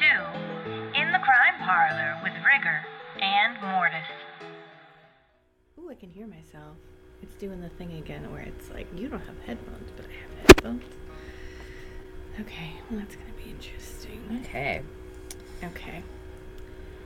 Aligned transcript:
to 0.00 1.00
In 1.00 1.12
the 1.12 1.18
Crime 1.18 1.58
Parlor 1.60 2.20
with 2.22 2.32
Rigger 2.44 2.84
and 3.20 3.56
Mortis. 3.62 4.06
Ooh, 5.78 5.90
I 5.90 5.94
can 5.94 6.10
hear 6.10 6.26
myself. 6.26 6.76
It's 7.22 7.34
doing 7.34 7.60
the 7.60 7.68
thing 7.70 7.92
again 7.98 8.30
where 8.32 8.40
it's 8.42 8.70
like, 8.70 8.86
you 8.96 9.08
don't 9.08 9.20
have 9.20 9.36
headphones, 9.44 9.90
but 9.96 10.06
I 10.06 10.12
have 10.12 10.46
headphones. 10.46 10.84
Okay, 12.40 12.70
well, 12.90 13.00
that's 13.00 13.16
gonna 13.16 13.32
be 13.44 13.50
interesting. 13.50 14.40
Okay. 14.44 14.82
Okay, 15.62 16.02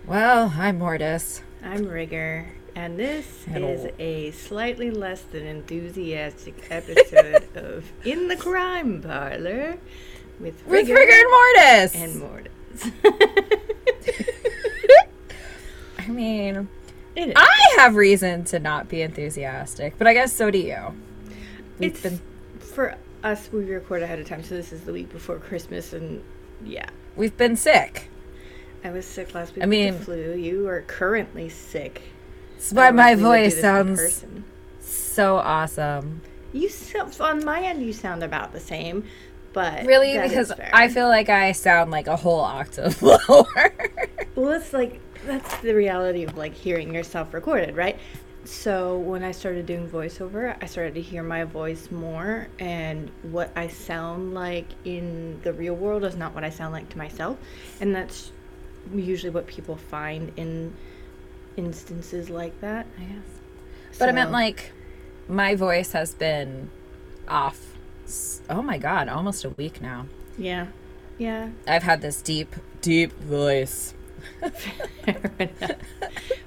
Well, 0.06 0.52
I'm 0.56 0.78
Mortis. 0.78 1.42
I'm 1.64 1.86
Rigger, 1.86 2.46
and 2.76 2.96
this 2.96 3.44
Hello. 3.50 3.66
is 3.66 3.88
a 3.98 4.30
slightly 4.30 4.92
less 4.92 5.22
than 5.22 5.44
enthusiastic 5.44 6.68
episode 6.70 7.48
of 7.56 7.90
In 8.04 8.28
the 8.28 8.36
Crime 8.36 9.02
Parlor 9.02 9.78
with 10.38 10.64
With 10.66 10.88
Rigger 10.88 10.94
and 10.96 11.30
Mortis. 11.30 11.94
and 11.96 12.16
Mortis. 12.20 12.52
I 15.98 16.08
mean. 16.08 16.68
I 17.16 17.74
have 17.76 17.94
reason 17.94 18.44
to 18.46 18.58
not 18.58 18.88
be 18.88 19.02
enthusiastic, 19.02 19.96
but 19.98 20.06
I 20.06 20.14
guess 20.14 20.32
so 20.32 20.50
do 20.50 20.58
you. 20.58 20.94
We've 21.78 21.92
It's 21.92 22.00
been 22.02 22.20
for 22.58 22.96
us. 23.22 23.48
We 23.52 23.64
record 23.64 24.02
ahead 24.02 24.18
of 24.18 24.26
time, 24.26 24.42
so 24.42 24.56
this 24.56 24.72
is 24.72 24.80
the 24.82 24.92
week 24.92 25.10
before 25.12 25.38
Christmas, 25.38 25.92
and 25.92 26.22
yeah, 26.64 26.88
we've 27.16 27.36
been 27.36 27.56
sick. 27.56 28.10
I 28.82 28.90
was 28.90 29.06
sick 29.06 29.34
last 29.34 29.54
week. 29.54 29.62
I 29.62 29.66
with 29.66 29.70
mean- 29.70 29.94
the 29.98 30.04
flu. 30.04 30.34
You 30.34 30.68
are 30.68 30.82
currently 30.82 31.48
sick. 31.48 32.02
That's 32.54 32.72
why 32.72 32.90
my 32.90 33.12
Otherwise, 33.12 33.16
we 33.18 33.22
would 33.28 33.36
do 33.36 33.42
voice 33.44 33.60
sounds 33.60 34.24
so 34.80 35.36
awesome. 35.36 36.20
You 36.52 36.68
sound, 36.68 37.16
on 37.20 37.44
my 37.44 37.60
end, 37.62 37.82
you 37.82 37.92
sound 37.92 38.22
about 38.22 38.52
the 38.52 38.60
same, 38.60 39.04
but 39.54 39.86
Really, 39.86 40.18
because. 40.18 40.52
I 40.72 40.88
feel 40.88 41.08
like 41.08 41.30
I 41.30 41.52
sound 41.52 41.90
like 41.90 42.08
a 42.08 42.16
whole 42.16 42.40
octave 42.40 43.00
lower. 43.02 43.74
well, 44.34 44.52
it's 44.52 44.74
like 44.74 45.00
that's 45.24 45.56
the 45.58 45.72
reality 45.72 46.24
of 46.24 46.36
like 46.36 46.52
hearing 46.52 46.92
yourself 46.92 47.32
recorded, 47.32 47.74
right? 47.74 47.98
So 48.44 48.98
when 48.98 49.24
I 49.24 49.32
started 49.32 49.64
doing 49.64 49.88
voiceover, 49.88 50.54
I 50.60 50.66
started 50.66 50.94
to 50.96 51.00
hear 51.00 51.22
my 51.22 51.44
voice 51.44 51.90
more, 51.90 52.48
and 52.58 53.10
what 53.22 53.50
I 53.56 53.68
sound 53.68 54.34
like 54.34 54.66
in 54.84 55.40
the 55.42 55.54
real 55.54 55.74
world 55.74 56.04
is 56.04 56.14
not 56.14 56.34
what 56.34 56.44
I 56.44 56.50
sound 56.50 56.74
like 56.74 56.90
to 56.90 56.98
myself, 56.98 57.38
and 57.80 57.94
that's 57.94 58.32
usually 58.92 59.30
what 59.30 59.46
people 59.46 59.76
find 59.76 60.30
in 60.36 60.74
instances 61.56 62.28
like 62.28 62.60
that. 62.60 62.86
I 62.98 63.04
guess. 63.04 63.98
But 63.98 64.08
I 64.10 64.12
meant 64.12 64.32
like 64.32 64.72
my 65.28 65.54
voice 65.54 65.92
has 65.92 66.12
been 66.12 66.70
off. 67.28 67.73
Oh 68.50 68.62
my 68.62 68.78
god, 68.78 69.08
almost 69.08 69.44
a 69.44 69.50
week 69.50 69.80
now. 69.80 70.06
Yeah, 70.38 70.66
yeah. 71.18 71.50
I've 71.66 71.82
had 71.82 72.00
this 72.02 72.20
deep, 72.22 72.54
deep 72.80 73.12
voice. 73.20 73.94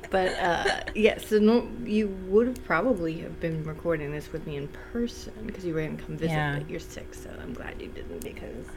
But 0.09 0.39
uh, 0.39 0.83
yeah, 0.95 1.17
so 1.17 1.37
no, 1.37 1.67
you 1.83 2.07
would 2.29 2.47
have 2.47 2.63
probably 2.63 3.19
have 3.19 3.41
been 3.41 3.65
recording 3.65 4.11
this 4.13 4.31
with 4.31 4.47
me 4.47 4.55
in 4.55 4.69
person 4.93 5.33
because 5.45 5.65
you 5.65 5.73
were 5.73 5.81
gonna 5.85 5.97
come 6.01 6.15
visit, 6.15 6.33
Yeah. 6.33 6.57
but 6.59 6.69
you're 6.69 6.79
sick, 6.79 7.13
so 7.13 7.29
I'm 7.41 7.53
glad 7.53 7.81
you 7.81 7.89
didn't 7.89 8.23
because 8.23 8.67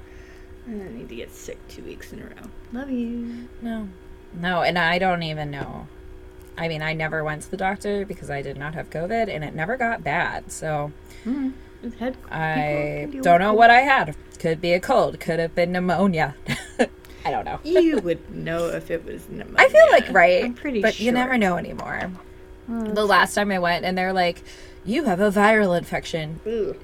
I 0.67 0.71
don't 0.73 0.97
need 0.99 1.09
to 1.09 1.15
get 1.15 1.33
sick 1.33 1.59
two 1.69 1.83
weeks 1.85 2.13
in 2.13 2.21
a 2.21 2.25
row. 2.25 2.51
Love 2.73 2.91
you. 2.91 3.49
No. 3.63 3.89
No, 4.35 4.63
and 4.63 4.77
I 4.77 4.99
don't 4.99 5.23
even 5.23 5.53
know. 5.53 5.87
I 6.59 6.67
mean, 6.67 6.83
I 6.83 6.95
never 6.95 7.23
went 7.23 7.43
to 7.43 7.51
the 7.53 7.57
doctor 7.57 8.05
because 8.05 8.29
I 8.29 8.43
did 8.43 8.57
not 8.57 8.75
have 8.75 8.91
COVID 8.91 9.29
and 9.33 9.45
it 9.45 9.55
never 9.55 9.77
got 9.77 10.03
bad. 10.03 10.51
So 10.51 10.91
Mm. 11.25 11.53
Head- 11.99 12.17
I 12.31 13.01
people 13.01 13.01
can 13.03 13.11
deal 13.11 13.23
don't 13.23 13.41
know 13.41 13.55
what 13.55 13.71
I 13.71 13.81
had. 13.81 14.15
Could 14.39 14.61
be 14.61 14.73
a 14.73 14.81
cold, 14.81 15.21
could 15.21 15.39
have 15.39 15.55
been 15.55 15.73
pneumonia. 15.73 16.35
I 17.25 17.31
don't 17.31 17.45
know. 17.45 17.61
You 17.65 17.99
would 18.03 18.35
know 18.35 18.69
if 18.69 18.91
it 18.91 19.05
was 19.05 19.29
pneumonia. 19.29 19.57
I 19.59 19.69
feel 19.69 19.87
like 19.91 20.09
right, 20.11 20.45
I'm 20.45 20.55
pretty 20.55 20.81
but 20.81 20.95
sure. 20.95 21.07
you 21.07 21.13
never 21.13 21.37
know 21.39 21.57
anymore. 21.57 22.11
The 22.69 23.05
last 23.05 23.35
time 23.35 23.51
I 23.51 23.59
went 23.59 23.85
and 23.85 23.99
they're 23.99 24.13
like, 24.13 24.43
"You 24.85 25.05
have 25.05 25.21
a 25.21 25.31
viral 25.31 25.77
infection 25.77 26.39
Ugh. 26.47 26.77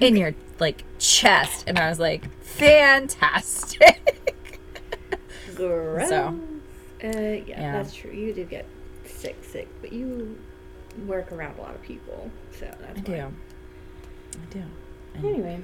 in 0.00 0.16
your 0.16 0.34
like 0.58 0.82
chest," 0.98 1.64
and 1.68 1.78
I 1.78 1.88
was 1.88 1.98
like, 2.00 2.28
"Fantastic." 2.42 4.02
Gross. 5.54 6.08
So. 6.08 6.38
Uh, 7.04 7.08
yeah, 7.08 7.40
Yeah. 7.46 7.72
that's 7.72 7.94
true. 7.94 8.10
You 8.10 8.32
do 8.32 8.44
get 8.44 8.66
sick, 9.04 9.36
sick, 9.42 9.68
but 9.80 9.92
you 9.92 10.38
work 11.06 11.30
around 11.32 11.58
a 11.58 11.62
lot 11.62 11.74
of 11.74 11.82
people, 11.82 12.30
so 12.58 12.66
that's 12.80 12.98
I 13.08 13.12
why. 13.12 13.18
do. 13.28 13.34
I 14.42 14.52
do. 14.52 14.62
Anyway, 15.26 15.60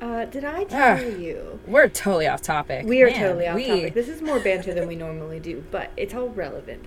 uh, 0.00 0.24
did 0.26 0.44
I 0.44 0.64
tell 0.64 0.96
Ah. 0.98 1.00
you? 1.00 1.58
We're 1.66 1.88
totally 1.88 2.26
off 2.28 2.42
topic. 2.42 2.86
We 2.86 3.02
are 3.02 3.10
Man, 3.10 3.18
totally 3.20 3.46
off 3.48 3.56
we- 3.56 3.66
topic. 3.66 3.94
This 3.94 4.08
is 4.08 4.22
more 4.22 4.38
banter 4.40 4.72
than 4.74 4.86
we 4.86 4.94
normally 4.96 5.40
do, 5.40 5.64
but 5.70 5.90
it's 5.96 6.14
all 6.14 6.28
relevant. 6.28 6.84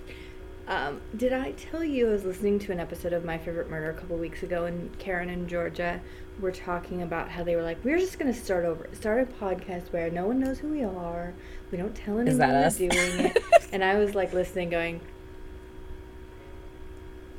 Um, 0.68 1.00
did 1.16 1.32
I 1.32 1.50
tell 1.52 1.82
you 1.82 2.08
I 2.08 2.12
was 2.12 2.24
listening 2.24 2.58
to 2.60 2.72
an 2.72 2.78
episode 2.78 3.12
of 3.12 3.24
My 3.24 3.36
Favorite 3.38 3.68
Murder 3.68 3.90
a 3.90 3.94
couple 3.94 4.16
weeks 4.16 4.42
ago, 4.44 4.64
and 4.66 4.96
Karen 5.00 5.28
and 5.28 5.48
Georgia 5.48 6.00
were 6.40 6.52
talking 6.52 7.02
about 7.02 7.28
how 7.28 7.42
they 7.42 7.56
were 7.56 7.62
like, 7.62 7.78
"We're 7.84 7.98
just 7.98 8.18
going 8.20 8.32
to 8.32 8.38
start 8.38 8.64
over, 8.64 8.88
start 8.92 9.20
a 9.28 9.44
podcast 9.44 9.92
where 9.92 10.08
no 10.10 10.26
one 10.26 10.38
knows 10.38 10.60
who 10.60 10.68
we 10.68 10.84
are, 10.84 11.34
we 11.72 11.76
don't 11.78 11.94
tell 11.94 12.18
anyone 12.20 12.38
we're 12.48 12.64
us? 12.66 12.76
doing 12.76 12.92
it," 12.92 13.42
and 13.72 13.82
I 13.82 13.96
was 13.96 14.14
like 14.14 14.32
listening, 14.32 14.70
going, 14.70 15.00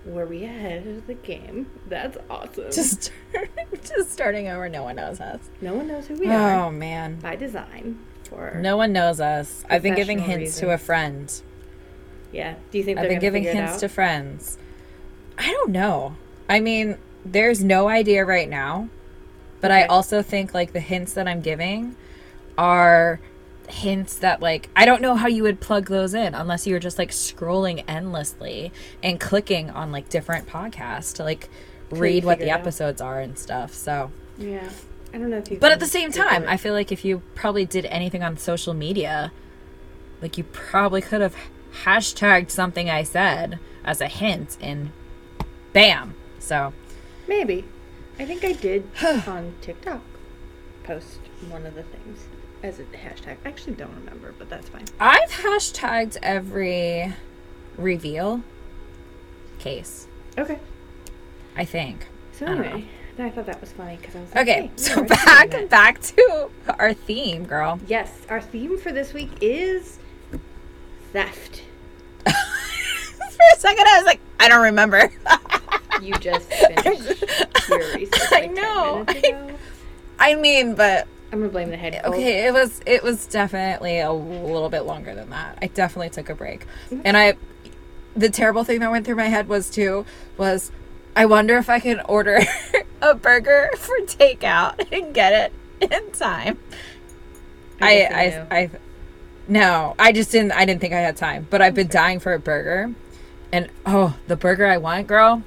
"Were 0.06 0.26
we 0.26 0.44
ahead 0.44 0.88
of 0.88 1.08
the 1.08 1.14
game? 1.14 1.70
That's 1.88 2.18
awesome. 2.30 2.72
Just, 2.72 3.12
just 3.84 4.12
starting 4.12 4.48
over. 4.48 4.68
No 4.70 4.84
one 4.84 4.96
knows 4.96 5.20
us. 5.20 5.40
no 5.62 5.74
one 5.74 5.88
knows 5.88 6.08
who 6.08 6.16
we 6.16 6.28
oh, 6.28 6.32
are 6.32 6.66
Oh 6.66 6.72
man, 6.72 7.20
by 7.20 7.36
design." 7.36 8.00
For 8.30 8.54
no 8.62 8.78
one 8.78 8.94
knows 8.94 9.20
us. 9.20 9.66
I've 9.70 9.84
been 9.84 9.96
giving 9.96 10.20
hints 10.20 10.60
to 10.60 10.72
a 10.72 10.78
friend. 10.78 11.32
yeah. 12.32 12.56
Do 12.72 12.78
you 12.78 12.84
think 12.84 12.98
I've 12.98 13.10
been 13.10 13.20
giving 13.20 13.44
hints 13.44 13.80
to 13.82 13.90
friends. 13.90 14.58
I 15.38 15.52
don't 15.52 15.72
know. 15.72 16.16
I 16.48 16.60
mean, 16.60 16.98
there's 17.26 17.64
no 17.64 17.88
idea 17.88 18.24
right 18.26 18.50
now, 18.50 18.90
but 19.60 19.72
I 19.72 19.86
also 19.86 20.22
think 20.22 20.54
like 20.54 20.74
the 20.74 20.80
hints 20.80 21.14
that 21.14 21.28
I'm 21.28 21.42
giving 21.42 21.96
are 22.58 23.20
hints 23.72 24.16
that 24.16 24.42
like 24.42 24.70
I 24.76 24.86
don't 24.86 25.02
know 25.02 25.16
how 25.16 25.28
you 25.28 25.44
would 25.44 25.60
plug 25.60 25.88
those 25.88 26.14
in 26.14 26.34
unless 26.36 26.68
you 26.68 26.74
were 26.74 26.80
just 26.80 26.98
like 26.98 27.12
scrolling 27.12 27.84
endlessly 27.88 28.72
and 29.02 29.20
clicking 29.20 29.70
on 29.70 29.92
like 29.92 30.10
different 30.10 30.48
podcasts 30.48 31.16
to 31.16 31.24
like 31.24 31.50
read 31.90 32.24
what 32.24 32.40
the 32.40 32.50
episodes 32.50 33.02
are 33.02 33.20
and 33.20 33.38
stuff. 33.38 33.74
So, 33.74 34.12
Yeah. 34.38 34.70
I 35.14 35.18
don't 35.18 35.30
know 35.30 35.38
if 35.40 35.52
you. 35.52 35.58
but 35.58 35.72
at 35.74 35.80
the 35.82 35.86
same 35.88 36.12
time, 36.12 36.44
it- 36.44 36.50
I 36.50 36.56
feel 36.58 36.74
like 36.74 36.92
if 36.92 37.04
you 37.04 37.22
probably 37.36 37.66
did 37.66 37.86
anything 37.88 38.24
on 38.24 38.38
social 38.38 38.74
media, 38.74 39.32
like 40.22 40.38
you 40.38 40.46
probably 40.46 41.02
could 41.02 41.20
have 41.22 41.36
hashtagged 41.84 42.50
something 42.50 42.90
I 42.90 43.04
said 43.04 43.60
as 43.84 44.00
a 44.00 44.08
hint 44.08 44.58
and 44.62 44.92
bam. 45.74 46.16
So, 46.40 46.74
maybe. 47.28 47.66
I 48.20 48.26
think 48.26 48.44
I 48.46 48.54
did 48.54 48.88
on 49.04 49.56
TikTok 49.62 50.02
post 50.84 51.20
one 51.50 51.66
of 51.66 51.76
the 51.76 51.84
things 51.84 52.20
as 52.64 52.80
a 52.80 52.84
hashtag. 52.84 53.38
I 53.46 53.50
actually 53.50 53.74
don't 53.76 53.94
remember, 53.96 54.34
but 54.38 54.50
that's 54.50 54.70
fine. 54.70 54.86
I've 55.00 55.30
hashtagged 55.30 56.18
every 56.22 57.14
reveal 57.78 58.42
case, 59.60 60.08
Okay. 60.38 60.60
I 61.56 61.66
think. 61.66 62.08
So 62.34 62.46
anyway, 62.46 62.86
I 63.20 63.30
thought 63.30 63.46
that 63.46 63.62
was 63.62 63.72
funny 63.72 63.98
because 63.98 64.16
I 64.16 64.22
was 64.22 64.34
like, 64.36 64.42
Okay, 64.48 64.62
hey, 64.68 64.72
so 64.76 65.04
back 65.06 65.70
back 65.70 66.02
to 66.02 66.50
our 66.80 66.94
theme, 66.94 67.46
girl. 67.46 67.80
Yes, 67.88 68.12
our 68.30 68.42
theme 68.42 68.78
for 68.80 68.92
this 68.92 69.14
week 69.14 69.30
is 69.42 70.00
theft. 71.14 71.64
For 72.26 72.32
a 72.32 73.60
second, 73.60 73.88
I 73.88 73.98
was 73.98 74.06
like, 74.06 74.20
I 74.40 74.48
don't 74.50 74.64
remember. 74.64 75.12
You 76.02 76.14
just 76.16 76.50
finished 76.52 77.24
your 77.70 77.80
research. 77.94 78.32
I 78.32 78.42
like 78.42 78.56
10 78.56 78.56
know. 78.56 79.06
I 80.18 80.34
mean, 80.34 80.74
but 80.74 81.08
I'm 81.32 81.40
gonna 81.40 81.52
blame 81.52 81.70
the 81.70 81.78
head. 81.78 82.00
cold. 82.04 82.16
okay, 82.16 82.46
it 82.46 82.54
was 82.54 82.82
it 82.86 83.04
was 83.04 83.26
definitely 83.26 84.00
a 84.00 84.12
little 84.12 84.70
bit 84.70 84.82
longer 84.82 85.16
than 85.16 85.30
that. 85.30 85.58
I 85.62 85.68
definitely 85.68 86.10
took 86.10 86.30
a 86.30 86.36
break, 86.36 86.66
mm-hmm. 86.90 87.02
and 87.06 87.18
I. 87.18 87.36
The 88.14 88.30
terrible 88.30 88.66
thing 88.66 88.82
that 88.82 88.92
went 88.92 89.06
through 89.06 89.16
my 89.16 89.30
head 89.30 89.48
was 89.48 89.70
too 89.70 90.06
was, 90.36 90.70
I 91.16 91.26
wonder 91.26 91.56
if 91.58 91.70
I 91.70 91.80
can 91.80 92.02
order 92.02 92.42
a 93.02 93.16
burger 93.16 93.70
for 93.78 93.96
takeout 94.00 94.92
and 94.92 95.14
get 95.14 95.54
it 95.80 95.90
in 95.90 96.12
time. 96.12 96.60
I 97.80 97.96
guess 97.96 98.48
I. 98.52 98.58
I, 98.58 98.70
no, 99.48 99.96
I 99.98 100.12
just 100.12 100.32
didn't. 100.32 100.52
I 100.52 100.66
didn't 100.66 100.82
think 100.82 100.94
I 100.94 101.00
had 101.00 101.16
time. 101.16 101.48
But 101.50 101.62
I've 101.62 101.74
been 101.74 101.88
dying 101.88 102.20
for 102.20 102.34
a 102.34 102.40
burger, 102.40 102.94
and 103.54 103.70
oh, 103.86 104.18
the 104.28 104.36
burger 104.36 104.68
I 104.68 104.78
want, 104.78 105.08
girl, 105.08 105.44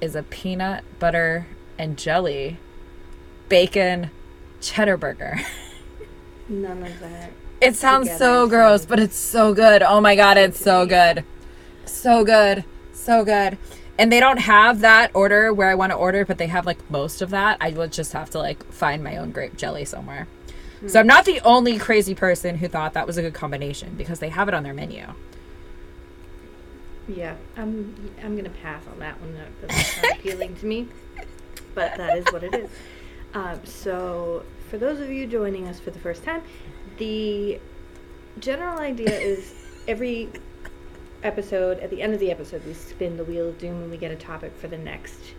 is 0.00 0.16
a 0.16 0.24
peanut 0.24 0.84
butter 0.98 1.46
and 1.78 1.96
jelly, 1.96 2.58
bacon, 3.48 4.10
cheddar 4.62 4.96
burger. 4.96 5.40
None 6.48 6.82
of 6.82 7.00
that. 7.00 7.30
It 7.60 7.76
sounds 7.76 8.06
Together 8.06 8.24
so 8.24 8.48
gross, 8.48 8.86
but 8.86 8.98
it's 8.98 9.16
so 9.16 9.54
good. 9.54 9.82
Oh 9.82 10.00
my 10.00 10.16
god, 10.16 10.36
it's 10.36 10.58
so 10.58 10.86
good. 10.86 11.24
So 11.84 12.24
good. 12.24 12.64
So 12.92 13.24
good. 13.24 13.58
And 13.98 14.10
they 14.10 14.20
don't 14.20 14.38
have 14.38 14.80
that 14.80 15.10
order 15.14 15.52
where 15.52 15.68
I 15.68 15.74
want 15.74 15.92
to 15.92 15.96
order, 15.96 16.24
but 16.24 16.38
they 16.38 16.46
have 16.46 16.66
like 16.66 16.90
most 16.90 17.22
of 17.22 17.30
that. 17.30 17.58
I 17.60 17.70
would 17.70 17.92
just 17.92 18.12
have 18.14 18.30
to 18.30 18.38
like 18.38 18.64
find 18.72 19.04
my 19.04 19.16
own 19.16 19.30
grape 19.30 19.56
jelly 19.56 19.84
somewhere. 19.84 20.26
So 20.88 20.98
I'm 20.98 21.06
not 21.06 21.24
the 21.24 21.40
only 21.42 21.78
crazy 21.78 22.14
person 22.14 22.56
who 22.56 22.66
thought 22.66 22.94
that 22.94 23.06
was 23.06 23.16
a 23.16 23.22
good 23.22 23.34
combination 23.34 23.94
because 23.94 24.18
they 24.18 24.30
have 24.30 24.48
it 24.48 24.54
on 24.54 24.64
their 24.64 24.74
menu. 24.74 25.06
Yeah, 27.06 27.36
I'm 27.56 27.94
I'm 28.22 28.36
gonna 28.36 28.50
pass 28.50 28.82
on 28.88 28.98
that 28.98 29.20
one. 29.20 29.34
That 29.34 29.68
doesn't 29.68 30.18
appealing 30.18 30.56
to 30.56 30.66
me, 30.66 30.88
but 31.74 31.96
that 31.96 32.18
is 32.18 32.24
what 32.32 32.42
it 32.42 32.54
is. 32.54 32.70
Um, 33.34 33.64
so, 33.64 34.44
for 34.72 34.78
those 34.78 35.00
of 35.00 35.10
you 35.10 35.26
joining 35.26 35.68
us 35.68 35.78
for 35.78 35.90
the 35.90 35.98
first 35.98 36.24
time, 36.24 36.42
the 36.96 37.60
general 38.38 38.78
idea 38.78 39.10
is 39.10 39.52
every 39.86 40.30
episode, 41.22 41.78
at 41.80 41.90
the 41.90 42.00
end 42.00 42.14
of 42.14 42.20
the 42.20 42.30
episode, 42.30 42.64
we 42.64 42.72
spin 42.72 43.18
the 43.18 43.24
wheel 43.24 43.50
of 43.50 43.58
doom 43.58 43.82
and 43.82 43.90
we 43.90 43.98
get 43.98 44.10
a 44.10 44.16
topic 44.16 44.50
for 44.56 44.68
the 44.68 44.78
next 44.78 45.34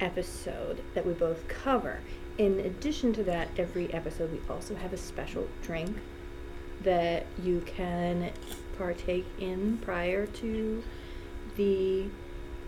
episode 0.00 0.82
that 0.92 1.06
we 1.06 1.14
both 1.14 1.48
cover. 1.48 2.00
In 2.36 2.60
addition 2.60 3.14
to 3.14 3.24
that, 3.24 3.48
every 3.56 3.90
episode 3.94 4.30
we 4.30 4.40
also 4.50 4.74
have 4.74 4.92
a 4.92 4.98
special 4.98 5.48
drink 5.62 5.96
that 6.82 7.24
you 7.42 7.62
can 7.62 8.30
partake 8.76 9.24
in 9.38 9.78
prior 9.78 10.26
to 10.26 10.84
the 11.56 12.04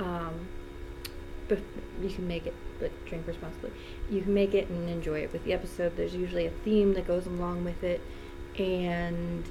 um 0.01 0.49
you 2.01 2.09
can 2.09 2.27
make 2.27 2.47
it 2.47 2.55
but 2.79 2.91
drink 3.07 3.27
responsibly 3.27 3.71
you 4.11 4.21
can 4.23 4.35
make 4.35 4.55
it 4.55 4.69
and 4.69 4.89
enjoy 4.91 5.21
it 5.21 5.33
with 5.33 5.45
the 5.45 5.53
episode 5.53 5.97
there's 5.97 6.15
usually 6.15 6.47
a 6.47 6.51
theme 6.65 6.95
that 6.95 7.07
goes 7.07 7.27
along 7.27 7.65
with 7.65 7.83
it 7.85 8.01
and 8.59 9.45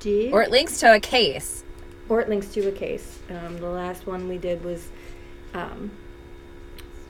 did 0.00 0.32
Or 0.32 0.42
it 0.42 0.50
links 0.50 0.78
to 0.80 0.94
a 0.94 1.00
case. 1.00 1.64
or 2.08 2.20
it 2.20 2.28
links 2.28 2.48
to 2.54 2.66
a 2.68 2.72
case 2.72 3.18
um, 3.30 3.58
the 3.58 3.68
last 3.68 4.06
one 4.06 4.28
we 4.28 4.38
did 4.38 4.64
was 4.64 4.88
um 5.54 5.90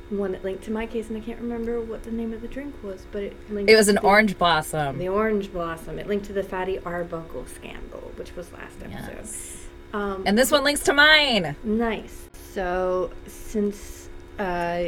one 0.08 0.30
that 0.32 0.44
linked 0.44 0.62
to 0.64 0.70
my 0.70 0.86
case 0.86 1.08
and 1.08 1.16
i 1.16 1.20
can't 1.20 1.40
remember 1.40 1.80
what 1.80 2.04
the 2.04 2.10
name 2.12 2.32
of 2.32 2.40
the 2.40 2.46
drink 2.48 2.72
was 2.82 3.04
but 3.10 3.22
it 3.24 3.36
linked 3.50 3.68
It 3.70 3.74
was 3.76 3.88
an 3.88 3.96
to- 3.96 4.02
orange 4.02 4.38
blossom. 4.38 4.98
the 4.98 5.08
orange 5.08 5.50
blossom 5.52 5.98
it 5.98 6.06
linked 6.06 6.26
to 6.26 6.32
the 6.32 6.44
fatty 6.44 6.78
arbuckle 6.80 7.44
scandal 7.46 8.12
which 8.16 8.34
was 8.36 8.52
last 8.52 8.76
episode 8.84 9.16
Yes. 9.16 9.66
um, 9.92 10.22
And 10.26 10.36
this 10.38 10.50
one 10.52 10.62
links 10.64 10.82
to 10.84 10.92
mine. 10.92 11.56
Nice. 11.64 12.28
So, 12.52 13.10
since 13.26 14.08
uh, 14.38 14.84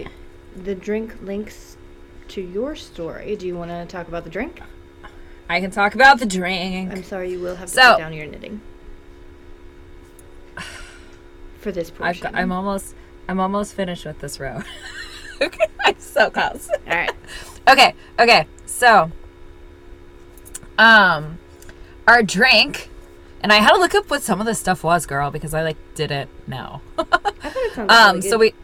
the 0.64 0.74
drink 0.74 1.16
links 1.22 1.76
to 2.28 2.40
your 2.40 2.74
story, 2.76 3.36
do 3.36 3.46
you 3.46 3.56
want 3.56 3.70
to 3.70 3.86
talk 3.86 4.08
about 4.08 4.24
the 4.24 4.30
drink? 4.30 4.60
I 5.48 5.60
can 5.60 5.70
talk 5.70 5.94
about 5.94 6.18
the 6.18 6.26
drink. 6.26 6.92
I'm 6.92 7.02
sorry, 7.02 7.30
you 7.30 7.40
will 7.40 7.56
have 7.56 7.68
to 7.68 7.74
So- 7.74 7.92
put 7.94 7.98
down 8.00 8.12
your 8.12 8.26
knitting 8.26 8.60
for 11.58 11.72
this 11.72 11.90
I've 11.90 11.96
portion. 11.96 12.22
got, 12.24 12.34
I'm 12.34 12.52
almost 12.52 12.94
I'm 13.28 13.40
almost 13.40 13.74
finished 13.74 14.04
with 14.06 14.18
this 14.20 14.40
row. 14.40 14.62
I'm 15.84 15.98
so 15.98 16.30
close. 16.30 16.68
All 16.86 16.94
right. 16.96 17.12
Okay, 17.68 17.94
okay. 18.18 18.46
So 18.64 19.10
um 20.78 21.38
our 22.06 22.22
drink 22.22 22.88
and 23.42 23.52
I 23.52 23.56
had 23.56 23.72
to 23.72 23.78
look 23.78 23.94
up 23.94 24.08
what 24.10 24.22
some 24.22 24.40
of 24.40 24.46
this 24.46 24.58
stuff 24.58 24.82
was, 24.82 25.04
girl, 25.04 25.30
because 25.30 25.52
I 25.52 25.62
like 25.62 25.76
didn't 25.94 26.30
know. 26.48 26.80
I 26.98 27.02
thought 27.04 27.36
it 27.44 27.74
sounded 27.74 27.92
um 27.94 28.16
really 28.16 28.28
so 28.30 28.38
we 28.38 28.54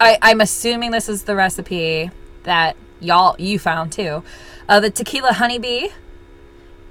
I 0.00 0.18
I'm 0.20 0.40
assuming 0.40 0.90
this 0.90 1.08
is 1.08 1.22
the 1.22 1.36
recipe 1.36 2.10
that 2.44 2.76
y'all 3.00 3.36
you 3.38 3.58
found 3.58 3.92
too. 3.92 4.22
Uh 4.68 4.80
the 4.80 4.90
tequila 4.90 5.32
honeybee 5.34 5.88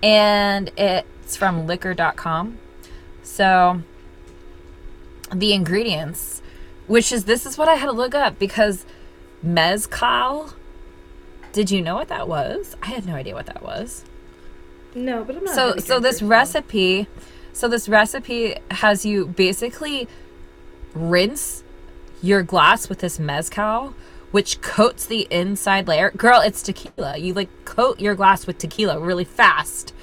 and 0.04 0.72
it's 0.78 1.36
from 1.38 1.68
liquor.com. 1.68 2.58
So 3.24 3.82
the 5.34 5.54
ingredients, 5.54 6.42
which 6.88 7.12
is 7.12 7.26
this 7.26 7.46
is 7.46 7.58
what 7.58 7.70
I 7.70 7.76
had 7.76 7.86
to 7.86 7.92
look 7.92 8.16
up 8.16 8.38
because 8.40 8.86
mezcal. 9.42 10.54
Did 11.54 11.70
you 11.70 11.82
know 11.82 11.96
what 11.96 12.08
that 12.08 12.28
was? 12.28 12.76
I 12.82 12.88
had 12.88 13.06
no 13.06 13.14
idea 13.16 13.34
what 13.34 13.46
that 13.48 13.62
was. 13.62 14.06
no, 14.96 15.24
but 15.24 15.36
I'm 15.38 15.44
not. 15.44 15.56
So 15.56 15.78
so 15.78 16.00
this 16.00 16.22
recipe, 16.22 17.08
so 17.54 17.68
this 17.68 17.90
recipe 17.90 18.56
has 18.72 19.06
you 19.06 19.28
basically 19.28 20.08
rinse 20.94 21.64
your 22.22 22.44
glass 22.44 22.88
with 22.88 23.00
this 23.00 23.20
mezcal, 23.20 23.94
which 24.32 24.62
coats 24.62 25.06
the 25.06 25.28
inside 25.30 25.88
layer. 25.88 26.12
Girl, 26.12 26.42
it's 26.42 26.62
tequila. 26.62 27.18
You 27.18 27.34
like 27.34 27.50
coat 27.66 28.00
your 28.00 28.16
glass 28.16 28.48
with 28.48 28.58
tequila 28.58 29.00
really 29.00 29.26
fast 29.26 29.94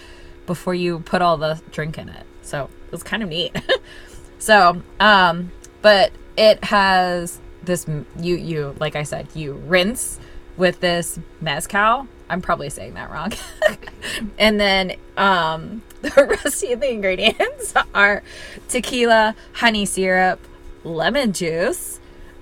before 0.46 0.74
you 0.74 1.00
put 1.00 1.22
all 1.22 1.36
the 1.36 1.60
drink 1.70 1.98
in 1.98 2.08
it. 2.08 2.26
So 2.42 2.70
it's 2.92 3.02
kind 3.02 3.22
of 3.22 3.28
neat. 3.28 3.56
so, 4.38 4.82
um, 5.00 5.52
but 5.82 6.12
it 6.36 6.62
has 6.64 7.40
this 7.62 7.86
you 8.18 8.36
you 8.36 8.74
like 8.78 8.96
I 8.96 9.02
said, 9.02 9.28
you 9.34 9.54
rinse 9.54 10.18
with 10.56 10.80
this 10.80 11.18
mezcal. 11.40 12.06
I'm 12.30 12.42
probably 12.42 12.70
saying 12.70 12.94
that 12.94 13.10
wrong. 13.10 13.32
and 14.38 14.60
then 14.60 14.96
um 15.16 15.82
the 16.02 16.38
rest 16.44 16.62
of 16.64 16.80
the 16.80 16.90
ingredients 16.90 17.74
are 17.94 18.22
tequila, 18.68 19.34
honey 19.54 19.84
syrup, 19.84 20.40
lemon 20.84 21.32
juice, 21.32 21.98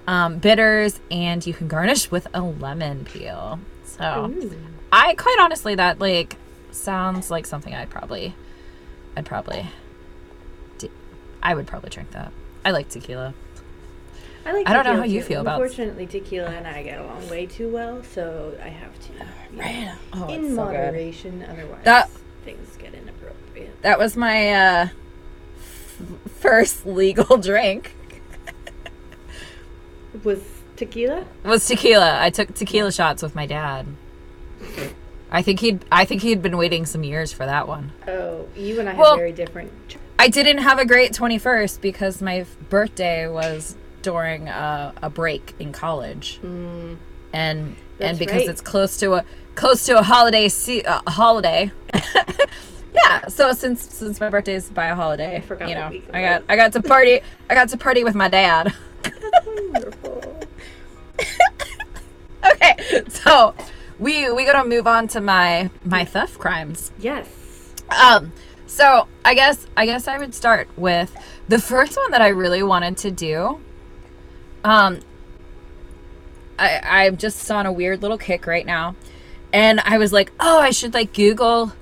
um, 0.07 0.39
bitters, 0.39 1.01
and 1.11 1.45
you 1.47 1.53
can 1.55 1.69
garnish 1.69 2.11
with 2.11 2.27
a 2.35 2.41
lemon 2.43 3.05
peel. 3.05 3.59
So 3.85 4.31
Ooh. 4.35 4.53
I 4.93 5.15
quite 5.15 5.39
honestly 5.41 5.75
that 5.75 5.99
like 5.99 6.37
sounds 6.71 7.31
like 7.31 7.47
something 7.47 7.75
I'd 7.75 7.91
probably 7.91 8.35
I'd 9.17 9.25
probably 9.27 9.67
I 11.43 11.55
would 11.55 11.67
probably 11.67 11.91
drink 11.91 12.11
that. 12.13 12.33
I 12.65 12.71
like 12.73 12.89
tequila. 12.89 13.33
I 14.45 14.53
like. 14.53 14.69
I 14.69 14.73
don't 14.73 14.85
know 14.85 14.97
how 14.97 15.05
you 15.05 15.23
feel 15.23 15.41
about- 15.43 15.61
Unfortunately, 15.61 16.07
tequila 16.07 16.49
and 16.51 16.67
I 16.67 16.83
get 16.83 17.01
along 17.01 17.29
way 17.29 17.47
too 17.47 17.69
well, 17.69 18.03
so 18.03 18.57
I 18.63 18.69
have 18.69 18.93
to. 19.01 19.13
you 19.53 19.59
know, 19.85 19.95
Oh, 20.13 20.29
in 20.29 20.55
moderation, 20.55 21.45
otherwise 21.49 21.85
That- 21.85 22.11
things 22.45 22.77
get 22.77 22.95
inappropriate. 22.95 23.83
That 23.83 23.99
was 23.99 24.17
my 24.17 24.53
uh 24.53 24.89
f- 25.59 26.03
first 26.41 26.87
legal 26.87 27.37
drink. 27.39 27.95
Was 30.25 30.41
tequila? 30.77 31.25
Was 31.45 31.67
tequila. 31.67 32.21
I 32.23 32.31
took 32.31 32.55
tequila 32.55 32.93
shots 32.93 33.23
with 33.23 33.35
my 33.35 33.47
dad. 33.47 33.87
I 35.31 35.43
think 35.43 35.61
he'd 35.61 35.85
I 35.91 36.05
think 36.05 36.23
he'd 36.23 36.43
been 36.43 36.57
waiting 36.57 36.87
some 36.87 37.03
years 37.05 37.33
for 37.33 37.47
that 37.47 37.67
one. 37.69 37.93
Oh, 38.09 38.47
you 38.57 38.79
and 38.81 38.89
I 38.89 38.93
have 38.93 39.01
Well- 39.01 39.17
very 39.17 39.33
different. 39.33 39.73
I 40.19 40.29
didn't 40.29 40.59
have 40.59 40.79
a 40.79 40.87
great 40.87 41.13
21st 41.13 41.83
because 41.83 42.23
my 42.23 42.47
birthday 42.71 43.29
was 43.29 43.77
during 44.01 44.49
a, 44.49 44.95
a 45.03 45.11
break 45.11 45.55
in 45.59 45.73
college. 45.73 46.41
And 46.43 46.99
and 47.33 47.77
That's 47.99 48.19
because 48.19 48.35
right. 48.43 48.49
it's 48.49 48.61
close 48.63 48.97
to 48.99 49.15
a 49.15 49.25
close 49.57 49.85
to 49.87 49.99
a 49.99 50.03
holiday 50.03 50.49
se- 50.49 50.85
uh, 50.85 51.03
holiday. 51.07 51.71
yeah, 52.95 53.27
so 53.29 53.53
since 53.53 53.83
since 53.93 54.19
my 54.21 54.31
birthday's 54.31 54.71
by 54.71 54.87
a 54.87 54.95
holiday, 54.95 55.37
I 55.37 55.41
forgot 55.41 55.69
you 55.69 55.75
know, 55.75 55.93
I 56.15 56.23
got. 56.23 56.45
I 56.49 56.57
got 56.57 56.73
to 56.73 56.83
party 56.83 57.21
I 57.51 57.55
got 57.55 57.69
to 57.71 57.77
party 57.77 58.03
with 58.05 58.15
my 58.15 58.29
dad. 58.29 58.73
Okay, 62.45 63.03
so 63.09 63.55
we 63.99 64.31
we 64.31 64.45
gotta 64.45 64.69
move 64.69 64.87
on 64.87 65.09
to 65.09 65.21
my 65.21 65.71
my 65.85 66.05
theft 66.05 66.39
crimes. 66.39 66.93
Yes. 66.99 67.29
Um, 67.91 68.33
so 68.67 69.09
I 69.25 69.35
guess 69.35 69.67
I 69.77 69.87
guess 69.87 70.07
I 70.07 70.19
would 70.19 70.35
start 70.35 70.69
with 70.77 71.17
the 71.49 71.59
first 71.59 71.97
one 71.97 72.11
that 72.11 72.23
I 72.23 72.29
really 72.29 72.63
wanted 72.63 72.97
to 72.99 73.11
do. 73.11 73.61
Um, 74.65 75.01
I 76.59 76.81
I'm 76.83 77.17
just 77.17 77.51
on 77.51 77.67
a 77.67 77.73
weird 77.73 78.03
little 78.03 78.19
kick 78.19 78.47
right 78.47 78.67
now, 78.67 78.95
and 79.53 79.81
I 79.81 79.99
was 79.99 80.13
like, 80.13 80.33
oh, 80.39 80.61
I 80.61 80.71
should 80.71 80.95
like 80.95 81.13
Google 81.13 81.73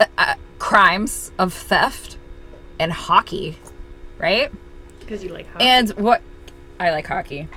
uh, 0.00 0.06
uh, 0.16 0.34
crimes 0.58 1.30
of 1.38 1.52
theft 1.52 2.16
and 2.78 2.92
hockey, 2.92 3.58
right? 4.18 4.50
Because 5.00 5.22
you 5.22 5.30
like 5.30 5.46
hockey. 5.48 5.64
And 5.64 5.90
what 5.90 6.22
I 6.80 6.90
like 6.90 7.06
hockey. 7.06 7.48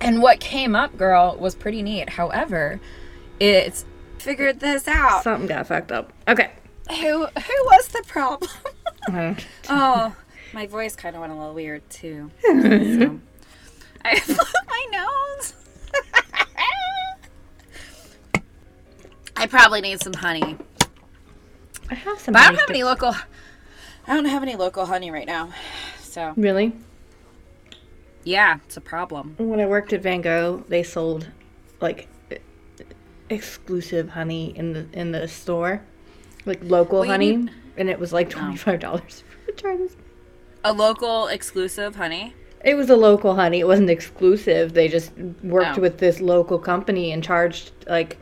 And 0.00 0.22
what 0.22 0.40
came 0.40 0.74
up, 0.76 0.96
girl, 0.96 1.36
was 1.38 1.54
pretty 1.54 1.82
neat. 1.82 2.10
However, 2.10 2.80
it's 3.40 3.84
figured 4.18 4.60
this 4.60 4.86
out. 4.88 5.22
Something 5.22 5.46
got 5.48 5.66
fucked 5.66 5.92
up. 5.92 6.12
Okay. 6.28 6.50
Who 6.90 7.26
who 7.26 7.64
was 7.64 7.88
the 7.88 8.02
problem? 8.06 8.50
oh, 9.68 10.14
my 10.52 10.66
voice 10.66 10.94
kind 10.96 11.16
of 11.16 11.20
went 11.20 11.32
a 11.32 11.36
little 11.36 11.54
weird 11.54 11.88
too. 11.90 12.30
So. 12.42 13.20
I 14.04 14.20
my 14.68 14.86
nose. 14.92 15.52
I 19.38 19.46
probably 19.48 19.80
need 19.80 20.00
some 20.02 20.12
honey, 20.14 20.56
I 21.90 21.94
have 21.94 22.18
some. 22.20 22.32
but 22.32 22.40
I 22.42 22.46
don't 22.46 22.54
honey 22.54 22.60
have 22.60 22.70
any 22.70 22.84
local. 22.84 23.14
I 24.08 24.14
don't 24.14 24.24
have 24.26 24.42
any 24.42 24.56
local 24.56 24.86
honey 24.86 25.10
right 25.10 25.26
now, 25.26 25.50
so 26.00 26.32
Really? 26.36 26.72
Yeah, 28.26 28.58
it's 28.64 28.76
a 28.76 28.80
problem. 28.80 29.36
When 29.38 29.60
I 29.60 29.66
worked 29.66 29.92
at 29.92 30.02
Van 30.02 30.20
Gogh, 30.20 30.64
they 30.68 30.82
sold 30.82 31.28
like 31.80 32.08
exclusive 33.30 34.10
honey 34.10 34.52
in 34.56 34.72
the 34.72 34.86
in 34.92 35.12
the 35.12 35.28
store, 35.28 35.80
like 36.44 36.58
local 36.62 37.04
you 37.04 37.10
honey, 37.10 37.36
need- 37.36 37.50
and 37.76 37.88
it 37.88 37.98
was 38.00 38.12
like 38.12 38.26
oh. 38.28 38.40
twenty 38.40 38.56
five 38.56 38.80
dollars 38.80 39.22
for 39.58 39.78
a 40.64 40.72
local 40.72 41.28
exclusive 41.28 41.94
honey. 41.94 42.34
It 42.64 42.74
was 42.74 42.90
a 42.90 42.96
local 42.96 43.36
honey. 43.36 43.60
It 43.60 43.66
wasn't 43.68 43.90
exclusive. 43.90 44.74
They 44.74 44.88
just 44.88 45.12
worked 45.44 45.78
Oh. 45.78 45.80
with 45.80 45.98
this 45.98 46.20
local 46.20 46.58
company 46.58 47.12
and 47.12 47.22
charged 47.22 47.70
like 47.86 48.18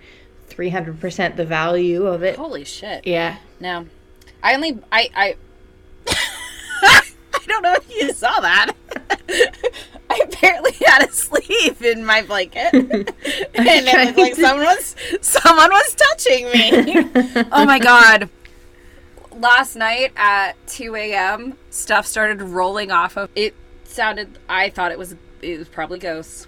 300% 0.51 1.37
the 1.37 1.47
value 1.47 2.05
of 2.07 2.23
it. 2.23 2.37
Holy 2.37 2.65
shit. 2.65 3.07
Yeah. 3.07 3.39
No. 3.61 3.87
I 4.43 4.55
only 4.55 4.79
I 4.93 5.09
I 5.17 5.37
I 6.83 7.03
don't 7.47 7.63
know 7.63 7.73
if 7.75 7.91
you 7.91 8.13
saw 8.13 8.41
that. 8.41 8.73
I 10.15 10.23
apparently 10.25 10.73
had 10.87 11.09
a 11.09 11.13
sleeve 11.13 11.83
in 11.83 12.05
my 12.05 12.23
blanket. 12.23 12.73
and 12.75 12.87
it 13.57 14.17
was 14.17 14.17
like 14.17 14.35
someone 14.37 14.67
was 14.67 14.97
someone 15.21 15.71
was 15.71 15.95
touching 15.95 16.45
me. 16.47 17.45
oh 17.53 17.65
my 17.65 17.79
god. 17.79 18.31
Last 19.33 19.75
night 19.75 20.13
at 20.17 20.53
2 20.69 20.95
a.m., 20.95 21.59
stuff 21.71 22.07
started 22.07 22.41
rolling 22.41 22.93
off 22.93 23.17
of 23.17 23.29
it 23.35 23.55
sounded 23.83 24.39
I 24.49 24.71
thought 24.71 24.93
it 24.93 24.99
was 24.99 25.17
it 25.43 25.59
was 25.59 25.69
probably 25.69 25.99
ghosts. 25.99 26.47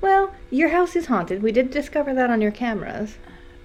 Well, 0.00 0.34
your 0.50 0.70
house 0.70 0.96
is 0.96 1.06
haunted. 1.06 1.42
We 1.42 1.52
did 1.52 1.70
discover 1.70 2.14
that 2.14 2.30
on 2.30 2.40
your 2.40 2.52
cameras. 2.52 3.18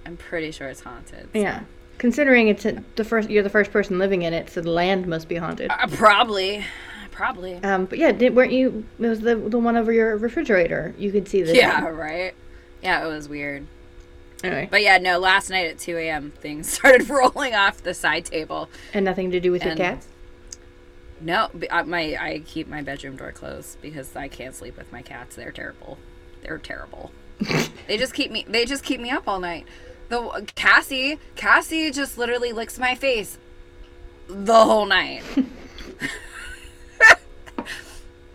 I'm 0.04 0.16
pretty 0.16 0.50
sure 0.50 0.68
it's 0.68 0.82
haunted. 0.82 1.30
Yeah. 1.32 1.62
Considering 1.98 2.48
it's 2.48 2.66
a, 2.66 2.84
the 2.96 3.04
first, 3.04 3.30
you're 3.30 3.42
the 3.42 3.48
first 3.48 3.72
person 3.72 3.98
living 3.98 4.20
in 4.20 4.34
it, 4.34 4.50
so 4.50 4.60
the 4.60 4.70
land 4.70 5.06
must 5.06 5.28
be 5.28 5.36
haunted. 5.36 5.70
Uh, 5.70 5.86
probably. 5.86 6.62
Probably. 7.16 7.54
Um, 7.54 7.86
but 7.86 7.98
yeah, 7.98 8.12
did, 8.12 8.36
weren't 8.36 8.52
you? 8.52 8.84
It 8.98 9.06
was 9.08 9.20
the 9.20 9.36
the 9.36 9.58
one 9.58 9.74
over 9.74 9.90
your 9.90 10.18
refrigerator. 10.18 10.94
You 10.98 11.10
could 11.10 11.26
see 11.26 11.42
the 11.42 11.56
Yeah, 11.56 11.88
right. 11.88 12.34
Yeah, 12.82 13.02
it 13.02 13.08
was 13.08 13.26
weird. 13.26 13.66
Anyway, 14.44 14.68
But 14.70 14.82
yeah, 14.82 14.98
no, 14.98 15.18
last 15.18 15.48
night 15.48 15.66
at 15.66 15.78
2 15.78 15.96
a.m., 15.96 16.30
things 16.38 16.70
started 16.72 17.08
rolling 17.08 17.54
off 17.54 17.82
the 17.82 17.94
side 17.94 18.26
table. 18.26 18.68
and 18.92 19.02
nothing 19.06 19.30
to 19.30 19.40
do 19.40 19.50
with 19.50 19.64
your 19.64 19.74
cats. 19.74 20.08
No, 21.18 21.48
my 21.86 22.18
I 22.20 22.42
keep 22.44 22.68
my 22.68 22.82
bedroom 22.82 23.16
door 23.16 23.32
closed 23.32 23.80
because 23.80 24.14
I 24.14 24.28
can't 24.28 24.54
sleep 24.54 24.76
with 24.76 24.92
my 24.92 25.00
cats. 25.00 25.36
They're 25.36 25.52
terrible. 25.52 25.96
They're 26.42 26.58
terrible. 26.58 27.12
they 27.86 27.96
just 27.96 28.12
keep 28.12 28.30
me. 28.30 28.44
They 28.46 28.66
just 28.66 28.84
keep 28.84 29.00
me 29.00 29.08
up 29.08 29.26
all 29.26 29.40
night. 29.40 29.64
The 30.10 30.46
Cassie, 30.54 31.18
Cassie 31.34 31.90
just 31.90 32.18
literally 32.18 32.52
licks 32.52 32.78
my 32.78 32.94
face 32.94 33.38
the 34.28 34.64
whole 34.66 34.84
night. 34.84 35.22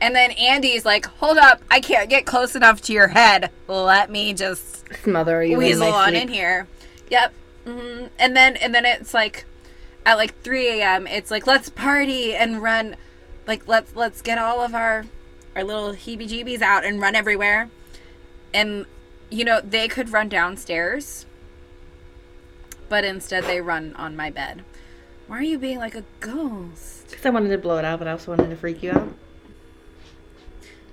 And 0.02 0.14
then 0.16 0.32
Andy's 0.32 0.84
like, 0.86 1.06
"Hold 1.06 1.38
up, 1.38 1.62
I 1.72 1.80
can't 1.80 2.10
get 2.10 2.26
close 2.26 2.56
enough 2.56 2.82
to 2.84 2.94
your 2.94 3.08
head. 3.10 3.50
Let 3.68 4.10
me 4.10 4.34
just 4.34 4.84
Smother 5.04 5.42
you 5.44 5.54
in 5.54 5.58
weasel 5.60 5.90
my 5.90 5.96
on 5.96 6.10
sleep. 6.10 6.22
in 6.24 6.28
here. 6.28 6.68
Yep. 7.10 7.34
hmm 7.66 8.06
And 8.20 8.36
then 8.36 8.58
and 8.58 8.74
then 8.76 8.86
it's 8.86 9.14
like 9.14 9.46
at 10.06 10.16
like 10.16 10.42
3 10.42 10.68
a.m. 10.82 11.08
It's 11.08 11.32
like 11.32 11.48
let's 11.48 11.70
party 11.70 12.34
and 12.36 12.62
run, 12.62 12.96
like 13.48 13.68
let's 13.68 13.96
let's 13.96 14.22
get 14.22 14.38
all 14.38 14.62
of 14.62 14.74
our 14.76 15.06
our 15.56 15.64
little 15.64 15.94
heebie-jeebies 15.94 16.62
out 16.62 16.84
and 16.84 17.00
run 17.00 17.16
everywhere. 17.16 17.70
And 18.54 18.86
you 19.30 19.46
know 19.46 19.62
they 19.62 19.88
could 19.88 20.10
run 20.12 20.28
downstairs, 20.28 21.26
but 22.90 23.04
instead 23.06 23.44
they 23.46 23.62
run 23.62 23.94
on 23.96 24.16
my 24.16 24.30
bed. 24.30 24.64
Why 25.28 25.38
are 25.40 25.44
you 25.44 25.58
being 25.58 25.78
like 25.78 25.96
a 25.96 26.04
ghost? 26.20 27.10
Because 27.10 27.26
I 27.26 27.30
wanted 27.30 27.50
to 27.50 27.58
blow 27.58 27.78
it 27.78 27.86
out, 27.86 28.00
but 28.00 28.08
I 28.08 28.12
also 28.12 28.32
wanted 28.36 28.50
to 28.50 28.56
freak 28.58 28.84
you 28.84 28.92
out. 28.92 29.08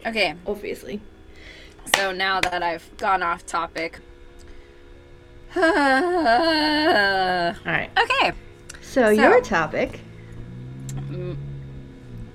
Okay, 0.07 0.35
Obviously. 0.47 1.00
so 1.97 2.12
now 2.12 2.40
that 2.40 2.62
I've 2.62 2.88
gone 2.97 3.23
off 3.23 3.45
topic. 3.47 3.99
All 5.57 5.62
right. 7.64 7.90
Okay. 7.97 8.31
Right. 8.31 8.35
So, 8.83 9.09
your 9.11 9.40
topic, 9.43 10.00
mm, 10.95 11.37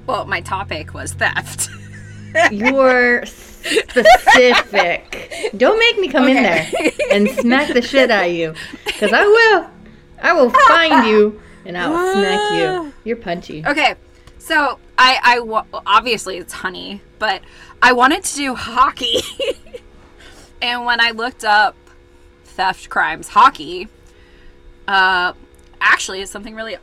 Well, 0.05 0.25
my 0.25 0.41
topic 0.41 0.93
was 0.93 1.13
theft. 1.13 1.70
your 2.51 3.25
specific. 3.25 5.32
Don't 5.58 5.79
make 5.79 5.98
me 6.00 6.10
come 6.10 6.27
in 6.27 6.43
there 6.43 6.67
and 7.12 7.27
smack 7.29 7.74
the 7.74 7.82
shit 7.82 8.12
out 8.12 8.27
of 8.27 8.32
you, 8.34 8.53
because 8.86 9.12
I 9.13 9.24
will. 9.24 9.67
I 10.22 10.34
will 10.34 10.50
find 10.51 11.08
you 11.08 11.41
and 11.65 11.75
I'll 11.77 12.13
smack 12.13 12.51
you. 12.53 12.93
You're 13.03 13.17
punchy. 13.17 13.63
okay, 13.65 13.96
so 14.43 14.77
I, 14.97 15.19
I 15.23 15.39
wa- 15.39 15.65
obviously 15.85 16.38
it's 16.38 16.51
honey, 16.51 17.01
but 17.17 17.41
I 17.81 17.93
wanted 17.93 18.25
to 18.25 18.35
do 18.35 18.55
hockey, 18.55 19.21
and 20.62 20.83
when 20.85 21.00
I 21.00 21.12
looked 21.12 21.45
up 21.45 21.77
theft 22.43 22.89
crimes 22.89 23.29
hockey, 23.29 23.88
uh, 24.85 25.31
actually 25.79 26.21
it's 26.21 26.29
something 26.31 26.55
really 26.55 26.75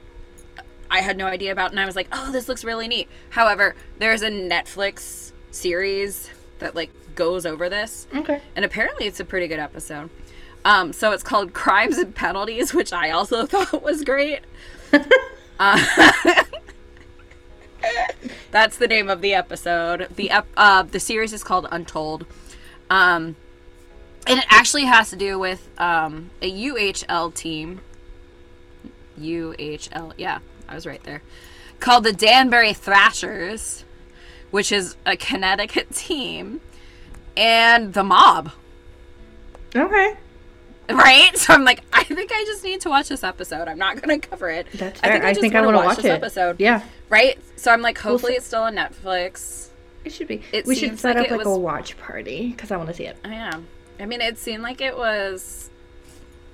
I 0.90 1.02
had 1.02 1.18
no 1.18 1.26
idea 1.26 1.52
about, 1.52 1.70
and 1.70 1.78
I 1.78 1.84
was 1.84 1.94
like, 1.94 2.08
oh, 2.12 2.32
this 2.32 2.48
looks 2.48 2.64
really 2.64 2.88
neat. 2.88 3.08
However, 3.28 3.76
there's 3.98 4.22
a 4.22 4.30
Netflix 4.30 5.32
series 5.50 6.30
that 6.60 6.74
like 6.74 6.90
goes 7.14 7.44
over 7.44 7.68
this. 7.68 8.06
Okay. 8.14 8.40
and 8.56 8.64
apparently 8.64 9.06
it's 9.06 9.20
a 9.20 9.24
pretty 9.24 9.48
good 9.48 9.60
episode. 9.60 10.08
Um, 10.64 10.92
so 10.94 11.12
it's 11.12 11.22
called 11.22 11.52
Crimes 11.52 11.98
and 11.98 12.14
Penalties, 12.14 12.72
which 12.72 12.92
I 12.92 13.10
also 13.10 13.44
thought 13.46 13.82
was 13.82 14.02
great. 14.02 14.40
uh, 15.60 16.42
that's 18.50 18.76
the 18.76 18.88
name 18.88 19.08
of 19.08 19.20
the 19.20 19.34
episode. 19.34 20.08
The 20.14 20.30
ep- 20.30 20.48
uh, 20.56 20.82
the 20.82 21.00
series 21.00 21.32
is 21.32 21.44
called 21.44 21.66
Untold, 21.70 22.26
um, 22.88 23.36
and 24.26 24.38
it 24.38 24.46
actually 24.48 24.84
has 24.84 25.10
to 25.10 25.16
do 25.16 25.38
with 25.38 25.68
um, 25.78 26.30
a 26.42 26.50
UHL 26.50 27.34
team. 27.34 27.80
UHL, 29.18 30.14
yeah, 30.16 30.38
I 30.68 30.74
was 30.74 30.86
right 30.86 31.02
there. 31.04 31.22
Called 31.78 32.04
the 32.04 32.12
Danbury 32.12 32.74
Trashers, 32.74 33.84
which 34.50 34.72
is 34.72 34.96
a 35.06 35.16
Connecticut 35.16 35.94
team, 35.94 36.60
and 37.36 37.94
the 37.94 38.04
mob. 38.04 38.52
Okay. 39.74 40.16
Right? 40.96 41.36
So 41.36 41.54
I'm 41.54 41.64
like, 41.64 41.82
I 41.92 42.04
think 42.04 42.30
I 42.32 42.44
just 42.44 42.62
need 42.64 42.80
to 42.82 42.88
watch 42.90 43.08
this 43.08 43.22
episode. 43.24 43.68
I'm 43.68 43.78
not 43.78 44.00
going 44.00 44.20
to 44.20 44.28
cover 44.28 44.48
it. 44.50 44.66
That's 44.74 45.00
I 45.02 45.10
think 45.12 45.24
I, 45.24 45.28
I 45.28 45.30
just 45.32 45.40
think 45.40 45.54
I 45.54 45.60
want 45.60 45.74
to 45.74 45.78
watch, 45.78 45.86
watch 45.86 45.96
this 45.98 46.04
it. 46.06 46.10
episode. 46.10 46.60
Yeah. 46.60 46.82
Right? 47.08 47.38
So 47.56 47.70
I'm 47.72 47.82
like, 47.82 47.98
hopefully 47.98 48.34
it's 48.34 48.46
still 48.46 48.62
on 48.62 48.74
Netflix. 48.74 49.68
It 50.04 50.12
should 50.12 50.28
be. 50.28 50.42
It 50.52 50.66
we 50.66 50.74
should 50.74 50.98
set 50.98 51.16
like 51.16 51.30
up 51.30 51.38
like 51.38 51.46
a 51.46 51.58
watch 51.58 51.98
party 51.98 52.48
because 52.50 52.70
I 52.70 52.76
want 52.76 52.88
to 52.88 52.94
see 52.94 53.04
it. 53.06 53.16
I 53.24 53.34
am. 53.34 53.66
I 53.98 54.06
mean, 54.06 54.20
it 54.20 54.38
seemed 54.38 54.62
like 54.62 54.80
it 54.80 54.96
was. 54.96 55.68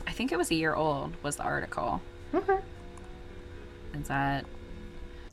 I 0.06 0.10
think 0.12 0.32
it 0.32 0.36
was 0.38 0.50
a 0.50 0.54
year 0.54 0.74
old. 0.74 1.12
Was 1.22 1.36
the 1.36 1.44
article? 1.44 2.00
Okay. 2.34 2.58
Is 3.94 4.08
that? 4.08 4.44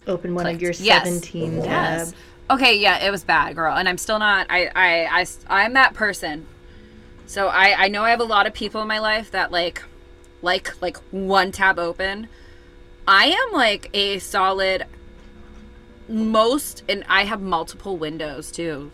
Open 0.06 0.36
one 0.36 0.46
of 0.46 0.62
your 0.62 0.72
Clicked. 0.74 0.86
Yes. 0.86 1.06
17 1.06 1.56
Yes. 1.56 1.66
tabs. 1.66 2.14
Okay, 2.52 2.78
yeah, 2.78 3.06
it 3.06 3.10
was 3.10 3.24
bad, 3.24 3.56
girl, 3.56 3.76
and 3.76 3.88
I'm 3.88 3.98
still 3.98 4.20
not. 4.20 4.48
I, 4.50 4.70
I, 4.76 5.22
I, 5.22 5.26
I'm 5.64 5.74
that 5.74 5.94
person. 5.94 6.46
So 7.34 7.48
I, 7.48 7.86
I 7.86 7.88
know 7.88 8.04
I 8.04 8.12
have 8.12 8.20
a 8.20 8.26
lot 8.26 8.46
of 8.46 8.54
people 8.54 8.84
in 8.84 8.88
my 8.88 9.00
life 9.00 9.32
that 9.32 9.52
like, 9.52 9.82
like, 10.44 10.80
like 10.84 10.98
one 11.10 11.52
tab 11.52 11.80
open. 11.80 12.28
I 13.08 13.26
am 13.26 13.54
like 13.54 13.90
a 13.92 14.20
solid. 14.20 14.86
Most, 16.08 16.84
and 16.88 17.04
I 17.10 17.24
have 17.24 17.42
multiple 17.42 17.98
windows 17.98 18.52
too. 18.52 18.92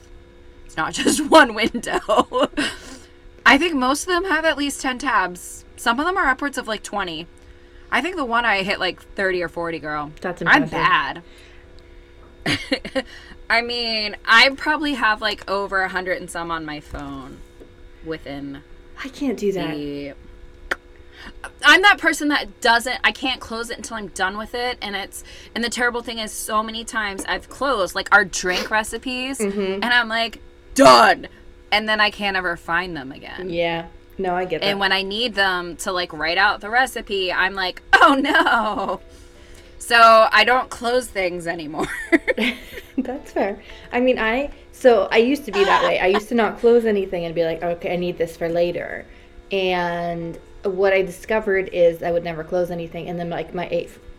It's 0.65 0.77
not 0.77 0.93
just 1.03 1.29
one 1.29 1.53
window. 1.53 1.99
I 3.45 3.57
think 3.57 3.75
most 3.75 4.03
of 4.03 4.07
them 4.07 4.23
have 4.23 4.45
at 4.45 4.57
least 4.57 4.79
10 4.79 4.99
tabs. 4.99 5.65
Some 5.75 5.99
of 5.99 6.05
them 6.05 6.15
are 6.15 6.27
upwards 6.27 6.57
of 6.57 6.65
like 6.65 6.81
20. 6.81 7.27
I 7.91 8.01
think 8.01 8.15
the 8.15 8.23
one 8.23 8.45
I 8.45 8.63
hit 8.63 8.79
like 8.79 9.01
30 9.15 9.43
or 9.43 9.49
40, 9.49 9.79
girl. 9.79 10.11
That's 10.21 10.41
interesting. 10.41 10.79
I'm 10.79 11.23
bad. 12.45 13.05
I 13.49 13.61
mean, 13.61 14.15
I 14.23 14.49
probably 14.51 14.93
have 14.93 15.21
like 15.21 15.49
over 15.51 15.81
a 15.81 15.89
hundred 15.89 16.21
and 16.21 16.31
some 16.31 16.51
on 16.51 16.63
my 16.63 16.79
phone 16.79 17.41
within 18.05 18.61
I 19.03 19.07
can't 19.09 19.37
do 19.37 19.51
that. 19.53 19.75
the. 19.75 20.13
I'm 21.65 21.81
that 21.81 21.97
person 21.99 22.29
that 22.29 22.61
doesn't. 22.61 22.97
I 23.03 23.11
can't 23.11 23.39
close 23.41 23.69
it 23.69 23.77
until 23.77 23.97
I'm 23.97 24.07
done 24.07 24.37
with 24.37 24.55
it, 24.55 24.77
and 24.81 24.95
it's. 24.95 25.23
And 25.53 25.63
the 25.63 25.69
terrible 25.69 26.01
thing 26.01 26.19
is, 26.19 26.31
so 26.31 26.63
many 26.63 26.83
times 26.83 27.23
I've 27.27 27.49
closed 27.49 27.95
like 27.95 28.13
our 28.13 28.23
drink 28.25 28.71
recipes, 28.71 29.39
Mm-hmm. 29.39 29.83
and 29.83 29.85
I'm 29.85 30.07
like 30.07 30.41
done, 30.75 31.27
and 31.71 31.87
then 31.89 31.99
I 32.01 32.09
can't 32.09 32.37
ever 32.37 32.55
find 32.57 32.95
them 32.95 33.11
again. 33.11 33.49
Yeah. 33.49 33.87
No, 34.17 34.35
I 34.35 34.43
get 34.45 34.61
that. 34.61 34.67
And 34.67 34.79
when 34.79 34.91
I 34.91 35.01
need 35.01 35.33
them 35.35 35.77
to 35.77 35.91
like 35.93 36.11
write 36.13 36.37
out 36.37 36.59
the 36.61 36.69
recipe, 36.69 37.31
I'm 37.31 37.53
like, 37.55 37.81
oh 37.93 38.15
no. 38.15 39.01
So 39.77 40.27
I 40.31 40.43
don't 40.43 40.69
close 40.69 41.07
things 41.07 41.47
anymore. 41.47 41.87
That's 42.97 43.31
fair. 43.31 43.61
I 43.91 43.99
mean, 44.01 44.19
I 44.19 44.51
so 44.79 45.09
I 45.11 45.17
used 45.17 45.43
to 45.43 45.51
be 45.51 45.61
that 45.65 45.83
way. 45.83 45.99
I 45.99 46.07
used 46.07 46.29
to 46.29 46.35
not 46.35 46.59
close 46.59 46.85
anything 46.85 47.25
and 47.25 47.35
be 47.35 47.43
like, 47.43 47.61
okay, 47.61 47.91
I 47.93 47.97
need 47.97 48.17
this 48.17 48.37
for 48.37 48.47
later. 48.47 49.05
And 49.51 50.39
what 50.63 50.93
I 50.93 51.01
discovered 51.01 51.69
is 51.73 52.01
I 52.01 52.11
would 52.11 52.23
never 52.23 52.45
close 52.45 52.71
anything, 52.71 53.09
and 53.09 53.19
then 53.19 53.29
like 53.29 53.53
my 53.53 53.67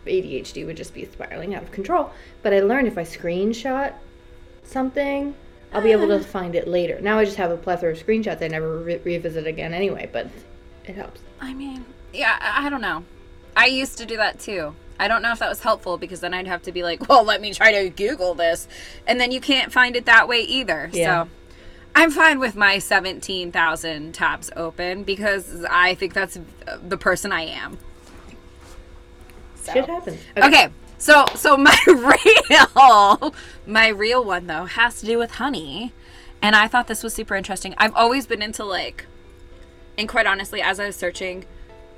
ADHD 0.05 0.67
would 0.67 0.77
just 0.77 0.93
be 0.93 1.05
spiraling 1.05 1.55
out 1.55 1.63
of 1.63 1.71
control. 1.71 2.11
But 2.43 2.53
I 2.53 2.59
learned 2.59 2.87
if 2.87 2.99
I 2.99 3.03
screenshot 3.03 3.93
something, 4.63 5.33
I'll 5.73 5.81
be 5.81 5.93
able 5.93 6.07
to 6.09 6.19
ah. 6.19 6.23
find 6.23 6.53
it 6.53 6.67
later. 6.67 7.01
Now 7.01 7.17
I 7.17 7.25
just 7.25 7.37
have 7.37 7.49
a 7.49 7.57
plethora 7.57 7.93
of 7.93 8.05
screenshots 8.05 8.43
I 8.43 8.47
never 8.47 8.77
re- 8.77 9.01
revisit 9.03 9.47
again 9.47 9.73
anyway, 9.73 10.11
but 10.13 10.27
it 10.85 10.93
helps. 10.93 11.21
I 11.39 11.55
mean, 11.55 11.85
yeah, 12.13 12.37
I 12.39 12.67
I 12.67 12.69
don't 12.69 12.81
know. 12.81 13.03
I 13.57 13.65
used 13.65 13.97
to 13.97 14.05
do 14.05 14.15
that 14.17 14.39
too. 14.39 14.75
I 14.99 15.07
don't 15.07 15.21
know 15.21 15.31
if 15.31 15.39
that 15.39 15.49
was 15.49 15.61
helpful 15.61 15.97
because 15.97 16.19
then 16.19 16.33
I'd 16.33 16.47
have 16.47 16.61
to 16.63 16.71
be 16.71 16.83
like, 16.83 17.07
well, 17.09 17.23
let 17.23 17.41
me 17.41 17.53
try 17.53 17.71
to 17.71 17.89
Google 17.89 18.35
this. 18.35 18.67
And 19.07 19.19
then 19.19 19.31
you 19.31 19.41
can't 19.41 19.71
find 19.71 19.95
it 19.95 20.05
that 20.05 20.27
way 20.27 20.41
either. 20.41 20.89
Yeah. 20.93 21.23
So 21.23 21.29
I'm 21.95 22.11
fine 22.11 22.39
with 22.39 22.55
my 22.55 22.79
17,000 22.79 24.13
tabs 24.13 24.49
open 24.55 25.03
because 25.03 25.65
I 25.69 25.95
think 25.95 26.13
that's 26.13 26.39
the 26.81 26.97
person 26.97 27.31
I 27.31 27.41
am. 27.41 27.77
So. 29.55 29.73
Shit 29.73 29.85
happens. 29.87 30.19
Okay. 30.37 30.69
So 30.97 31.25
so 31.35 31.57
my 31.57 31.77
real 31.87 33.33
my 33.65 33.87
real 33.87 34.23
one 34.23 34.47
though 34.47 34.65
has 34.65 34.99
to 35.01 35.05
do 35.05 35.17
with 35.17 35.31
honey. 35.31 35.93
And 36.41 36.55
I 36.55 36.67
thought 36.67 36.87
this 36.87 37.03
was 37.03 37.13
super 37.13 37.35
interesting. 37.35 37.75
I've 37.77 37.95
always 37.95 38.25
been 38.25 38.41
into 38.41 38.63
like 38.63 39.05
and 39.97 40.07
quite 40.07 40.25
honestly 40.25 40.61
as 40.61 40.79
I 40.79 40.87
was 40.87 40.95
searching 40.95 41.45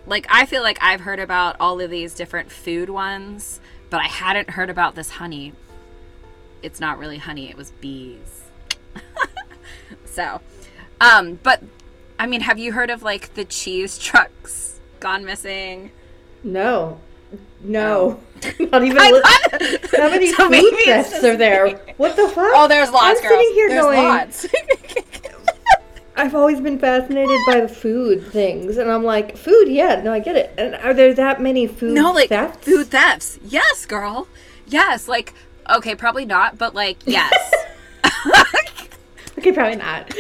like 0.06 0.26
I 0.30 0.46
feel 0.46 0.62
like 0.64 0.78
I've 0.82 1.02
heard 1.02 1.20
about 1.20 1.56
all 1.60 1.80
of 1.80 1.90
these 1.90 2.14
different 2.14 2.52
food 2.52 2.90
ones, 2.90 3.60
but 3.90 4.00
I 4.02 4.08
hadn't 4.08 4.52
heard 4.52 4.70
about 4.70 4.96
this 4.96 5.12
honey. 5.12 5.54
It's 6.62 6.80
not 6.80 6.98
really 6.98 7.18
honey, 7.18 7.50
it 7.50 7.58
was 7.58 7.72
bees. 7.72 8.42
so, 10.06 10.42
um 11.02 11.40
but 11.44 11.62
I 12.20 12.26
mean, 12.28 12.42
have 12.42 12.58
you 12.60 12.74
heard 12.74 12.90
of 12.90 13.04
like 13.04 13.34
the 13.34 13.44
cheese 13.46 13.98
trucks 13.98 14.80
gone 15.00 15.26
missing? 15.26 15.92
No. 16.44 17.00
No. 17.62 18.20
Not 18.60 18.84
even 18.84 18.98
I 19.00 19.10
li- 19.12 19.22
thought- 19.22 19.92
how 20.00 20.10
many 20.10 20.32
So 20.32 20.50
food 20.50 20.74
thefts 20.86 21.24
are 21.24 21.36
there? 21.38 21.70
What 21.98 22.16
the 22.16 22.28
fuck? 22.28 22.52
Oh, 22.54 22.68
there's 22.68 22.92
lots, 22.92 23.20
I'm 23.20 23.28
girls. 23.30 23.40
sitting 23.42 23.54
here 23.56 23.70
there's 23.70 23.82
going, 23.82 24.04
lots. 24.04 24.46
I've 26.16 26.36
always 26.36 26.62
been 26.62 26.78
fascinated 26.78 27.40
by 27.48 27.62
the 27.62 27.68
food 27.68 28.28
things, 28.28 28.78
and 28.78 28.92
I'm 28.92 29.04
like, 29.04 29.36
food, 29.36 29.68
yeah, 29.68 30.02
no, 30.04 30.14
I 30.14 30.20
get 30.20 30.36
it. 30.36 30.54
And 30.58 30.76
are 30.76 30.94
there 30.94 31.14
that 31.16 31.42
many 31.42 31.66
food 31.66 31.94
no, 31.94 32.12
like 32.12 32.30
thefts? 32.30 32.66
food 32.66 32.88
thefts. 32.88 33.40
Yes, 33.44 33.86
girl. 33.86 34.28
Yes, 34.68 35.08
like 35.08 35.34
okay, 35.70 35.96
probably 35.96 36.26
not, 36.26 36.58
but 36.58 36.76
like 36.76 36.98
yes. 37.06 37.34
Okay, 39.40 39.52
probably 39.52 39.76
not. 39.76 40.08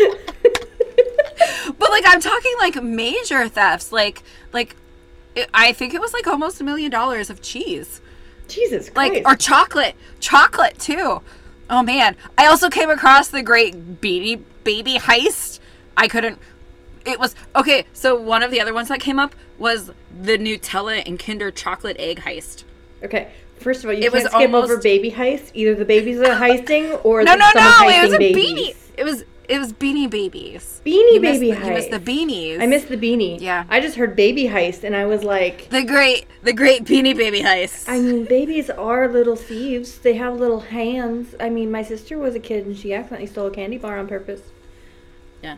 but 1.79 1.89
like 1.91 2.03
I'm 2.05 2.19
talking 2.19 2.53
like 2.59 2.81
major 2.83 3.47
thefts, 3.47 3.91
like 3.91 4.21
like 4.51 4.75
it, 5.35 5.49
I 5.53 5.71
think 5.71 5.93
it 5.93 6.01
was 6.01 6.11
like 6.11 6.27
almost 6.27 6.59
a 6.59 6.63
million 6.63 6.91
dollars 6.91 7.29
of 7.29 7.41
cheese. 7.41 8.01
Jesus 8.47 8.93
like 8.95 9.23
Christ. 9.23 9.25
or 9.25 9.35
chocolate 9.35 9.95
chocolate 10.19 10.77
too 10.77 11.21
oh 11.69 11.81
man 11.81 12.15
i 12.37 12.45
also 12.45 12.69
came 12.69 12.89
across 12.89 13.29
the 13.29 13.41
great 13.41 14.01
beanie 14.01 14.41
baby 14.63 14.97
heist 14.99 15.52
i 15.97 16.07
couldn't 16.07 16.39
it 17.05 17.19
was 17.19 17.35
okay 17.55 17.85
so 17.93 18.15
one 18.19 18.41
of 18.43 18.51
the 18.51 18.59
other 18.61 18.73
ones 18.73 18.87
that 18.87 18.99
came 18.99 19.19
up 19.19 19.35
was 19.57 19.91
the 20.21 20.37
nutella 20.37 21.01
and 21.05 21.19
kinder 21.19 21.51
chocolate 21.51 21.95
egg 21.99 22.19
heist 22.21 22.63
okay, 23.03 23.31
first 23.59 23.83
of 23.83 23.89
all, 23.89 23.93
you 23.93 24.03
It 24.03 24.11
can't 24.13 24.23
skip 24.25 24.33
over 24.35 24.57
almost- 24.63 24.83
baby 24.83 25.11
heist. 25.11 25.51
Either 25.53 25.75
the 25.75 25.83
babies 25.85 26.19
are 26.19 26.35
heisting 26.35 27.03
or 27.03 27.21
no 27.23 27.33
the 27.33 27.37
no 27.37 27.49
no 27.55 27.89
it 27.89 28.01
was 28.03 28.13
a 28.13 28.17
babies. 28.17 28.45
beanie 28.53 28.75
it 28.97 29.03
was 29.03 29.25
it 29.49 29.59
was 29.59 29.73
beanie 29.73 30.09
babies 30.09 30.79
Beanie 30.85 31.15
You 31.15 31.19
missed- 31.19 31.41
baby 31.41 31.47
you 31.47 31.55
heist. 31.55 31.73
missed 31.73 31.91
the 31.91 31.99
beanies 31.99 32.61
I 32.61 32.65
missed 32.65 32.87
the 32.87 32.95
beanie. 32.97 33.41
Yeah. 33.41 33.65
I 33.69 33.81
just 33.81 33.97
heard 33.97 34.15
baby 34.15 34.45
heist, 34.45 34.85
and 34.85 34.95
I 34.95 35.05
was 35.05 35.23
like, 35.23 35.67
the 35.69 35.83
great 35.83 36.25
the 36.43 36.53
great 36.53 36.85
beanie 36.85 37.15
baby 37.15 37.41
heist 37.41 37.89
I 37.89 37.99
mean, 37.99 38.23
babies 38.23 38.69
are 38.69 39.09
little 39.09 39.35
thieves. 39.35 39.97
They 39.97 40.13
have 40.13 40.39
little 40.39 40.61
hands. 40.61 41.35
I 41.41 41.49
mean, 41.49 41.69
my 41.71 41.83
sister 41.83 42.17
was 42.17 42.35
a 42.35 42.39
kid, 42.39 42.65
and 42.65 42.77
she 42.77 42.93
accidentally 42.93 43.27
stole 43.27 43.47
a 43.47 43.51
candy 43.51 43.77
bar 43.77 43.97
on 43.99 44.07
purpose. 44.07 44.41
Yeah. 45.43 45.57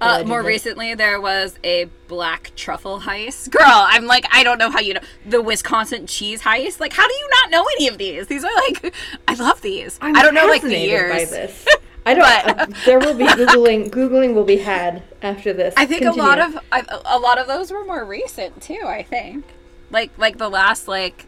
Uh, 0.00 0.22
more 0.26 0.42
recently, 0.42 0.94
there 0.94 1.20
was 1.20 1.58
a 1.64 1.86
black 2.06 2.52
truffle 2.54 3.00
heist. 3.00 3.50
Girl, 3.50 3.62
I'm 3.64 4.04
like, 4.06 4.26
I 4.30 4.44
don't 4.44 4.58
know 4.58 4.70
how 4.70 4.80
you 4.80 4.94
know 4.94 5.00
the 5.24 5.40
Wisconsin 5.40 6.06
cheese 6.06 6.42
heist. 6.42 6.80
Like, 6.80 6.92
how 6.92 7.08
do 7.08 7.14
you 7.14 7.28
not 7.30 7.50
know 7.50 7.64
any 7.76 7.88
of 7.88 7.96
these? 7.96 8.26
These 8.26 8.44
are 8.44 8.54
like, 8.54 8.94
I 9.26 9.34
love 9.34 9.62
these. 9.62 9.98
I'm 10.02 10.14
I 10.14 10.22
don't 10.22 10.34
know 10.34 10.46
like 10.46 10.62
the 10.62 10.78
years. 10.78 11.12
By 11.12 11.24
this. 11.24 11.66
I 12.06 12.14
don't. 12.14 12.24
Uh, 12.24 12.66
there 12.84 12.98
will 13.00 13.14
be 13.14 13.24
googling. 13.26 13.90
Googling 13.90 14.34
will 14.34 14.44
be 14.44 14.58
had 14.58 15.02
after 15.22 15.52
this. 15.52 15.74
I 15.76 15.86
think 15.86 16.02
Continue. 16.02 16.22
a 16.22 16.26
lot 16.26 16.38
of 16.38 16.58
I, 16.70 17.02
a 17.04 17.18
lot 17.18 17.38
of 17.38 17.48
those 17.48 17.72
were 17.72 17.84
more 17.84 18.04
recent 18.04 18.62
too. 18.62 18.82
I 18.84 19.02
think, 19.02 19.44
like 19.90 20.16
like 20.16 20.38
the 20.38 20.48
last 20.48 20.86
like 20.86 21.26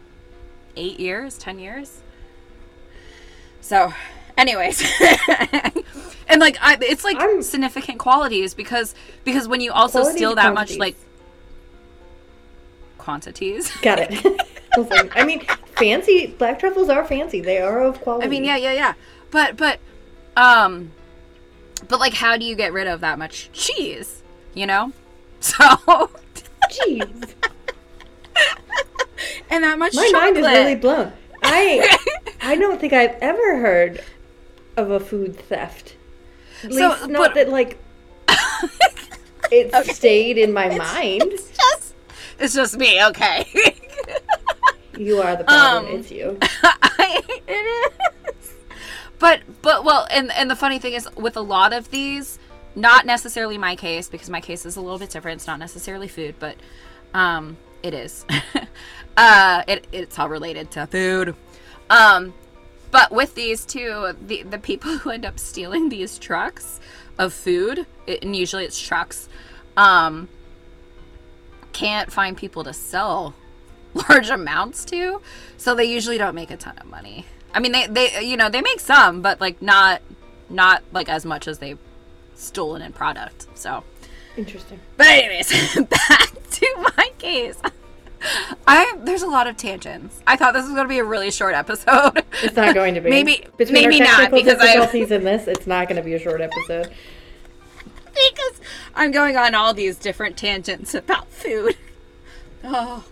eight 0.77 0.99
years, 0.99 1.37
ten 1.37 1.59
years. 1.59 2.01
So, 3.61 3.93
anyways, 4.39 4.81
and 6.27 6.39
like 6.39 6.57
I, 6.61 6.77
it's 6.81 7.03
like 7.03 7.17
I'm- 7.17 7.41
significant 7.43 7.99
qualities 7.99 8.53
because 8.53 8.95
because 9.23 9.47
when 9.47 9.61
you 9.61 9.71
also 9.71 10.03
steal 10.03 10.35
that 10.35 10.53
much 10.53 10.77
like 10.77 10.95
quantities. 12.97 13.71
Got 13.81 13.99
it. 13.99 14.11
I 14.77 15.09
I 15.15 15.23
mean, 15.25 15.41
fancy 15.75 16.27
black 16.27 16.59
truffles 16.59 16.89
are 16.89 17.03
fancy. 17.03 17.41
They 17.41 17.57
are 17.59 17.81
of 17.81 17.99
quality. 18.01 18.25
I 18.25 18.29
mean, 18.29 18.43
yeah, 18.43 18.57
yeah, 18.57 18.73
yeah. 18.73 18.93
But 19.31 19.57
but 19.57 19.79
um 20.37 20.91
but 21.87 21.99
like 21.99 22.13
how 22.13 22.37
do 22.37 22.45
you 22.45 22.55
get 22.55 22.71
rid 22.71 22.87
of 22.87 23.01
that 23.01 23.17
much 23.17 23.49
cheese? 23.51 24.21
You 24.53 24.67
know? 24.67 24.93
So 25.41 26.11
cheese. 26.69 27.07
and 29.49 29.63
that 29.63 29.79
much 29.79 29.95
my 29.95 30.09
chocolate. 30.11 30.33
mind 30.33 30.37
is 30.37 30.45
really 30.45 30.75
blown. 30.75 31.13
I 31.41 31.97
I 32.41 32.57
don't 32.57 32.79
think 32.79 32.91
I've 32.91 33.15
ever 33.21 33.57
heard 33.57 34.03
of 34.79 34.91
a 34.91 34.99
food 34.99 35.37
theft. 35.37 35.95
At 36.63 36.73
So, 36.73 36.89
least 36.89 37.07
not 37.09 37.19
but- 37.19 37.33
that 37.35 37.49
like 37.49 37.77
it 39.51 39.73
stayed 39.95 40.37
in 40.37 40.53
my 40.53 40.69
mind. 40.75 41.23
It's 41.23 41.49
just 41.55 41.93
it's 42.39 42.53
just 42.53 42.77
me, 42.77 43.03
okay. 43.07 43.45
You 44.97 45.21
are 45.21 45.35
the 45.35 45.43
problem. 45.45 45.93
Um, 45.93 45.99
it's 45.99 46.11
you. 46.11 46.37
I, 46.63 47.21
it 47.47 47.91
is. 48.31 48.53
But 49.17 49.41
but 49.61 49.83
well, 49.85 50.07
and 50.11 50.31
and 50.33 50.49
the 50.51 50.55
funny 50.55 50.79
thing 50.79 50.93
is 50.93 51.07
with 51.15 51.37
a 51.37 51.41
lot 51.41 51.73
of 51.73 51.89
these, 51.89 52.37
not 52.75 53.05
necessarily 53.05 53.57
my 53.57 53.75
case 53.75 54.09
because 54.09 54.29
my 54.29 54.41
case 54.41 54.65
is 54.65 54.75
a 54.75 54.81
little 54.81 54.99
bit 54.99 55.09
different. 55.09 55.37
It's 55.39 55.47
not 55.47 55.59
necessarily 55.59 56.07
food, 56.07 56.35
but 56.39 56.55
um, 57.13 57.57
it 57.83 57.93
is. 57.93 58.25
uh, 59.17 59.63
it 59.67 59.87
it's 59.91 60.19
all 60.19 60.29
related 60.29 60.71
to 60.71 60.87
food. 60.87 61.35
Um, 61.89 62.33
but 62.91 63.11
with 63.11 63.35
these 63.35 63.65
two, 63.65 64.13
the 64.25 64.43
the 64.43 64.57
people 64.57 64.97
who 64.99 65.09
end 65.09 65.25
up 65.25 65.39
stealing 65.39 65.89
these 65.89 66.17
trucks 66.17 66.79
of 67.17 67.33
food, 67.33 67.85
it, 68.07 68.23
and 68.23 68.35
usually 68.35 68.65
it's 68.65 68.79
trucks, 68.79 69.27
um, 69.75 70.29
can't 71.73 72.11
find 72.11 72.37
people 72.37 72.63
to 72.63 72.73
sell 72.73 73.33
large 73.93 74.29
amounts 74.29 74.85
to 74.85 75.21
so 75.57 75.75
they 75.75 75.85
usually 75.85 76.17
don't 76.17 76.35
make 76.35 76.51
a 76.51 76.57
ton 76.57 76.77
of 76.77 76.85
money. 76.85 77.25
I 77.53 77.59
mean 77.59 77.71
they 77.71 77.87
they 77.87 78.21
you 78.23 78.37
know 78.37 78.49
they 78.49 78.61
make 78.61 78.79
some 78.79 79.21
but 79.21 79.41
like 79.41 79.61
not 79.61 80.01
not 80.49 80.83
like 80.91 81.09
as 81.09 81.25
much 81.25 81.47
as 81.47 81.59
they've 81.59 81.79
stolen 82.35 82.81
in 82.81 82.93
product 82.93 83.47
so. 83.55 83.83
Interesting. 84.37 84.79
but 84.95 85.07
anyways 85.07 85.49
back 85.89 86.31
to 86.51 86.91
my 86.97 87.11
case 87.17 87.57
i 88.67 88.93
there's 89.03 89.21
a 89.21 89.27
lot 89.27 89.47
of 89.47 89.55
tangents 89.57 90.19
i 90.27 90.35
thought 90.35 90.53
this 90.53 90.63
was 90.63 90.73
going 90.73 90.83
to 90.85 90.89
be 90.89 90.99
a 90.99 91.03
really 91.03 91.31
short 91.31 91.53
episode 91.55 92.23
It's 92.43 92.55
not 92.55 92.73
going 92.75 92.95
to 92.95 93.01
be. 93.01 93.09
Maybe- 93.17 93.45
Between 93.57 93.89
maybe 93.89 93.99
not, 93.99 94.31
because 94.31 94.59
I- 94.59 94.73
difficulties 94.73 95.11
in 95.11 95.23
this, 95.23 95.47
it's 95.47 95.65
not 95.67 95.87
going 95.87 95.95
to 95.97 96.03
be 96.03 96.13
a 96.13 96.19
short 96.19 96.41
episode. 96.41 96.91
because 98.05 98.59
i'm 98.95 99.11
going 99.11 99.37
on 99.37 99.55
all 99.55 99.73
these 99.73 99.95
different 99.97 100.35
tangents 100.35 100.93
about 100.93 101.27
food 101.31 101.75
oh 102.63 103.05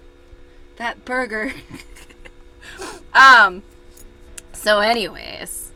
that 0.77 1.05
burger 1.05 1.53
um 3.13 3.63
so 4.51 4.79
anyways 4.79 5.71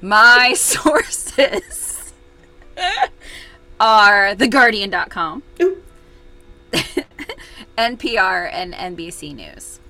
my 0.00 0.52
sources 0.56 2.12
are 3.80 4.34
theguardian.com 4.36 5.42
Ooh. 5.62 5.82
Npr 7.76 8.48
and 8.52 8.72
nbc 8.74 9.34
news 9.34 9.80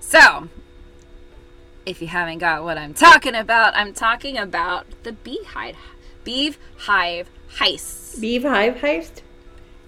so 0.00 0.48
if 1.86 2.00
you 2.00 2.08
haven't 2.08 2.38
got 2.38 2.62
what 2.64 2.78
i'm 2.78 2.94
talking 2.94 3.34
about 3.34 3.74
i'm 3.76 3.92
talking 3.92 4.38
about 4.38 4.86
the 5.02 5.12
beehive 5.12 5.76
beehive 6.24 7.28
heists 7.58 8.20
Beehive 8.20 8.76
heist. 8.76 9.20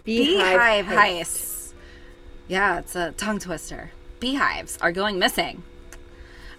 beehive 0.04 0.86
heists. 0.86 1.72
Yeah, 2.48 2.78
it's 2.78 2.94
a 2.94 3.12
tongue 3.12 3.38
twister. 3.38 3.90
Beehives 4.20 4.76
are 4.80 4.92
going 4.92 5.18
missing. 5.18 5.62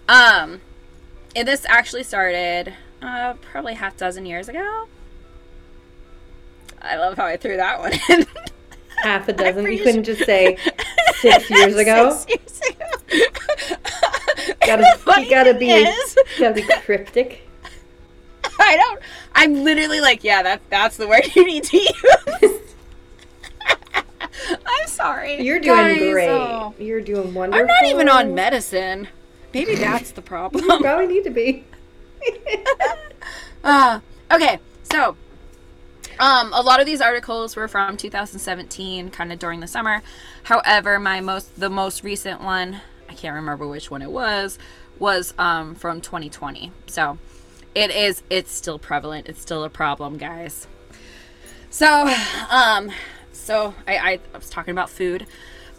Um, 0.08 0.60
and 1.36 1.46
this 1.48 1.64
actually 1.68 2.02
started 2.04 2.74
uh, 3.00 3.34
probably 3.34 3.74
half 3.74 3.96
dozen 3.96 4.26
years 4.26 4.48
ago. 4.48 4.86
I 6.82 6.96
love 6.96 7.16
how 7.16 7.24
I 7.26 7.36
threw 7.36 7.56
that 7.56 7.78
one 7.80 7.92
in. 8.08 8.26
Half 9.02 9.28
a 9.28 9.32
dozen. 9.34 9.70
You 9.70 9.82
couldn't 9.82 10.04
just 10.04 10.24
say 10.24 10.56
six 11.20 11.48
years 11.50 11.76
ago. 11.76 12.10
Six 12.12 12.60
years 12.68 12.76
ago. 12.76 13.76
Gotta, 14.66 14.98
you 15.22 15.30
gotta 15.30 15.54
be, 15.54 15.70
is- 15.70 16.16
you 16.36 16.40
gotta 16.40 16.54
be 16.54 16.62
cryptic. 16.84 17.42
I 18.60 18.76
don't. 18.76 19.00
I'm 19.34 19.62
literally 19.64 20.00
like, 20.00 20.24
yeah, 20.24 20.42
that's 20.42 20.62
that's 20.68 20.96
the 20.96 21.06
word 21.08 21.22
you 21.34 21.46
need 21.46 21.64
to 21.64 21.76
use. 21.78 22.60
I'm 24.66 24.86
sorry. 24.86 25.40
You're 25.42 25.60
doing 25.60 25.76
Guys, 25.76 26.12
great. 26.12 26.28
oh. 26.28 26.74
You're 26.78 27.00
doing 27.00 27.34
wonderful. 27.34 27.60
I'm 27.62 27.66
not 27.66 27.84
even 27.86 28.08
on 28.08 28.34
medicine. 28.34 29.08
Maybe 29.54 29.74
that's 29.74 30.10
the 30.12 30.20
You 30.20 30.26
problem. 30.26 30.64
probably 30.82 31.06
need 31.06 31.24
to 31.24 31.30
be. 31.30 31.64
Uh, 33.64 34.00
okay, 34.30 34.58
So, 34.90 35.16
um, 36.18 36.52
a 36.52 36.60
lot 36.60 36.80
of 36.80 36.86
these 36.86 37.00
articles 37.00 37.56
were 37.56 37.68
from 37.68 37.96
2017, 37.96 39.10
kind 39.10 39.32
of 39.32 39.38
during 39.38 39.60
the 39.60 39.66
summer. 39.66 40.02
However, 40.44 40.98
my 40.98 41.20
most 41.20 41.58
the 41.58 41.70
most 41.70 42.02
recent 42.04 42.42
one, 42.42 42.80
I 43.08 43.14
can't 43.14 43.34
remember 43.34 43.66
which 43.66 43.90
one 43.90 44.02
it 44.02 44.10
was, 44.10 44.58
was 44.98 45.34
um, 45.38 45.74
from 45.74 46.00
2020. 46.00 46.72
So, 46.86 47.18
it 47.74 47.90
is 47.90 48.22
it's 48.30 48.52
still 48.52 48.78
prevalent. 48.78 49.28
It's 49.28 49.40
still 49.40 49.64
a 49.64 49.70
problem, 49.70 50.16
guys. 50.16 50.66
So, 51.70 52.12
um, 52.50 52.90
so 53.32 53.74
I, 53.86 53.96
I, 53.96 54.20
was 54.34 54.50
talking 54.50 54.72
about 54.72 54.90
food. 54.90 55.26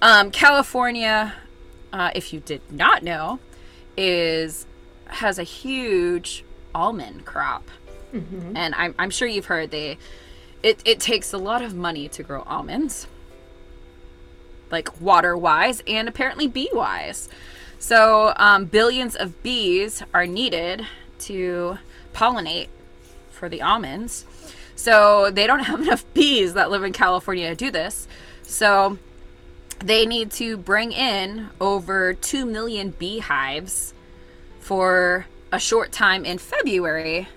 Um, 0.01 0.31
California, 0.31 1.33
uh, 1.91 2.11
if 2.15 2.31
you 2.31 2.39
did 2.39 2.61
not 2.71 3.03
know, 3.03 3.39
is 3.97 4.65
has 5.07 5.39
a 5.39 5.43
huge 5.43 6.45
almond 6.73 7.25
crop, 7.25 7.63
and 8.55 8.75
I'm, 8.75 8.95
I'm 8.97 9.09
sure 9.09 9.27
you've 9.27 9.45
heard 9.45 9.71
they. 9.71 9.97
It, 10.61 10.81
it 10.85 10.99
takes 10.99 11.31
a 11.31 11.37
lot 11.37 11.61
of 11.61 11.73
money 11.73 12.07
to 12.09 12.23
grow 12.23 12.41
almonds, 12.41 13.07
like 14.71 14.99
water 15.01 15.37
wise 15.37 15.81
and 15.87 16.07
apparently 16.07 16.47
bee 16.47 16.69
wise. 16.73 17.29
So 17.79 18.33
um, 18.35 18.65
billions 18.65 19.15
of 19.15 19.41
bees 19.41 20.03
are 20.13 20.27
needed 20.27 20.85
to 21.19 21.77
pollinate 22.13 22.67
for 23.31 23.47
the 23.47 23.61
almonds. 23.61 24.25
So 24.75 25.31
they 25.31 25.47
don't 25.47 25.59
have 25.65 25.81
enough 25.81 26.05
bees 26.13 26.53
that 26.53 26.69
live 26.69 26.83
in 26.83 26.93
California 26.93 27.49
to 27.49 27.55
do 27.55 27.71
this. 27.71 28.07
So 28.43 28.97
they 29.79 30.05
need 30.05 30.31
to 30.31 30.57
bring 30.57 30.91
in 30.91 31.49
over 31.61 32.13
2 32.13 32.45
million 32.45 32.91
beehives 32.91 33.93
for 34.59 35.25
a 35.51 35.59
short 35.59 35.91
time 35.91 36.25
in 36.25 36.37
February 36.37 37.29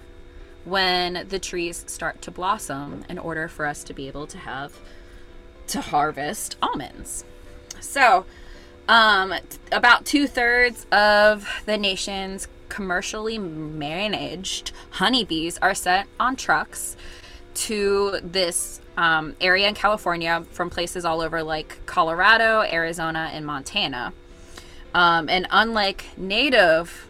when 0.64 1.27
the 1.29 1.38
trees 1.38 1.85
start 1.87 2.22
to 2.22 2.31
blossom 2.31 3.05
in 3.09 3.18
order 3.18 3.48
for 3.48 3.66
us 3.66 3.83
to 3.85 3.94
be 3.94 4.09
able 4.09 4.27
to 4.29 4.38
have 4.38 4.79
to 5.68 5.81
harvest 5.81 6.57
almonds. 6.62 7.25
So, 7.81 8.25
um, 8.88 9.35
about 9.70 10.05
two 10.05 10.27
thirds 10.27 10.87
of 10.92 11.48
the 11.66 11.79
nation's 11.79 12.48
commercially 12.68 13.38
managed 13.38 14.72
honeybees 14.92 15.59
are 15.59 15.75
sent 15.75 16.09
on 16.18 16.37
trucks 16.37 16.96
to 17.55 18.18
this 18.22 18.81
um, 18.96 19.37
area 19.40 19.68
in 19.68 19.75
California 19.75 20.44
from 20.51 20.70
places 20.70 21.05
all 21.05 21.20
over 21.20 21.42
like 21.42 21.85
Colorado, 21.87 22.62
Arizona, 22.62 23.31
and 23.33 23.44
Montana. 23.46 24.12
Um, 24.94 25.29
and 25.29 25.46
unlike 25.51 26.07
native 26.16 27.09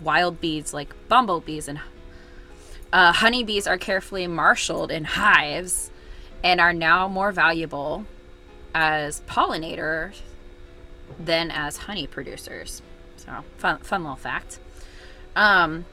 wild 0.00 0.40
bees 0.40 0.74
like 0.74 0.94
bumblebees 1.08 1.68
and 1.68 1.78
uh, 2.94 3.10
honeybees 3.10 3.66
are 3.66 3.76
carefully 3.76 4.28
marshaled 4.28 4.92
in 4.92 5.02
hives 5.02 5.90
and 6.44 6.60
are 6.60 6.72
now 6.72 7.08
more 7.08 7.32
valuable 7.32 8.06
as 8.72 9.20
pollinators 9.22 10.20
than 11.18 11.50
as 11.50 11.76
honey 11.76 12.06
producers. 12.06 12.82
So, 13.16 13.44
fun, 13.58 13.78
fun 13.78 14.04
little 14.04 14.16
fact. 14.16 14.60
Um, 15.34 15.86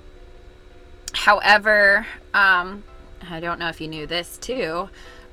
however, 1.13 2.05
um, 2.35 2.83
I 3.27 3.39
don't 3.39 3.57
know 3.57 3.69
if 3.69 3.81
you 3.81 3.87
knew 3.87 4.05
this 4.05 4.37
too, 4.37 4.87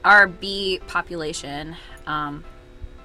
our 0.07 0.27
bee 0.27 0.81
population 0.87 1.77
um, 2.07 2.45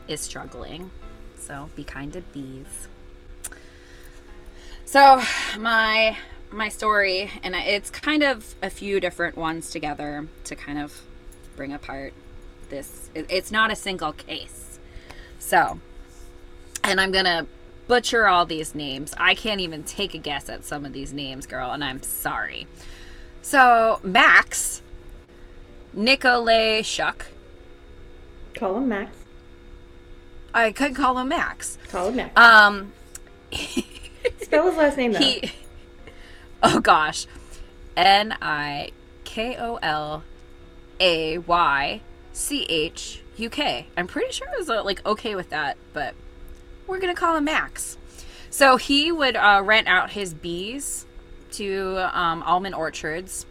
is 0.08 0.21
struggling. 0.21 0.89
So, 1.38 1.69
be 1.76 1.84
kind 1.84 2.13
to 2.13 2.21
bees. 2.21 2.88
So, 4.86 5.21
my 5.60 6.15
my 6.56 6.70
story, 6.70 7.32
and 7.44 7.56
it's 7.56 7.89
kind 7.89 8.24
of 8.24 8.56
a 8.62 8.70
few 8.70 9.00
different 9.00 9.38
ones 9.38 9.70
together 9.70 10.28
to 10.46 10.56
kind 10.56 10.80
of 10.80 11.02
bring 11.56 11.74
apart 11.74 12.13
this. 12.70 13.10
It's 13.16 13.52
not 13.52 13.72
a 13.72 13.76
single 13.76 14.13
case. 14.13 14.80
So, 15.39 15.80
and 16.84 17.00
I'm 17.02 17.12
gonna 17.12 17.48
butcher 17.88 18.28
all 18.28 18.46
these 18.46 18.74
names. 18.74 19.13
I 19.18 19.36
can't 19.36 19.62
even 19.62 19.84
take 19.84 20.13
a 20.13 20.18
guess 20.18 20.50
at 20.50 20.63
some 20.63 20.86
of 20.86 20.94
these 20.94 21.13
names, 21.13 21.46
girl, 21.46 21.72
and 21.72 21.84
I'm 21.84 22.02
sorry. 22.02 22.68
So, 23.42 24.00
Max, 24.04 24.82
Nicolay 25.94 26.82
Shuck, 26.82 27.26
Call 28.56 28.78
him 28.78 28.88
Max. 28.89 29.16
I 30.54 30.72
could 30.72 30.96
call 30.96 31.18
him 31.18 31.30
Max. 31.30 31.78
Call 31.89 32.10
him 32.10 32.18
Max. 32.18 32.38
Um, 32.39 32.94
Spell 34.42 34.68
his 34.68 34.78
last 34.78 34.98
name 34.98 35.13
though. 35.13 35.20
he, 35.20 35.52
oh 36.65 36.80
gosh, 36.80 37.28
N 37.97 38.38
I 38.41 38.91
K 39.26 39.58
O 39.58 39.76
L 39.82 40.23
A 40.97 41.38
Y 41.39 42.02
C 42.32 42.63
H 42.69 43.21
U 43.36 43.49
K. 43.49 43.88
I'm 43.97 44.08
pretty 44.08 44.32
sure 44.32 44.47
I 44.47 44.58
was 44.58 44.69
uh, 44.69 44.82
like 44.82 45.06
okay 45.06 45.36
with 45.36 45.49
that, 45.49 45.76
but 45.91 46.15
we're 46.88 46.99
gonna 46.99 47.15
call 47.15 47.36
him 47.36 47.43
Max. 47.43 47.97
So 48.49 48.78
he 48.78 49.12
would 49.12 49.36
uh, 49.36 49.62
rent 49.65 49.89
out 49.89 50.12
his 50.12 50.34
bees 50.34 51.06
to 51.52 52.10
um, 52.17 52.41
almond 52.43 52.76
orchards, 52.76 53.45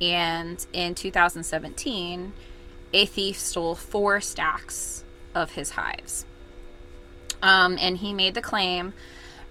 and 0.00 0.66
in 0.72 0.96
2017, 0.96 2.32
a 2.92 3.06
thief 3.06 3.38
stole 3.38 3.76
four 3.76 4.20
stacks 4.20 5.04
of 5.32 5.52
his 5.52 5.70
hives. 5.70 6.26
Um, 7.40 7.78
and 7.80 7.98
he 7.98 8.12
made 8.12 8.34
the 8.34 8.42
claim 8.42 8.94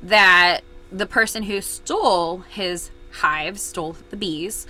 that 0.03 0.59
the 0.91 1.05
person 1.05 1.43
who 1.43 1.61
stole 1.61 2.39
his 2.39 2.89
hives, 3.17 3.61
stole 3.61 3.95
the 4.09 4.17
bees, 4.17 4.65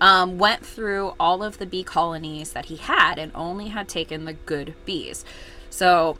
um, 0.00 0.38
went 0.38 0.64
through 0.64 1.14
all 1.20 1.42
of 1.42 1.58
the 1.58 1.66
bee 1.66 1.84
colonies 1.84 2.52
that 2.52 2.66
he 2.66 2.76
had 2.76 3.18
and 3.18 3.32
only 3.34 3.68
had 3.68 3.88
taken 3.88 4.24
the 4.24 4.32
good 4.32 4.74
bees. 4.84 5.24
So 5.68 6.16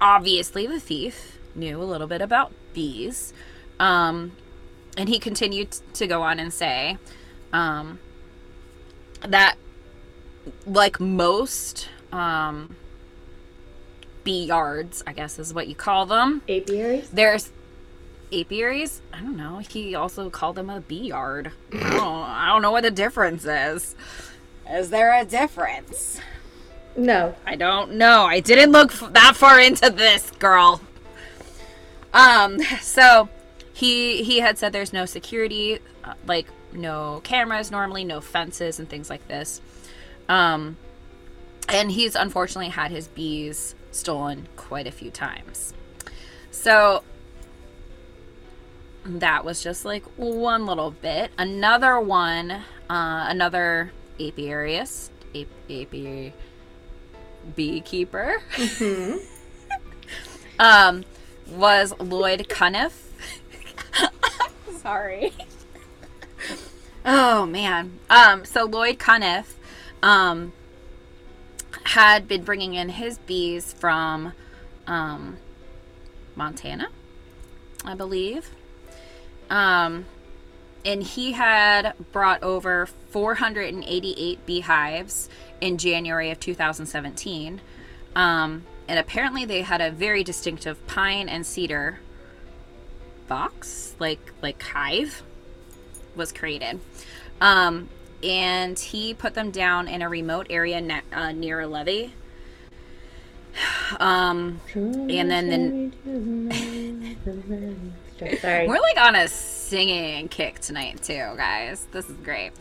obviously, 0.00 0.66
the 0.66 0.80
thief 0.80 1.38
knew 1.54 1.80
a 1.80 1.84
little 1.84 2.06
bit 2.06 2.20
about 2.20 2.52
bees. 2.72 3.32
Um, 3.78 4.32
and 4.96 5.08
he 5.08 5.18
continued 5.18 5.72
to 5.94 6.06
go 6.06 6.22
on 6.22 6.38
and 6.38 6.52
say 6.52 6.98
um, 7.52 7.98
that, 9.26 9.56
like 10.66 11.00
most 11.00 11.88
um, 12.12 12.76
bee 14.24 14.46
yards, 14.46 15.02
I 15.06 15.12
guess 15.12 15.38
is 15.38 15.54
what 15.54 15.68
you 15.68 15.74
call 15.74 16.06
them, 16.06 16.42
Apiaries. 16.48 17.10
there's 17.10 17.50
apiaries. 18.40 19.00
I 19.12 19.20
don't 19.20 19.36
know. 19.36 19.58
He 19.58 19.94
also 19.94 20.30
called 20.30 20.56
them 20.56 20.70
a 20.70 20.80
bee 20.80 21.08
yard. 21.08 21.52
I 21.72 21.90
don't, 21.90 22.02
I 22.02 22.48
don't 22.48 22.62
know 22.62 22.70
what 22.70 22.82
the 22.82 22.90
difference 22.90 23.44
is. 23.44 23.94
Is 24.70 24.90
there 24.90 25.14
a 25.14 25.24
difference? 25.24 26.20
No. 26.96 27.34
I 27.44 27.56
don't 27.56 27.92
know. 27.92 28.24
I 28.24 28.40
didn't 28.40 28.72
look 28.72 28.92
f- 28.92 29.12
that 29.12 29.36
far 29.36 29.60
into 29.60 29.90
this, 29.90 30.30
girl. 30.32 30.80
Um, 32.12 32.60
so 32.80 33.28
he 33.72 34.22
he 34.22 34.38
had 34.38 34.56
said 34.58 34.72
there's 34.72 34.92
no 34.92 35.04
security, 35.04 35.80
uh, 36.04 36.14
like 36.26 36.46
no 36.72 37.20
cameras 37.24 37.70
normally, 37.70 38.04
no 38.04 38.20
fences 38.20 38.78
and 38.78 38.88
things 38.88 39.10
like 39.10 39.26
this. 39.28 39.60
Um, 40.28 40.76
and 41.68 41.90
he's 41.90 42.14
unfortunately 42.14 42.70
had 42.70 42.90
his 42.90 43.08
bees 43.08 43.74
stolen 43.90 44.48
quite 44.56 44.86
a 44.86 44.92
few 44.92 45.10
times. 45.10 45.74
So 46.50 47.02
that 49.04 49.44
was 49.44 49.62
just 49.62 49.84
like 49.84 50.04
one 50.16 50.66
little 50.66 50.90
bit. 50.90 51.30
Another 51.38 52.00
one, 52.00 52.50
uh, 52.50 52.62
another 53.28 53.92
apiarius, 54.18 55.10
ap- 55.34 55.46
api- 55.70 56.32
beekeeper, 57.54 58.42
um, 60.58 61.04
was 61.48 61.92
Lloyd 62.00 62.48
Cunniff. 62.48 62.92
Sorry. 64.78 65.32
Oh 67.04 67.44
man. 67.46 67.98
Um, 68.08 68.44
so 68.44 68.64
Lloyd 68.64 68.98
Cunniff, 68.98 69.54
um, 70.02 70.52
had 71.84 72.26
been 72.26 72.42
bringing 72.44 72.74
in 72.74 72.88
his 72.88 73.18
bees 73.18 73.74
from, 73.74 74.32
um, 74.86 75.36
Montana, 76.34 76.88
I 77.84 77.94
believe. 77.94 78.50
Um, 79.50 80.06
and 80.84 81.02
he 81.02 81.32
had 81.32 81.94
brought 82.12 82.42
over 82.42 82.86
488 83.10 84.44
beehives 84.44 85.28
in 85.60 85.78
January 85.78 86.30
of 86.30 86.40
2017. 86.40 87.60
Um, 88.14 88.64
and 88.86 88.98
apparently 88.98 89.44
they 89.44 89.62
had 89.62 89.80
a 89.80 89.90
very 89.90 90.22
distinctive 90.22 90.86
pine 90.86 91.28
and 91.28 91.46
cedar 91.46 92.00
box, 93.28 93.94
like 93.98 94.32
like 94.42 94.62
hive, 94.62 95.22
was 96.14 96.32
created. 96.32 96.80
Um, 97.40 97.88
and 98.22 98.78
he 98.78 99.14
put 99.14 99.34
them 99.34 99.50
down 99.50 99.88
in 99.88 100.02
a 100.02 100.08
remote 100.08 100.46
area 100.50 100.80
ne- 100.80 101.02
uh, 101.12 101.32
near 101.32 101.60
a 101.60 101.66
levee. 101.66 102.12
Um, 104.00 104.60
and 104.74 105.30
then 105.30 105.92
Sorry. 108.40 108.68
We're 108.68 108.80
like 108.80 108.98
on 108.98 109.14
a 109.14 109.28
singing 109.28 110.28
kick 110.28 110.60
tonight 110.60 111.02
too, 111.02 111.34
guys. 111.36 111.86
This 111.92 112.08
is 112.08 112.16
great. 112.18 112.52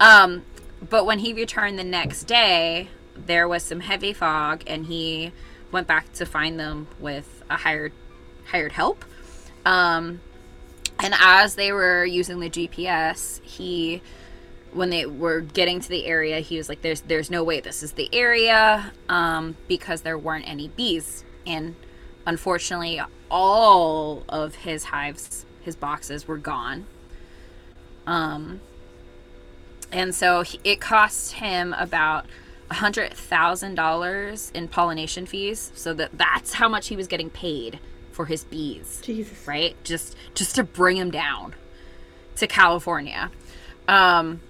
Um, 0.00 0.42
but 0.88 1.06
when 1.06 1.18
he 1.18 1.32
returned 1.32 1.78
the 1.78 1.84
next 1.84 2.24
day, 2.24 2.88
there 3.14 3.46
was 3.48 3.62
some 3.62 3.80
heavy 3.80 4.12
fog, 4.12 4.64
and 4.66 4.86
he 4.86 5.32
went 5.70 5.86
back 5.86 6.12
to 6.14 6.26
find 6.26 6.58
them 6.58 6.88
with 6.98 7.42
a 7.48 7.56
hired 7.56 7.92
hired 8.46 8.72
help. 8.72 9.04
Um, 9.64 10.20
and 10.98 11.14
as 11.20 11.54
they 11.54 11.72
were 11.72 12.04
using 12.04 12.40
the 12.40 12.50
GPS, 12.50 13.42
he 13.42 14.02
when 14.72 14.90
they 14.90 15.04
were 15.04 15.40
getting 15.40 15.80
to 15.80 15.88
the 15.88 16.06
area, 16.06 16.40
he 16.40 16.56
was 16.56 16.68
like, 16.68 16.82
"There's 16.82 17.02
there's 17.02 17.30
no 17.30 17.44
way 17.44 17.60
this 17.60 17.82
is 17.82 17.92
the 17.92 18.08
area," 18.12 18.92
um, 19.08 19.56
because 19.68 20.02
there 20.02 20.18
weren't 20.18 20.48
any 20.48 20.68
bees, 20.68 21.24
and 21.46 21.74
unfortunately, 22.26 23.00
all 23.32 24.22
of 24.28 24.54
his 24.54 24.84
hives, 24.84 25.44
his 25.62 25.74
boxes, 25.74 26.28
were 26.28 26.38
gone. 26.38 26.86
Um, 28.06 28.60
and 29.90 30.14
so 30.14 30.42
he, 30.42 30.60
it 30.62 30.80
cost 30.80 31.32
him 31.34 31.74
about 31.78 32.26
a 32.70 32.74
hundred 32.74 33.12
thousand 33.14 33.74
dollars 33.74 34.50
in 34.54 34.68
pollination 34.68 35.26
fees. 35.26 35.72
So 35.74 35.94
that 35.94 36.10
that's 36.16 36.54
how 36.54 36.68
much 36.68 36.88
he 36.88 36.96
was 36.96 37.06
getting 37.06 37.30
paid 37.30 37.80
for 38.10 38.26
his 38.26 38.44
bees 38.44 39.00
Jesus. 39.02 39.46
right? 39.46 39.74
Just 39.84 40.16
just 40.34 40.54
to 40.56 40.62
bring 40.62 40.96
him 40.96 41.10
down 41.10 41.54
to 42.36 42.46
California. 42.46 43.30
Um 43.88 44.40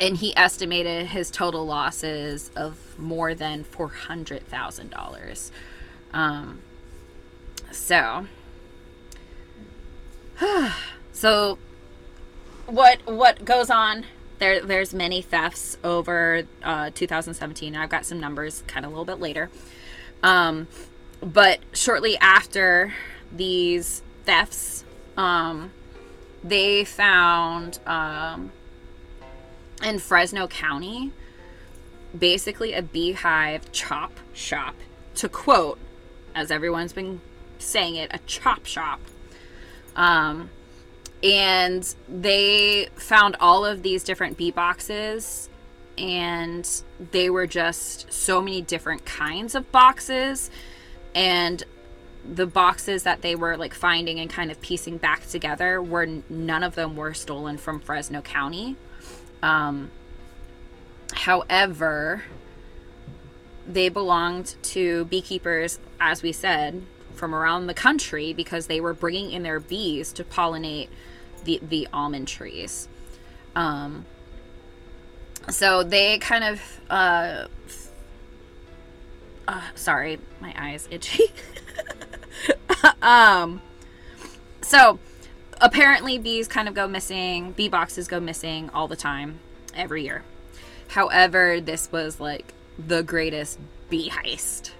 and 0.00 0.16
he 0.16 0.36
estimated 0.36 1.06
his 1.08 1.30
total 1.30 1.66
losses 1.66 2.50
of 2.54 2.98
more 2.98 3.34
than 3.34 3.64
four 3.64 3.88
hundred 3.88 4.46
thousand 4.46 4.90
dollars. 4.90 5.50
Um 6.12 6.60
so 7.70 8.26
so 11.12 11.58
what 12.66 13.00
what 13.06 13.44
goes 13.44 13.70
on? 13.70 14.04
There 14.38 14.64
there's 14.64 14.94
many 14.94 15.22
thefts 15.22 15.78
over 15.82 16.44
uh, 16.62 16.90
2017 16.94 17.74
i've 17.74 17.88
got 17.88 18.04
some 18.04 18.20
numbers 18.20 18.62
kind 18.66 18.84
of 18.84 18.92
a 18.92 18.94
little 18.94 19.04
bit 19.04 19.20
later. 19.20 19.50
Um, 20.22 20.68
but 21.20 21.60
shortly 21.72 22.16
after 22.18 22.94
these 23.32 24.02
thefts 24.24 24.84
um, 25.16 25.72
they 26.44 26.84
found 26.84 27.78
um, 27.86 28.52
in 29.82 29.98
fresno 29.98 30.46
county 30.46 31.12
basically 32.16 32.72
a 32.72 32.82
beehive 32.82 33.70
chop 33.72 34.12
shop 34.32 34.74
to 35.16 35.28
quote 35.28 35.78
as 36.34 36.50
everyone's 36.50 36.92
been 36.92 37.20
saying 37.58 37.96
it 37.96 38.10
a 38.12 38.18
chop 38.26 38.66
shop 38.66 39.00
um, 39.96 40.50
and 41.22 41.94
they 42.08 42.88
found 42.94 43.36
all 43.40 43.64
of 43.64 43.82
these 43.82 44.04
different 44.04 44.36
bee 44.36 44.50
boxes 44.50 45.48
and 45.96 46.82
they 47.10 47.28
were 47.28 47.46
just 47.46 48.12
so 48.12 48.40
many 48.40 48.62
different 48.62 49.04
kinds 49.04 49.54
of 49.54 49.70
boxes 49.72 50.50
and 51.14 51.64
the 52.24 52.46
boxes 52.46 53.02
that 53.04 53.22
they 53.22 53.34
were 53.34 53.56
like 53.56 53.74
finding 53.74 54.20
and 54.20 54.30
kind 54.30 54.50
of 54.50 54.60
piecing 54.60 54.98
back 54.98 55.26
together 55.28 55.82
were 55.82 56.06
none 56.28 56.62
of 56.62 56.74
them 56.74 56.94
were 56.94 57.14
stolen 57.14 57.56
from 57.56 57.80
Fresno 57.80 58.20
County. 58.20 58.76
Um, 59.42 59.90
however, 61.12 62.24
they 63.66 63.88
belonged 63.88 64.56
to 64.62 65.06
beekeepers, 65.06 65.78
as 66.00 66.22
we 66.22 66.32
said, 66.32 66.82
from 67.18 67.34
around 67.34 67.66
the 67.66 67.74
country 67.74 68.32
because 68.32 68.66
they 68.66 68.80
were 68.80 68.94
bringing 68.94 69.32
in 69.32 69.42
their 69.42 69.60
bees 69.60 70.12
to 70.14 70.24
pollinate 70.24 70.88
the 71.44 71.60
the 71.62 71.88
almond 71.92 72.28
trees. 72.28 72.88
Um, 73.54 74.06
so 75.50 75.82
they 75.82 76.18
kind 76.18 76.44
of 76.44 76.80
uh, 76.88 77.46
uh 79.46 79.62
sorry, 79.74 80.18
my 80.40 80.54
eyes 80.56 80.88
itchy. 80.90 81.24
um, 83.02 83.60
so 84.62 84.98
apparently 85.60 86.18
bees 86.18 86.48
kind 86.48 86.68
of 86.68 86.74
go 86.74 86.86
missing, 86.86 87.52
bee 87.52 87.68
boxes 87.68 88.08
go 88.08 88.20
missing 88.20 88.70
all 88.70 88.88
the 88.88 88.96
time, 88.96 89.40
every 89.74 90.04
year. 90.04 90.22
However, 90.88 91.60
this 91.60 91.90
was 91.90 92.20
like 92.20 92.52
the 92.78 93.02
greatest 93.02 93.58
bee 93.90 94.10
heist. 94.10 94.70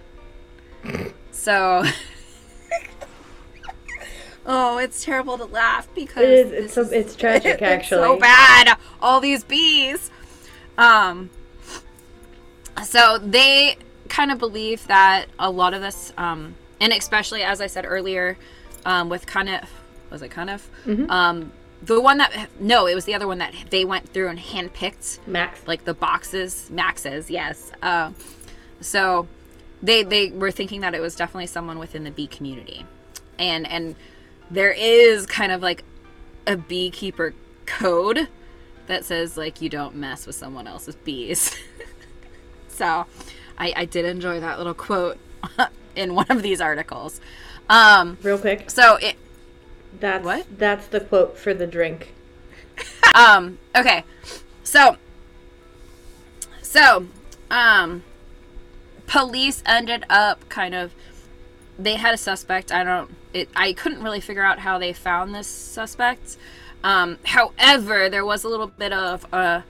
So 1.31 1.85
Oh, 4.51 4.79
it's 4.79 5.05
terrible 5.05 5.37
to 5.37 5.45
laugh 5.45 5.89
because 5.95 6.23
It 6.23 6.31
is. 6.31 6.53
It's 6.53 6.75
so. 6.75 6.83
It's 6.83 7.15
tragic, 7.15 7.45
it's 7.61 7.63
actually. 7.63 8.03
so 8.03 8.19
bad. 8.19 8.79
All 9.03 9.21
these 9.21 9.45
bees. 9.45 10.11
Um. 10.79 11.29
So 12.85 13.19
they 13.19 13.77
kind 14.09 14.31
of 14.33 14.39
believe 14.39 14.87
that 14.87 15.27
a 15.39 15.51
lot 15.51 15.75
of 15.75 15.83
this, 15.83 16.13
um, 16.17 16.55
and 16.81 16.93
especially 16.93 17.43
as 17.43 17.61
I 17.61 17.67
said 17.67 17.85
earlier, 17.87 18.39
um, 18.87 19.09
with 19.11 19.27
Cunniff, 19.27 19.69
was 20.11 20.23
it 20.23 20.31
Cunniff? 20.31 20.63
Um, 21.11 21.53
the 21.83 22.01
one 22.01 22.17
that 22.19 22.49
no, 22.59 22.87
it 22.87 22.95
was 22.95 23.05
the 23.05 23.15
other 23.15 23.27
one 23.27 23.39
that 23.39 23.53
they 23.71 23.85
went 23.85 24.09
through 24.09 24.29
and 24.29 24.39
handpicked 24.39 25.19
Max. 25.27 25.61
like 25.67 25.85
the 25.85 25.95
boxes 25.95 26.69
maxes 26.71 27.31
yes 27.31 27.71
uh, 27.83 28.11
so 28.81 29.29
they 29.83 30.03
they 30.03 30.31
were 30.31 30.51
thinking 30.51 30.81
that 30.81 30.95
it 30.95 31.01
was 31.01 31.15
definitely 31.15 31.47
someone 31.47 31.79
within 31.79 32.05
the 32.05 32.11
bee 32.11 32.27
community 32.27 32.85
and 33.39 33.67
and 33.67 33.95
there 34.51 34.73
is 34.73 35.27
kind 35.27 35.53
of 35.53 35.63
like 35.63 35.85
a 36.47 36.57
beekeeper 36.57 37.35
code 37.67 38.29
that 38.87 39.05
says 39.05 39.37
like 39.37 39.61
you 39.61 39.69
don't 39.69 39.95
mess 39.95 40.27
with 40.27 40.35
someone 40.35 40.67
else's 40.67 40.97
bees 40.97 41.55
so 42.69 43.07
I, 43.59 43.73
I 43.77 43.85
did 43.85 44.05
enjoy 44.05 44.41
that 44.41 44.59
little 44.59 44.75
quote 44.75 45.19
in 45.97 46.15
one 46.15 46.27
of 46.31 46.43
these 46.43 46.61
articles 46.61 47.21
um 47.69 48.19
Real 48.23 48.39
quick. 48.39 48.71
so 48.71 48.97
it 48.97 49.17
That's 50.01 50.25
What? 50.25 50.47
That's 50.59 50.87
the 50.87 51.01
quote 51.01 51.37
for 51.37 51.53
the 51.55 51.67
drink. 51.67 52.15
um 53.15 53.59
okay 53.77 54.05
so 54.63 54.97
so 56.63 57.07
um 57.51 58.03
police 59.09 59.63
ended 59.67 60.05
up 60.09 60.49
kind 60.49 60.75
of 60.75 60.95
they 61.79 61.95
had 61.95 62.15
a 62.15 62.19
suspect. 62.19 62.71
I 62.71 62.85
don't 62.85 63.11
it 63.33 63.49
i 63.57 63.73
couldn't 63.73 64.03
really 64.03 64.21
figure 64.21 64.43
out 64.43 64.61
how 64.61 64.79
they 64.79 64.93
found 64.93 65.35
this 65.35 65.49
suspect. 65.49 66.37
Um 66.85 67.19
however 67.25 68.09
there 68.09 68.25
was 68.25 68.45
a 68.45 68.49
little 68.49 68.69
bit 68.69 68.93
of 68.93 69.27
uh 69.33 69.63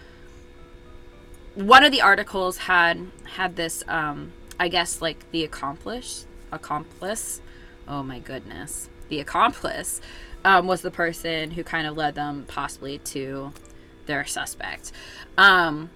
one 1.55 1.83
of 1.83 1.91
the 1.91 2.03
articles 2.03 2.59
had 2.59 3.07
had 3.35 3.57
this 3.57 3.83
um 3.89 4.33
i 4.61 4.69
guess 4.69 5.03
like 5.03 5.29
the 5.33 5.43
accomplice 5.43 6.27
accomplice 6.53 7.41
oh 7.89 8.03
my 8.03 8.21
goodness 8.21 8.89
the 9.09 9.19
accomplice 9.19 10.01
um, 10.45 10.67
was 10.67 10.83
the 10.83 10.91
person 10.91 11.53
who 11.53 11.65
kind 11.65 11.87
of 11.87 11.97
led 11.97 12.15
them 12.15 12.45
possibly 12.47 12.99
to 12.99 13.53
their 14.07 14.25
suspect. 14.25 14.93
Um 15.37 15.91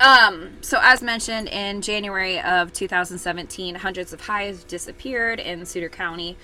um, 0.00 0.58
so 0.60 0.78
as 0.80 1.02
mentioned 1.02 1.48
in 1.48 1.82
January 1.82 2.40
of 2.40 2.72
2017, 2.72 3.76
hundreds 3.76 4.12
of 4.12 4.20
hives 4.20 4.64
disappeared 4.64 5.40
in 5.40 5.64
Sutter 5.66 5.88
County. 5.88 6.36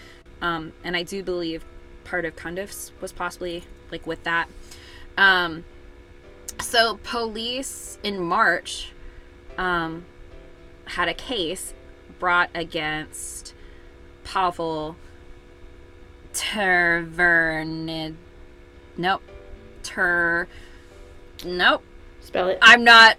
Um, 0.43 0.73
and 0.83 0.97
I 0.97 1.03
do 1.05 1.23
believe 1.23 1.65
part 2.05 2.25
of 2.25 2.37
Cundiff's 2.37 2.93
was 3.01 3.13
possibly 3.13 3.65
like 3.91 4.07
with 4.07 4.23
that. 4.25 4.49
Um, 5.17 5.65
so 6.61 6.99
police 7.03 7.99
in 8.03 8.21
March 8.21 8.93
um, 9.57 10.05
had 10.87 11.09
a 11.09 11.15
case 11.15 11.75
brought 12.19 12.51
against 12.55 13.55
Pavel 14.25 14.97
Tavernid. 16.33 18.17
Nope. 18.97 19.23
Ter. 19.83 20.49
Nope. 21.45 21.83
Spell 22.21 22.49
it. 22.49 22.59
I'm 22.61 22.83
not 22.85 23.17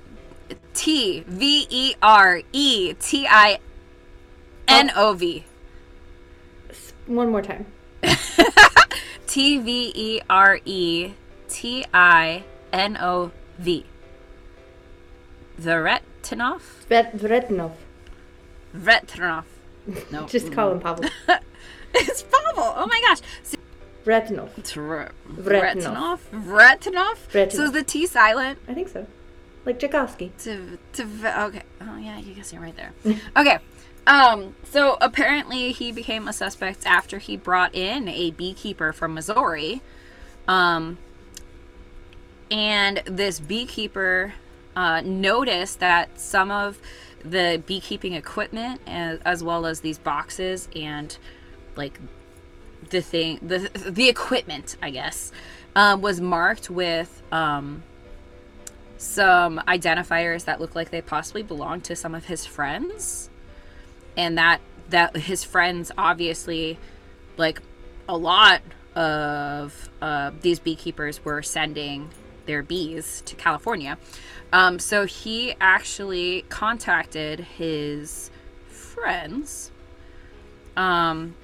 T 0.75 1.23
V 1.25 1.65
E 1.69 1.95
R 2.01 2.41
E 2.51 2.93
T 2.93 3.25
I 3.27 3.59
N 4.67 4.91
O 4.95 5.13
V. 5.13 5.45
One 7.07 7.31
more 7.31 7.41
time. 7.41 7.65
T 9.27 9.57
V 9.57 9.91
E 9.95 10.21
R 10.29 10.59
E 10.65 11.13
T 11.47 11.85
I 11.93 12.43
N 12.73 12.97
O 12.97 13.31
V. 13.57 13.85
Veretinov? 15.59 16.61
Vet- 16.89 17.17
Vretinov. 17.17 17.71
No. 20.11 20.25
Just 20.27 20.51
call 20.51 20.73
him 20.73 20.81
Pavel. 20.81 21.05
it's 21.93 22.23
Pavel. 22.23 22.73
Oh 22.75 22.85
my 22.88 23.01
gosh. 23.07 23.19
Vretinov. 24.05 24.49
Tre- 24.63 25.11
Vretinov. 25.29 25.39
Vretinov? 25.39 26.19
Vretinov? 26.33 27.17
Vretinov. 27.31 27.51
So 27.53 27.63
is 27.63 27.71
the 27.71 27.83
T 27.83 28.05
silent? 28.05 28.59
I 28.67 28.73
think 28.73 28.89
so. 28.89 29.07
Like 29.65 29.80
Tchaikovsky. 29.80 30.32
to 30.39 30.78
to 30.93 31.04
okay. 31.45 31.63
Oh 31.82 31.97
yeah 31.97 32.19
you 32.19 32.34
guess 32.34 32.54
you're 32.54 32.62
right 32.62 32.75
there. 32.75 32.93
Okay 33.38 33.60
um 34.08 34.56
so 34.63 34.97
apparently 35.01 35.71
he 35.71 35.91
became 35.91 36.28
a 36.28 36.34
suspect 36.34 36.86
after 36.86 37.17
he 37.17 37.36
brought 37.36 37.73
in 37.73 38.08
a 38.08 38.32
beekeeper 38.32 38.93
from 38.93 39.13
missouri. 39.15 39.82
Um 40.47 40.99
and 42.51 43.01
this 43.06 43.39
beekeeper 43.39 44.34
uh, 44.75 45.01
noticed 45.01 45.80
that 45.80 46.19
some 46.19 46.51
of 46.51 46.78
the 47.23 47.62
beekeeping 47.65 48.13
equipment, 48.13 48.82
as, 48.86 49.19
as 49.25 49.43
well 49.43 49.65
as 49.65 49.80
these 49.80 49.97
boxes 49.97 50.67
and 50.75 51.17
like 51.75 51.99
the 52.89 53.01
thing, 53.01 53.39
the 53.41 53.69
the 53.89 54.10
equipment, 54.10 54.78
I 54.82 54.91
guess, 54.91 55.32
um, 55.75 56.01
was 56.01 56.21
marked 56.21 56.69
with 56.69 57.23
um, 57.32 57.84
some 58.97 59.60
identifiers 59.67 60.45
that 60.45 60.62
look 60.62 60.75
like 60.75 60.89
they 60.89 61.01
possibly 61.01 61.43
belong 61.43 61.81
to 61.81 61.95
some 61.95 62.15
of 62.15 62.25
his 62.25 62.45
friends, 62.45 63.29
and 64.15 64.38
that 64.38 64.62
that 64.89 65.15
his 65.17 65.43
friends 65.43 65.91
obviously, 65.97 66.77
like 67.38 67.62
a 68.08 68.17
lot 68.17 68.62
of 68.95 69.89
uh, 70.01 70.31
these 70.41 70.60
beekeepers 70.60 71.23
were 71.25 71.41
sending 71.41 72.10
their 72.45 72.63
bees 72.63 73.21
to 73.25 73.36
California. 73.36 73.97
Um, 74.53 74.79
so 74.79 75.05
he 75.05 75.55
actually 75.60 76.45
contacted 76.49 77.39
his 77.39 78.29
friends 78.67 79.71
um, 80.77 81.36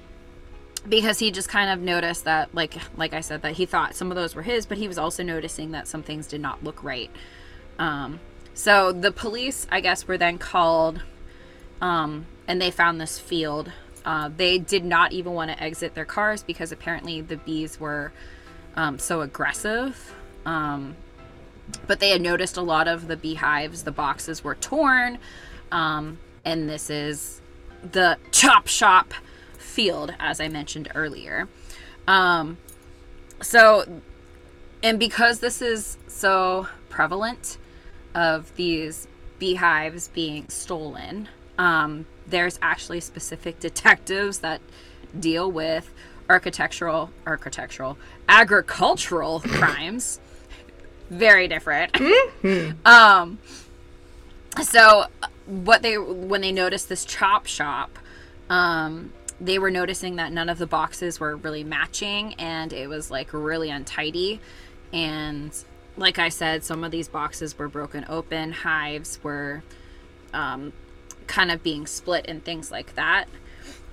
because 0.88 1.18
he 1.18 1.30
just 1.30 1.48
kind 1.48 1.70
of 1.70 1.80
noticed 1.80 2.24
that, 2.24 2.54
like, 2.54 2.74
like 2.96 3.12
I 3.12 3.20
said, 3.20 3.42
that 3.42 3.52
he 3.52 3.66
thought 3.66 3.94
some 3.94 4.10
of 4.10 4.16
those 4.16 4.34
were 4.34 4.42
his, 4.42 4.64
but 4.64 4.78
he 4.78 4.88
was 4.88 4.96
also 4.98 5.22
noticing 5.22 5.72
that 5.72 5.86
some 5.86 6.02
things 6.02 6.26
did 6.26 6.40
not 6.40 6.64
look 6.64 6.82
right. 6.82 7.10
Um, 7.78 8.20
so 8.54 8.92
the 8.92 9.12
police, 9.12 9.66
I 9.70 9.80
guess, 9.80 10.06
were 10.06 10.18
then 10.18 10.38
called, 10.38 11.02
um, 11.80 12.26
and 12.46 12.60
they 12.60 12.70
found 12.70 13.00
this 13.00 13.18
field. 13.18 13.72
Uh, 14.04 14.30
they 14.36 14.58
did 14.58 14.84
not 14.84 15.12
even 15.12 15.32
want 15.32 15.50
to 15.50 15.62
exit 15.62 15.94
their 15.94 16.04
cars 16.04 16.42
because 16.42 16.72
apparently 16.72 17.20
the 17.20 17.36
bees 17.36 17.78
were 17.78 18.12
um, 18.76 18.98
so 18.98 19.20
aggressive. 19.20 20.14
Um, 20.44 20.96
but 21.86 22.00
they 22.00 22.10
had 22.10 22.20
noticed 22.20 22.56
a 22.56 22.62
lot 22.62 22.88
of 22.88 23.06
the 23.06 23.16
beehives, 23.16 23.84
the 23.84 23.92
boxes 23.92 24.42
were 24.42 24.56
torn. 24.56 25.18
Um, 25.70 26.18
and 26.44 26.68
this 26.68 26.90
is 26.90 27.40
the 27.90 28.18
chop 28.30 28.66
shop 28.66 29.14
field, 29.56 30.14
as 30.18 30.40
I 30.40 30.48
mentioned 30.48 30.88
earlier. 30.94 31.48
Um, 32.06 32.58
so, 33.40 34.02
and 34.82 34.98
because 34.98 35.40
this 35.40 35.62
is 35.62 35.96
so 36.08 36.68
prevalent 36.88 37.56
of 38.14 38.54
these 38.56 39.08
beehives 39.38 40.08
being 40.08 40.48
stolen, 40.48 41.28
um, 41.58 42.06
there's 42.26 42.58
actually 42.62 43.00
specific 43.00 43.60
detectives 43.60 44.38
that 44.38 44.60
deal 45.18 45.50
with 45.50 45.92
architectural, 46.28 47.10
architectural, 47.26 47.98
agricultural 48.28 49.40
crimes 49.46 50.20
very 51.12 51.46
different. 51.46 51.94
um, 52.86 53.38
so 54.62 55.06
what 55.46 55.82
they 55.82 55.98
when 55.98 56.40
they 56.40 56.52
noticed 56.52 56.88
this 56.88 57.04
chop 57.04 57.46
shop, 57.46 57.98
um, 58.48 59.12
they 59.40 59.58
were 59.58 59.70
noticing 59.70 60.16
that 60.16 60.32
none 60.32 60.48
of 60.48 60.58
the 60.58 60.66
boxes 60.66 61.20
were 61.20 61.36
really 61.36 61.64
matching, 61.64 62.34
and 62.34 62.72
it 62.72 62.88
was 62.88 63.10
like 63.10 63.32
really 63.32 63.70
untidy. 63.70 64.40
And 64.92 65.52
like 65.96 66.18
I 66.18 66.28
said, 66.28 66.64
some 66.64 66.84
of 66.84 66.90
these 66.90 67.08
boxes 67.08 67.58
were 67.58 67.68
broken 67.68 68.04
open. 68.08 68.52
Hives 68.52 69.18
were 69.22 69.62
um, 70.32 70.72
kind 71.26 71.50
of 71.50 71.62
being 71.62 71.86
split 71.86 72.26
and 72.28 72.44
things 72.44 72.70
like 72.70 72.94
that. 72.94 73.26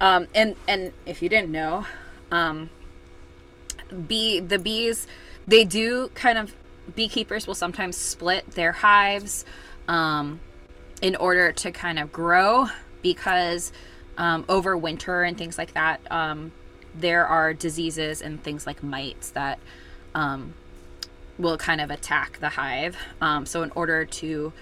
Um, 0.02 0.28
and 0.34 0.56
and 0.68 0.94
if 1.06 1.22
you 1.22 1.30
didn't 1.30 1.52
know, 1.52 1.86
um, 2.32 2.70
bee 4.08 4.40
the 4.40 4.60
bees 4.60 5.08
they 5.48 5.66
do 5.66 6.10
kind 6.14 6.38
of 6.38 6.56
beekeepers 6.96 7.48
will 7.48 7.56
sometimes 7.56 7.98
split 7.98 8.52
their 8.52 8.72
hives 8.72 9.46
um, 9.88 10.40
in 11.02 11.16
order 11.16 11.52
to 11.52 11.72
kind 11.72 12.00
of 12.00 12.12
grow 12.12 12.68
because 13.02 13.72
um, 14.18 14.46
over 14.50 14.76
winter 14.78 15.24
and 15.24 15.38
things 15.38 15.58
like 15.58 15.74
that, 15.74 16.00
um, 16.12 16.52
there 16.96 17.26
are 17.26 17.54
diseases 17.54 18.22
and 18.22 18.44
things 18.44 18.68
like 18.68 18.84
mites 18.84 19.32
that 19.32 19.60
um, 20.14 20.54
will 21.40 21.58
kind 21.58 21.82
of 21.82 21.90
attack 21.90 22.40
the 22.40 22.50
hive. 22.50 22.96
Um, 23.22 23.46
so, 23.46 23.64
in 23.64 23.72
order 23.72 24.06
to 24.06 24.54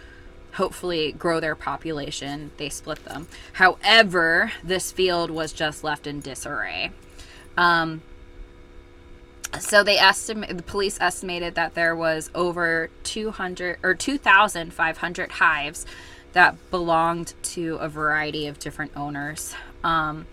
hopefully 0.54 1.12
grow 1.12 1.40
their 1.40 1.56
population, 1.56 2.52
they 2.58 2.70
split 2.70 3.04
them. 3.04 3.28
However, 3.54 4.54
this 4.64 4.92
field 4.92 5.30
was 5.30 5.52
just 5.52 5.84
left 5.84 6.08
in 6.08 6.20
disarray. 6.20 6.92
Um, 7.58 8.02
so 9.60 9.84
they 9.84 9.98
estimate 9.98 10.56
the 10.56 10.64
police 10.64 11.00
estimated 11.00 11.56
that 11.56 11.74
there 11.74 11.96
was 11.96 12.30
over 12.36 12.90
200 13.04 13.80
or 13.82 13.96
2500 13.96 15.32
hives 15.34 15.86
that 16.34 16.56
belonged 16.70 17.34
to 17.42 17.76
a 17.76 17.88
variety 17.88 18.48
of 18.48 18.60
different 18.60 18.92
owners 18.96 19.56
um, 19.84 20.28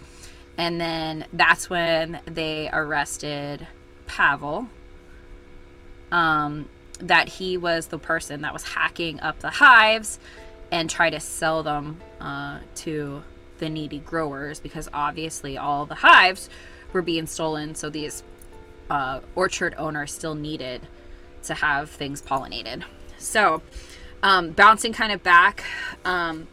and 0.58 0.80
then 0.80 1.26
that's 1.32 1.70
when 1.70 2.20
they 2.26 2.68
arrested 2.72 3.66
pavel 4.06 4.68
um, 6.14 6.68
that 7.00 7.28
he 7.28 7.56
was 7.56 7.88
the 7.88 7.98
person 7.98 8.42
that 8.42 8.52
was 8.52 8.62
hacking 8.62 9.18
up 9.18 9.40
the 9.40 9.50
hives 9.50 10.20
and 10.70 10.88
try 10.88 11.10
to 11.10 11.18
sell 11.18 11.64
them 11.64 12.00
uh, 12.20 12.60
to 12.76 13.24
the 13.58 13.68
needy 13.68 13.98
growers 13.98 14.60
because 14.60 14.88
obviously 14.94 15.58
all 15.58 15.86
the 15.86 15.96
hives 15.96 16.48
were 16.92 17.02
being 17.02 17.26
stolen 17.26 17.74
so 17.74 17.90
these 17.90 18.22
uh, 18.88 19.20
orchard 19.34 19.74
owner 19.76 20.06
still 20.06 20.36
needed 20.36 20.82
to 21.42 21.54
have 21.54 21.90
things 21.90 22.22
pollinated. 22.22 22.84
So, 23.18 23.62
um, 24.22 24.50
bouncing 24.50 24.92
kind 24.92 25.10
of 25.10 25.22
back, 25.22 25.64
um, 26.04 26.46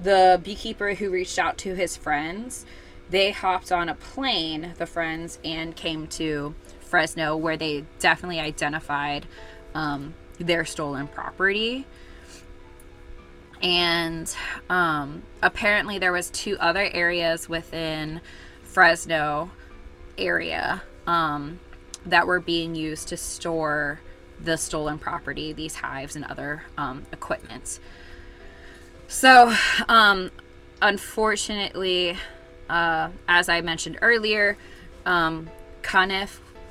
the 0.00 0.40
beekeeper 0.42 0.94
who 0.94 1.10
reached 1.10 1.38
out 1.38 1.58
to 1.58 1.74
his 1.74 1.96
friends, 1.96 2.66
they 3.08 3.30
hopped 3.30 3.70
on 3.70 3.88
a 3.88 3.94
plane, 3.94 4.74
the 4.78 4.86
friends, 4.86 5.38
and 5.44 5.76
came 5.76 6.08
to 6.08 6.54
Fresno, 6.86 7.36
where 7.36 7.56
they 7.56 7.84
definitely 7.98 8.40
identified 8.40 9.26
um, 9.74 10.14
their 10.38 10.64
stolen 10.64 11.08
property. 11.08 11.86
And 13.62 14.34
um, 14.68 15.22
apparently, 15.42 15.98
there 15.98 16.12
was 16.12 16.30
two 16.30 16.56
other 16.58 16.88
areas 16.92 17.48
within 17.48 18.20
Fresno 18.62 19.50
area 20.18 20.82
um, 21.06 21.58
that 22.04 22.26
were 22.26 22.40
being 22.40 22.74
used 22.74 23.08
to 23.08 23.16
store 23.16 24.00
the 24.42 24.56
stolen 24.58 24.98
property, 24.98 25.52
these 25.52 25.76
hives 25.76 26.16
and 26.16 26.24
other 26.26 26.64
um, 26.76 27.06
equipment. 27.12 27.80
So, 29.08 29.54
um, 29.88 30.30
unfortunately, 30.82 32.18
uh, 32.68 33.10
as 33.28 33.48
I 33.48 33.60
mentioned 33.60 33.98
earlier, 34.02 34.58
um, 35.06 35.48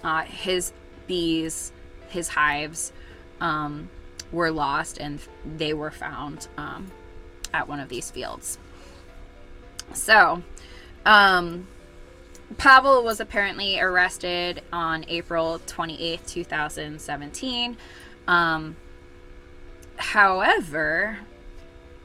uh, 0.06 0.22
his 0.22 0.72
bees, 1.08 1.74
his 2.10 2.30
hives, 2.30 2.94
um, 3.42 3.90
were 4.32 4.52
lost 4.52 5.00
and 5.00 5.20
they 5.58 5.74
were 5.74 5.92
found 5.92 6.48
um, 6.58 6.92
at 7.54 7.68
one 7.68 7.80
of 7.80 7.90
these 7.90 8.12
fields. 8.12 8.60
So, 9.94 10.44
um, 11.06 11.68
Pavel 12.58 13.04
was 13.04 13.20
apparently 13.20 13.80
arrested 13.80 14.62
on 14.72 15.06
April 15.08 15.60
28th, 15.66 16.28
2017. 16.28 17.76
Um, 18.28 18.76
however, 19.98 21.18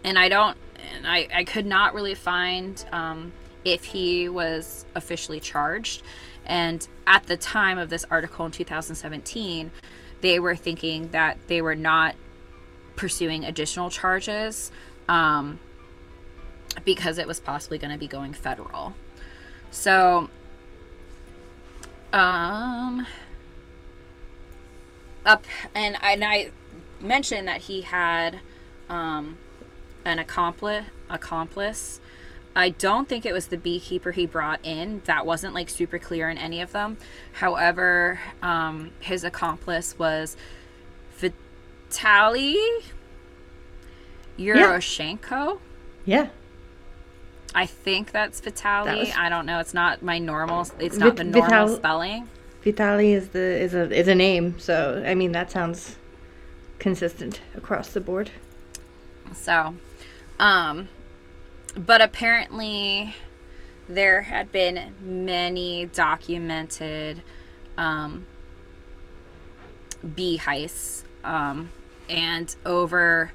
and 0.02 0.18
I 0.18 0.30
don't, 0.30 0.56
and 0.96 1.06
I, 1.06 1.28
I 1.34 1.44
could 1.44 1.66
not 1.66 1.94
really 1.94 2.14
find 2.14 2.82
um, 2.92 3.32
if 3.64 3.84
he 3.84 4.30
was 4.30 4.86
officially 4.94 5.40
charged. 5.40 6.02
And 6.50 6.86
at 7.06 7.26
the 7.26 7.36
time 7.36 7.78
of 7.78 7.90
this 7.90 8.04
article 8.10 8.44
in 8.44 8.50
2017, 8.50 9.70
they 10.20 10.40
were 10.40 10.56
thinking 10.56 11.10
that 11.10 11.38
they 11.46 11.62
were 11.62 11.76
not 11.76 12.16
pursuing 12.96 13.44
additional 13.44 13.88
charges 13.88 14.72
um, 15.08 15.60
because 16.84 17.18
it 17.18 17.28
was 17.28 17.38
possibly 17.38 17.78
going 17.78 17.92
to 17.92 17.98
be 17.98 18.08
going 18.08 18.32
federal. 18.32 18.94
So, 19.70 20.28
um, 22.12 23.06
up 25.24 25.44
and 25.72 25.96
I, 26.02 26.12
and 26.14 26.24
I 26.24 26.50
mentioned 27.00 27.46
that 27.46 27.60
he 27.62 27.82
had 27.82 28.40
um, 28.88 29.38
an 30.04 30.18
accomplice. 30.18 30.84
Accomplice. 31.08 32.00
I 32.54 32.70
don't 32.70 33.08
think 33.08 33.24
it 33.24 33.32
was 33.32 33.46
the 33.46 33.56
beekeeper 33.56 34.10
he 34.12 34.26
brought 34.26 34.60
in. 34.64 35.02
That 35.04 35.24
wasn't 35.24 35.54
like 35.54 35.70
super 35.70 35.98
clear 35.98 36.28
in 36.28 36.36
any 36.36 36.60
of 36.60 36.72
them. 36.72 36.96
However, 37.34 38.18
um, 38.42 38.90
his 39.00 39.22
accomplice 39.24 39.96
was 39.98 40.36
Vitali 41.16 42.56
Yuroshenko. 44.38 45.58
Yeah. 46.04 46.28
I 47.54 47.66
think 47.66 48.12
that's 48.12 48.40
Vitali. 48.40 48.86
That 48.90 48.98
was- 48.98 49.12
I 49.16 49.28
don't 49.28 49.46
know. 49.46 49.58
It's 49.60 49.74
not 49.74 50.02
my 50.02 50.18
normal. 50.18 50.66
It's 50.78 50.96
not 50.96 51.16
Vit- 51.16 51.16
the 51.16 51.24
normal 51.24 51.48
Vital- 51.50 51.76
spelling. 51.76 52.28
Vitali 52.62 53.12
is 53.12 53.28
the 53.28 53.40
is 53.40 53.72
a 53.74 53.90
is 53.90 54.06
a 54.06 54.14
name, 54.14 54.58
so 54.58 55.02
I 55.06 55.14
mean 55.14 55.32
that 55.32 55.50
sounds 55.50 55.96
consistent 56.78 57.40
across 57.56 57.88
the 57.88 58.00
board. 58.00 58.30
So, 59.34 59.74
um, 60.38 60.88
but 61.76 62.00
apparently 62.00 63.14
there 63.88 64.22
had 64.22 64.52
been 64.52 64.94
many 65.00 65.86
documented 65.86 67.22
um, 67.76 68.26
bee 70.14 70.38
heists 70.38 71.02
um, 71.24 71.70
and 72.08 72.54
over 72.64 73.32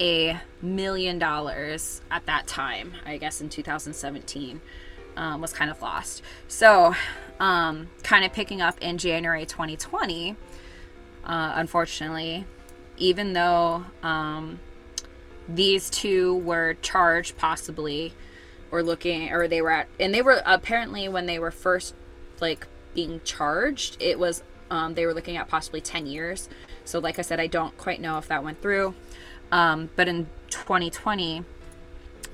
a 0.00 0.40
million 0.62 1.18
dollars 1.18 2.00
at 2.10 2.24
that 2.26 2.46
time, 2.46 2.94
I 3.04 3.18
guess 3.18 3.40
in 3.40 3.50
2017, 3.50 4.60
um, 5.16 5.40
was 5.40 5.52
kind 5.52 5.70
of 5.70 5.82
lost. 5.82 6.22
So, 6.48 6.94
um, 7.38 7.88
kind 8.02 8.24
of 8.24 8.32
picking 8.32 8.62
up 8.62 8.78
in 8.80 8.98
January 8.98 9.44
2020, 9.44 10.36
uh, 11.24 11.52
unfortunately, 11.56 12.46
even 12.96 13.34
though 13.34 13.84
um, 14.02 14.58
these 15.54 15.90
two 15.90 16.36
were 16.36 16.74
charged 16.82 17.36
possibly 17.36 18.12
or 18.70 18.82
looking 18.82 19.32
or 19.32 19.48
they 19.48 19.60
were 19.60 19.70
at 19.70 19.88
and 19.98 20.14
they 20.14 20.22
were 20.22 20.42
apparently 20.46 21.08
when 21.08 21.26
they 21.26 21.38
were 21.38 21.50
first 21.50 21.94
like 22.40 22.66
being 22.94 23.20
charged 23.24 23.96
it 24.00 24.18
was 24.18 24.42
um, 24.70 24.94
they 24.94 25.04
were 25.04 25.14
looking 25.14 25.36
at 25.36 25.48
possibly 25.48 25.80
10 25.80 26.06
years. 26.06 26.48
So 26.84 26.98
like 26.98 27.18
i 27.18 27.22
said 27.22 27.40
i 27.40 27.46
don't 27.46 27.76
quite 27.76 28.00
know 28.00 28.18
if 28.18 28.28
that 28.28 28.44
went 28.44 28.60
through. 28.62 28.94
Um, 29.52 29.90
but 29.96 30.06
in 30.06 30.28
2020 30.50 31.44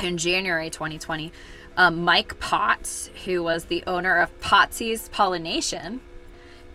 in 0.01 0.19
january 0.19 0.69
2020 0.69 1.33
um, 1.79 2.05
mike 2.05 2.39
potts 2.39 3.09
who 3.25 3.43
was 3.43 3.67
the 3.67 3.83
owner 3.87 4.19
of 4.19 4.39
pottsy's 4.41 5.09
pollination 5.09 6.01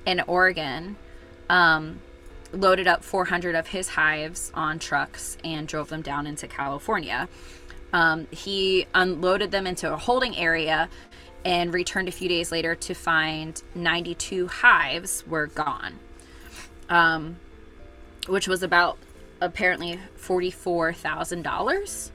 in 0.06 0.22
oregon 0.22 0.96
um, 1.50 2.00
loaded 2.54 2.88
up 2.88 3.04
400 3.04 3.56
of 3.56 3.68
his 3.68 3.90
hives 3.90 4.52
on 4.54 4.80
trucks 4.80 5.38
and 5.44 5.68
drove 5.68 5.90
them 5.90 6.02
down 6.02 6.28
into 6.28 6.48
California. 6.48 7.30
Um, 7.94 8.28
he 8.32 8.88
unloaded 8.94 9.52
them 9.52 9.68
into 9.68 9.92
a 9.94 9.98
holding 9.98 10.38
area 10.38 10.90
and 11.44 11.74
returned 11.74 12.08
a 12.08 12.12
few 12.12 12.30
days 12.30 12.52
later 12.52 12.76
to 12.76 12.94
find 12.94 13.62
92 13.76 14.48
hives 14.48 15.26
were 15.28 15.48
gone, 15.48 16.00
um, 16.90 17.38
which 18.28 18.48
was 18.48 18.64
about 18.64 18.98
apparently 19.42 20.00
$44,000. 20.20 22.12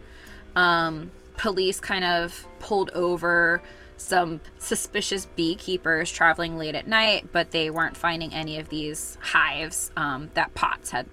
Um, 0.55 1.11
police 1.37 1.81
kind 1.81 2.05
of 2.05 2.47
pulled 2.61 2.91
over 2.91 3.63
some 3.97 4.41
suspicious 4.59 5.27
beekeepers 5.37 6.11
traveling 6.11 6.59
late 6.59 6.75
at 6.75 6.87
night, 6.87 7.29
but 7.33 7.51
they 7.51 7.71
weren't 7.71 7.97
finding 7.97 8.33
any 8.33 8.59
of 8.59 8.69
these 8.69 9.17
hives 9.21 9.91
um, 9.97 10.31
that 10.35 10.55
Potts 10.55 10.91
had 10.91 11.07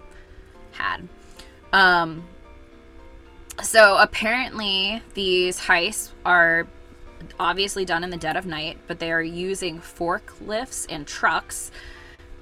had. 0.72 1.08
Um, 1.72 2.26
so 3.62 3.98
apparently, 3.98 5.02
these 5.14 5.60
heists 5.60 6.12
are 6.26 6.68
obviously 7.40 7.86
done 7.86 8.04
in 8.04 8.10
the 8.10 8.18
dead 8.18 8.36
of 8.36 8.46
night, 8.46 8.78
but 8.88 9.00
they 9.00 9.12
are 9.12 9.22
using 9.22 9.80
forklifts 9.80 10.86
and 10.90 11.08
trucks. 11.08 11.72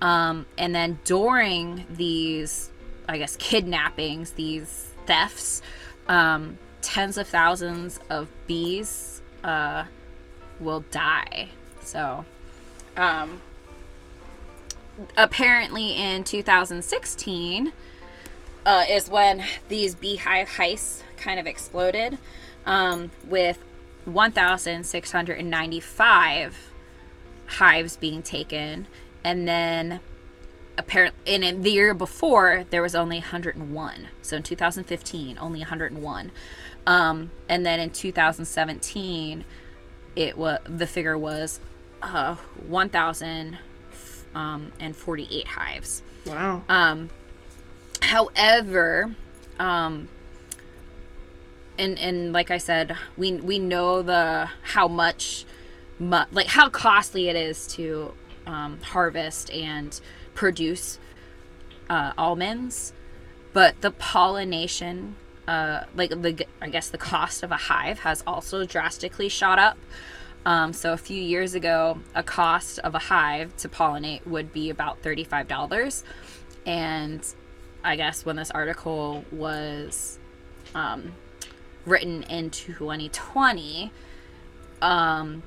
Um, 0.02 0.46
and 0.58 0.74
then 0.74 1.00
during 1.04 1.86
these, 1.90 2.72
I 3.08 3.18
guess, 3.18 3.36
kidnappings, 3.36 4.32
these 4.32 4.88
thefts, 5.06 5.62
um, 6.08 6.58
tens 6.82 7.18
of 7.18 7.28
thousands 7.28 8.00
of 8.10 8.28
bees 8.48 9.22
uh, 9.44 9.86
will 10.62 10.86
die. 10.92 11.50
So, 11.84 12.26
um, 12.96 13.42
apparently 15.18 15.94
in 15.94 16.24
2016 16.24 17.74
uh, 18.66 18.86
is 18.90 19.10
when 19.10 19.44
these 19.70 19.96
beehive 19.96 20.50
heists 20.50 21.02
kind 21.18 21.40
of 21.40 21.48
exploded 21.48 22.20
um, 22.66 23.12
with 23.28 23.58
1,695 24.06 26.72
hives 27.48 27.98
being 27.98 28.22
taken. 28.22 28.86
And 29.24 29.48
then 29.48 30.02
apparently 30.78 31.20
in 31.26 31.62
the 31.62 31.72
year 31.72 31.94
before 31.94 32.66
there 32.70 32.82
was 32.82 32.96
only 32.96 33.18
101 33.18 34.08
so 34.22 34.38
in 34.38 34.44
2015 34.44 35.38
only 35.40 35.60
101 35.60 36.32
um, 36.88 37.30
and 37.50 37.66
then 37.66 37.80
in 37.80 37.90
2017 37.90 39.44
it 40.16 40.38
was 40.38 40.60
the 40.66 40.88
figure 40.88 41.18
was 41.18 41.60
uh, 42.02 42.36
1,048 42.68 43.56
um, 44.36 44.72
hives. 45.48 46.02
Wow. 46.26 46.64
Um, 46.70 47.10
however, 48.02 49.16
um, 49.60 50.10
and 51.78 51.98
and 52.00 52.34
like 52.34 52.52
I 52.52 52.58
said, 52.58 52.98
we 53.18 53.34
we 53.34 53.58
know 53.60 54.02
the 54.02 54.50
how 54.62 54.88
much, 54.88 55.46
mu- 56.00 56.26
like 56.32 56.48
how 56.48 56.70
costly 56.70 57.30
it 57.30 57.36
is 57.36 57.68
to 57.68 58.14
um, 58.46 58.80
harvest 58.82 59.52
and 59.52 60.00
produce 60.34 61.00
uh, 61.90 62.14
almonds, 62.18 62.94
but 63.54 63.82
the 63.82 63.92
pollination 63.92 65.16
uh, 65.48 65.84
like 65.96 66.10
the 66.10 66.46
I 66.62 66.70
guess 66.70 66.90
the 66.90 66.98
cost 66.98 67.44
of 67.44 67.52
a 67.52 67.58
hive 67.58 68.00
has 68.00 68.24
also 68.26 68.66
drastically 68.66 69.30
shot 69.30 69.60
up. 69.60 69.78
Um, 70.46 70.74
so 70.74 70.92
a 70.94 70.98
few 70.98 71.22
years 71.22 71.54
ago, 71.54 72.00
a 72.16 72.24
cost 72.24 72.80
of 72.80 72.96
a 72.96 73.00
hive 73.00 73.56
to 73.58 73.70
pollinate 73.70 74.26
would 74.26 74.52
be 74.52 74.70
about 74.70 75.00
thirty-five 75.00 75.48
dollars, 75.48 76.04
and 76.66 77.24
I 77.84 77.96
guess 77.96 78.26
when 78.26 78.38
this 78.38 78.50
article 78.50 79.24
was 79.32 80.18
um, 80.74 81.14
written 81.86 82.24
in 82.24 82.50
2020, 82.50 83.92
um, 84.82 85.44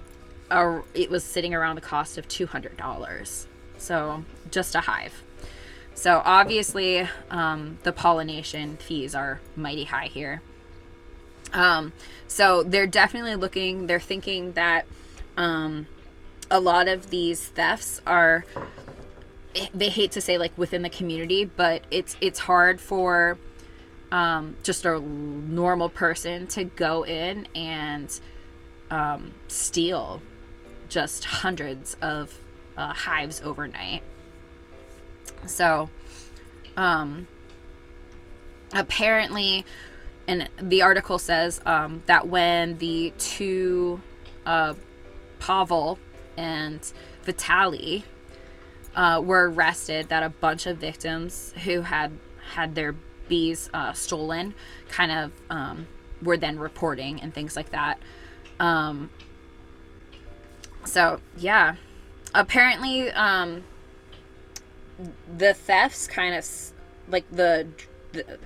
it 0.94 1.10
was 1.10 1.24
sitting 1.24 1.54
around 1.54 1.74
the 1.74 1.80
cost 1.80 2.16
of 2.18 2.28
two 2.28 2.46
hundred 2.46 2.76
dollars. 2.76 3.48
So 3.78 4.24
just 4.50 4.76
a 4.76 4.80
hive. 4.80 5.23
So 5.94 6.20
obviously, 6.24 7.08
um, 7.30 7.78
the 7.82 7.92
pollination 7.92 8.76
fees 8.76 9.14
are 9.14 9.40
mighty 9.56 9.84
high 9.84 10.06
here. 10.06 10.42
Um, 11.52 11.92
so 12.26 12.62
they're 12.62 12.86
definitely 12.86 13.36
looking. 13.36 13.86
They're 13.86 14.00
thinking 14.00 14.52
that 14.52 14.86
um, 15.36 15.86
a 16.50 16.60
lot 16.60 16.88
of 16.88 17.10
these 17.10 17.48
thefts 17.48 18.00
are. 18.06 18.44
They 19.72 19.88
hate 19.88 20.10
to 20.12 20.20
say 20.20 20.36
like 20.36 20.56
within 20.58 20.82
the 20.82 20.90
community, 20.90 21.44
but 21.44 21.82
it's 21.90 22.16
it's 22.20 22.40
hard 22.40 22.80
for 22.80 23.38
um, 24.10 24.56
just 24.64 24.84
a 24.84 24.98
normal 24.98 25.88
person 25.88 26.48
to 26.48 26.64
go 26.64 27.04
in 27.04 27.46
and 27.54 28.20
um, 28.90 29.32
steal 29.46 30.20
just 30.88 31.24
hundreds 31.24 31.96
of 32.02 32.38
uh, 32.76 32.92
hives 32.92 33.40
overnight. 33.44 34.02
So, 35.46 35.90
um, 36.76 37.26
apparently, 38.72 39.64
and 40.26 40.48
the 40.60 40.82
article 40.82 41.18
says 41.18 41.60
um, 41.66 42.02
that 42.06 42.28
when 42.28 42.78
the 42.78 43.12
two, 43.18 44.00
uh, 44.46 44.74
Pavel 45.38 45.98
and 46.36 46.80
Vitali, 47.22 48.04
uh, 48.96 49.20
were 49.24 49.50
arrested, 49.50 50.08
that 50.08 50.22
a 50.22 50.30
bunch 50.30 50.66
of 50.66 50.78
victims 50.78 51.52
who 51.64 51.82
had 51.82 52.12
had 52.54 52.74
their 52.74 52.94
bees 53.28 53.70
uh, 53.74 53.92
stolen 53.92 54.54
kind 54.88 55.10
of 55.10 55.32
um, 55.50 55.86
were 56.22 56.36
then 56.36 56.58
reporting 56.58 57.20
and 57.20 57.34
things 57.34 57.56
like 57.56 57.70
that. 57.70 57.98
Um, 58.60 59.10
so, 60.84 61.20
yeah. 61.36 61.76
Apparently, 62.34 63.10
um, 63.10 63.64
the 65.36 65.54
thefts 65.54 66.06
kind 66.06 66.34
of 66.34 66.46
like 67.08 67.24
the, 67.30 67.66
the 68.12 68.38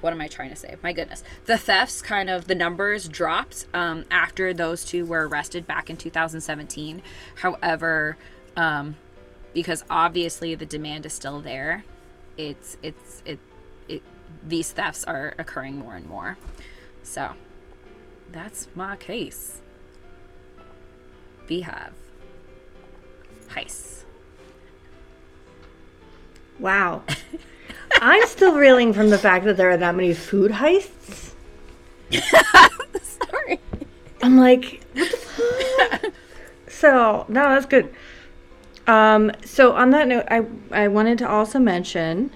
what 0.00 0.12
am 0.12 0.20
I 0.20 0.28
trying 0.28 0.50
to 0.50 0.56
say? 0.56 0.76
My 0.82 0.92
goodness. 0.92 1.22
The 1.46 1.58
thefts 1.58 2.02
kind 2.02 2.30
of 2.30 2.46
the 2.46 2.54
numbers 2.54 3.08
dropped 3.08 3.66
um, 3.74 4.04
after 4.10 4.54
those 4.54 4.84
two 4.84 5.04
were 5.04 5.26
arrested 5.28 5.66
back 5.66 5.90
in 5.90 5.96
2017. 5.96 7.02
However, 7.36 8.16
um, 8.56 8.96
because 9.52 9.84
obviously 9.90 10.54
the 10.54 10.66
demand 10.66 11.06
is 11.06 11.12
still 11.12 11.40
there, 11.40 11.84
it's 12.36 12.76
it's 12.82 13.22
it 13.24 13.38
it 13.88 14.02
these 14.46 14.72
thefts 14.72 15.04
are 15.04 15.34
occurring 15.38 15.78
more 15.78 15.96
and 15.96 16.06
more. 16.06 16.36
So 17.02 17.32
that's 18.32 18.68
my 18.74 18.96
case. 18.96 19.60
Beehive. 21.46 21.94
Heist. 23.48 24.05
Wow. 26.58 27.02
I'm 28.00 28.26
still 28.26 28.54
reeling 28.54 28.92
from 28.92 29.10
the 29.10 29.18
fact 29.18 29.44
that 29.44 29.56
there 29.56 29.70
are 29.70 29.76
that 29.76 29.94
many 29.94 30.12
food 30.14 30.50
heists. 30.52 31.32
Sorry. 33.02 33.60
I'm 34.22 34.36
like, 34.36 34.82
what 34.94 35.10
the 35.10 35.16
fuck? 35.16 36.12
so, 36.68 37.24
no, 37.28 37.42
that's 37.48 37.66
good. 37.66 37.94
Um, 38.86 39.32
so 39.44 39.72
on 39.72 39.90
that 39.90 40.06
note, 40.06 40.26
I 40.30 40.46
I 40.70 40.88
wanted 40.88 41.18
to 41.18 41.28
also 41.28 41.58
mention 41.58 42.30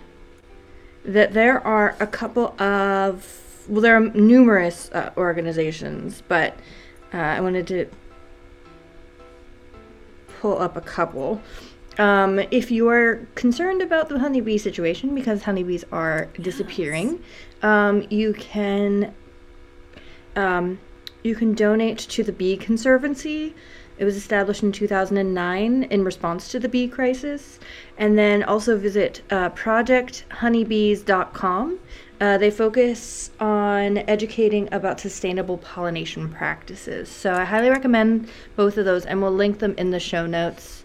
that 1.05 1.33
there 1.33 1.64
are 1.64 1.97
a 2.01 2.07
couple 2.07 2.61
of 2.61 3.64
well, 3.68 3.81
there 3.81 3.95
are 3.95 4.01
numerous 4.01 4.91
uh, 4.93 5.12
organizations, 5.16 6.23
but 6.27 6.57
uh, 7.14 7.18
I 7.18 7.41
wanted 7.41 7.66
to 7.68 7.87
pull 10.41 10.59
up 10.59 10.77
a 10.77 10.81
couple. 10.81 11.41
Um, 11.99 12.38
if 12.51 12.70
you 12.70 12.88
are 12.88 13.26
concerned 13.34 13.82
about 13.82 14.09
the 14.09 14.18
honeybee 14.18 14.59
situation 14.59 15.14
because 15.14 15.43
honeybees 15.43 15.84
are 15.93 16.28
disappearing, 16.41 17.22
um, 17.62 18.07
you 18.11 18.32
can 18.32 19.14
um, 20.36 20.78
you 21.22 21.34
can 21.34 21.55
donate 21.55 21.99
to 21.99 22.22
the 22.22 22.32
Bee 22.32 22.57
Conservancy. 22.57 23.55
It 23.99 24.07
was 24.07 24.16
established 24.16 24.62
in 24.62 24.72
2009 24.72 25.82
in 25.82 26.05
response 26.05 26.51
to 26.53 26.59
the 26.59 26.70
bee 26.70 26.88
crisis. 26.88 27.61
And 27.99 28.16
then 28.16 28.43
also 28.43 28.78
visit 28.78 29.20
uh, 29.30 29.51
projecthoneybees.com. 29.51 31.78
Uh, 32.18 32.38
they 32.38 32.51
focus 32.51 33.30
on 33.38 33.99
educating 33.99 34.72
about 34.72 35.01
sustainable 35.01 35.59
pollination 35.59 36.30
practices. 36.30 37.11
So 37.11 37.34
I 37.34 37.45
highly 37.45 37.68
recommend 37.68 38.30
both 38.57 38.78
of 38.78 38.86
those, 38.86 39.05
and 39.05 39.20
we'll 39.20 39.32
link 39.32 39.59
them 39.59 39.74
in 39.76 39.91
the 39.91 40.01
show 40.01 40.24
notes 40.24 40.80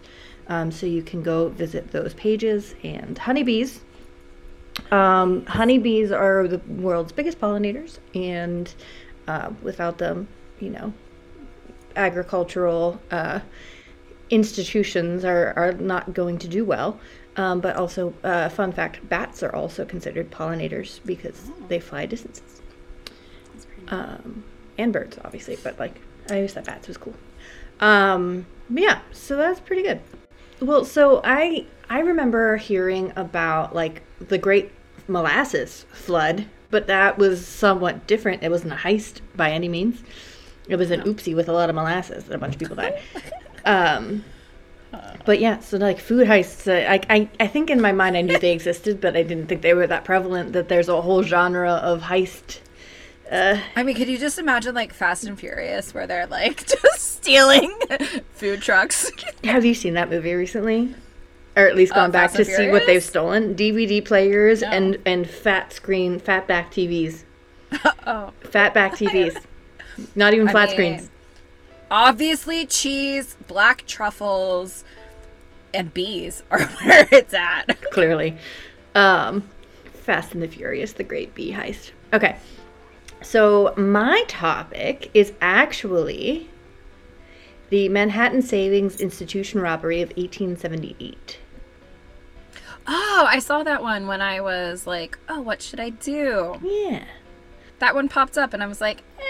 um, 0.48 0.70
so 0.70 0.86
you 0.86 1.02
can 1.02 1.22
go 1.22 1.48
visit 1.48 1.92
those 1.92 2.14
pages. 2.14 2.74
And 2.82 3.18
honeybees. 3.18 3.80
Um, 4.90 5.46
honeybees 5.46 6.12
are 6.12 6.46
the 6.46 6.58
world's 6.58 7.12
biggest 7.12 7.40
pollinators, 7.40 7.98
and 8.14 8.72
uh, 9.26 9.50
without 9.62 9.98
them, 9.98 10.28
you 10.60 10.70
know, 10.70 10.92
agricultural 11.96 13.00
uh, 13.10 13.40
institutions 14.30 15.24
are, 15.24 15.54
are 15.56 15.72
not 15.72 16.12
going 16.12 16.38
to 16.38 16.48
do 16.48 16.64
well. 16.64 17.00
Um, 17.36 17.60
but 17.60 17.76
also, 17.76 18.14
uh, 18.24 18.48
fun 18.48 18.72
fact 18.72 19.06
bats 19.08 19.42
are 19.42 19.54
also 19.54 19.84
considered 19.84 20.30
pollinators 20.30 21.00
because 21.04 21.50
they 21.68 21.78
fly 21.80 22.06
distances. 22.06 22.62
Um, 23.88 24.44
and 24.78 24.92
birds, 24.92 25.18
obviously, 25.22 25.58
but 25.62 25.78
like, 25.78 26.00
I 26.30 26.36
always 26.36 26.54
thought 26.54 26.64
bats 26.64 26.88
was 26.88 26.96
cool. 26.96 27.14
Um, 27.80 28.46
yeah, 28.70 29.00
so 29.12 29.36
that's 29.36 29.60
pretty 29.60 29.82
good. 29.82 30.00
Well, 30.60 30.84
so 30.84 31.20
I 31.24 31.66
I 31.88 32.00
remember 32.00 32.56
hearing 32.56 33.12
about 33.16 33.74
like 33.74 34.02
the 34.20 34.38
Great 34.38 34.72
Molasses 35.08 35.84
Flood, 35.92 36.46
but 36.70 36.86
that 36.86 37.18
was 37.18 37.46
somewhat 37.46 38.06
different. 38.06 38.42
It 38.42 38.50
wasn't 38.50 38.72
a 38.72 38.76
heist 38.76 39.20
by 39.34 39.50
any 39.50 39.68
means. 39.68 40.02
It 40.68 40.76
was 40.76 40.90
an 40.90 41.02
oopsie 41.02 41.34
with 41.36 41.48
a 41.48 41.52
lot 41.52 41.68
of 41.68 41.76
molasses 41.76 42.24
that 42.24 42.34
a 42.34 42.38
bunch 42.38 42.54
of 42.54 42.58
people 42.60 42.76
died. 42.76 43.00
Um, 43.64 44.22
but 45.24 45.40
yeah, 45.40 45.58
so 45.58 45.76
like 45.76 45.98
food 45.98 46.28
heists, 46.28 46.68
uh, 46.68 46.88
I, 46.88 47.00
I 47.10 47.28
I 47.40 47.46
think 47.48 47.68
in 47.68 47.80
my 47.80 47.90
mind 47.90 48.16
I 48.16 48.22
knew 48.22 48.38
they 48.38 48.52
existed, 48.52 49.00
but 49.00 49.16
I 49.16 49.24
didn't 49.24 49.48
think 49.48 49.62
they 49.62 49.74
were 49.74 49.86
that 49.88 50.04
prevalent. 50.04 50.52
That 50.52 50.68
there's 50.68 50.88
a 50.88 51.00
whole 51.02 51.24
genre 51.24 51.72
of 51.72 52.02
heist. 52.02 52.60
Uh, 53.30 53.58
I 53.74 53.82
mean, 53.82 53.96
could 53.96 54.08
you 54.08 54.18
just 54.18 54.38
imagine 54.38 54.74
like 54.74 54.92
Fast 54.92 55.24
and 55.24 55.38
Furious 55.38 55.92
where 55.92 56.06
they're 56.06 56.26
like 56.28 56.66
just 56.82 57.16
stealing 57.16 57.76
food 58.32 58.62
trucks? 58.62 59.10
have 59.44 59.64
you 59.64 59.74
seen 59.74 59.94
that 59.94 60.08
movie 60.10 60.34
recently? 60.34 60.94
Or 61.56 61.66
at 61.66 61.74
least 61.74 61.94
gone 61.94 62.10
back 62.10 62.30
Uh, 62.30 62.36
Fast 62.36 62.50
to 62.50 62.54
and 62.56 62.66
see 62.66 62.70
what 62.70 62.86
they've 62.86 63.02
stolen? 63.02 63.54
DVD 63.54 64.04
players 64.04 64.60
No. 64.62 64.68
and 64.68 64.98
and 65.06 65.28
fat 65.28 65.72
screen, 65.72 66.18
fat 66.20 66.46
back 66.46 66.70
TVs, 66.70 67.24
oh, 68.06 68.32
fat 68.50 68.74
back 68.74 68.92
TVs. 68.92 69.42
Not 70.14 70.34
even 70.34 70.48
I 70.48 70.52
flat 70.52 70.68
mean, 70.68 70.74
screens. 70.98 71.10
Obviously, 71.90 72.66
cheese, 72.66 73.36
black 73.46 73.86
truffles, 73.86 74.84
and 75.72 75.92
bees 75.94 76.42
are 76.50 76.62
where 76.64 77.08
it's 77.10 77.32
at. 77.34 77.64
clearly. 77.90 78.36
Um, 78.94 79.48
Fast 79.94 80.34
and 80.34 80.42
the 80.42 80.48
Furious, 80.48 80.92
the 80.92 81.04
Great 81.04 81.34
Bee 81.34 81.52
Heist. 81.52 81.92
Okay, 82.12 82.36
so 83.26 83.74
my 83.76 84.22
topic 84.28 85.10
is 85.12 85.32
actually 85.40 86.48
the 87.70 87.88
Manhattan 87.88 88.40
Savings 88.40 89.00
Institution 89.00 89.60
robbery 89.60 90.00
of 90.00 90.10
1878. 90.10 91.40
Oh, 92.86 93.26
I 93.28 93.40
saw 93.40 93.64
that 93.64 93.82
one 93.82 94.06
when 94.06 94.22
I 94.22 94.40
was 94.40 94.86
like, 94.86 95.18
oh, 95.28 95.40
what 95.40 95.60
should 95.60 95.80
I 95.80 95.90
do? 95.90 96.60
Yeah, 96.62 97.04
That 97.80 97.96
one 97.96 98.08
popped 98.08 98.38
up, 98.38 98.54
and 98.54 98.62
I 98.62 98.68
was 98.68 98.80
like, 98.80 99.02
eh, 99.18 99.22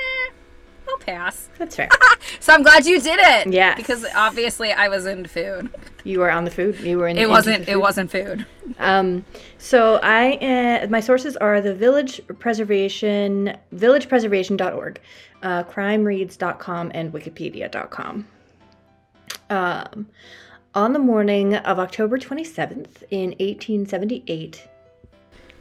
I'll 0.88 0.98
pass. 0.98 1.48
that's 1.58 1.76
fair. 1.76 1.88
So 2.40 2.52
I'm 2.52 2.62
glad 2.62 2.86
you 2.86 3.00
did 3.00 3.18
it. 3.20 3.52
Yeah. 3.52 3.74
Because 3.76 4.04
obviously 4.14 4.72
I 4.72 4.88
was 4.88 5.06
in 5.06 5.26
food. 5.26 5.70
you 6.04 6.18
were 6.20 6.30
on 6.30 6.44
the 6.44 6.50
food. 6.50 6.78
You 6.80 6.98
were 6.98 7.08
in. 7.08 7.16
It 7.18 7.28
wasn't. 7.28 7.68
It 7.68 7.80
wasn't 7.80 8.10
food. 8.10 8.46
Um, 8.78 9.24
so 9.58 9.98
I 10.02 10.34
uh, 10.82 10.86
my 10.88 11.00
sources 11.00 11.36
are 11.36 11.60
the 11.60 11.74
Village 11.74 12.20
Preservation 12.38 13.56
villagepreservation.org, 13.74 15.00
uh, 15.42 15.64
crimereads.com 15.64 16.90
and 16.94 17.12
wikipedia.com. 17.12 18.26
Um, 19.50 20.08
on 20.74 20.92
the 20.92 20.98
morning 20.98 21.54
of 21.54 21.78
October 21.78 22.18
27th 22.18 23.02
in 23.10 23.30
1878, 23.30 24.68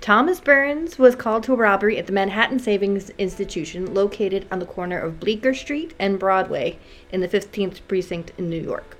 Thomas 0.05 0.39
Burns 0.39 0.99
was 0.99 1.15
called 1.15 1.41
to 1.45 1.53
a 1.53 1.55
robbery 1.55 1.97
at 1.97 2.05
the 2.05 2.13
Manhattan 2.13 2.59
Savings 2.59 3.09
Institution 3.17 3.91
located 3.91 4.45
on 4.51 4.59
the 4.59 4.65
corner 4.67 4.99
of 4.99 5.19
Bleecker 5.19 5.55
Street 5.55 5.95
and 5.97 6.19
Broadway 6.19 6.77
in 7.11 7.21
the 7.21 7.27
15th 7.27 7.79
precinct 7.87 8.31
in 8.37 8.47
New 8.47 8.61
York. 8.61 8.97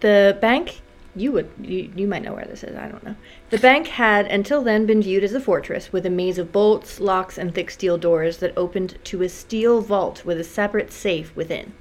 The 0.00 0.36
bank, 0.40 0.80
you 1.14 1.30
would, 1.30 1.52
you, 1.60 1.92
you 1.94 2.08
might 2.08 2.24
know 2.24 2.34
where 2.34 2.46
this 2.46 2.64
is, 2.64 2.76
I 2.76 2.88
don't 2.88 3.04
know. 3.04 3.14
The 3.50 3.58
bank 3.58 3.86
had 3.86 4.26
until 4.26 4.60
then 4.60 4.86
been 4.86 5.02
viewed 5.02 5.22
as 5.22 5.34
a 5.34 5.40
fortress 5.40 5.92
with 5.92 6.04
a 6.04 6.10
maze 6.10 6.38
of 6.38 6.50
bolts, 6.50 6.98
locks, 6.98 7.38
and 7.38 7.54
thick 7.54 7.70
steel 7.70 7.96
doors 7.96 8.38
that 8.38 8.52
opened 8.56 8.98
to 9.04 9.22
a 9.22 9.28
steel 9.28 9.82
vault 9.82 10.24
with 10.24 10.40
a 10.40 10.42
separate 10.42 10.90
safe 10.90 11.36
within. 11.36 11.74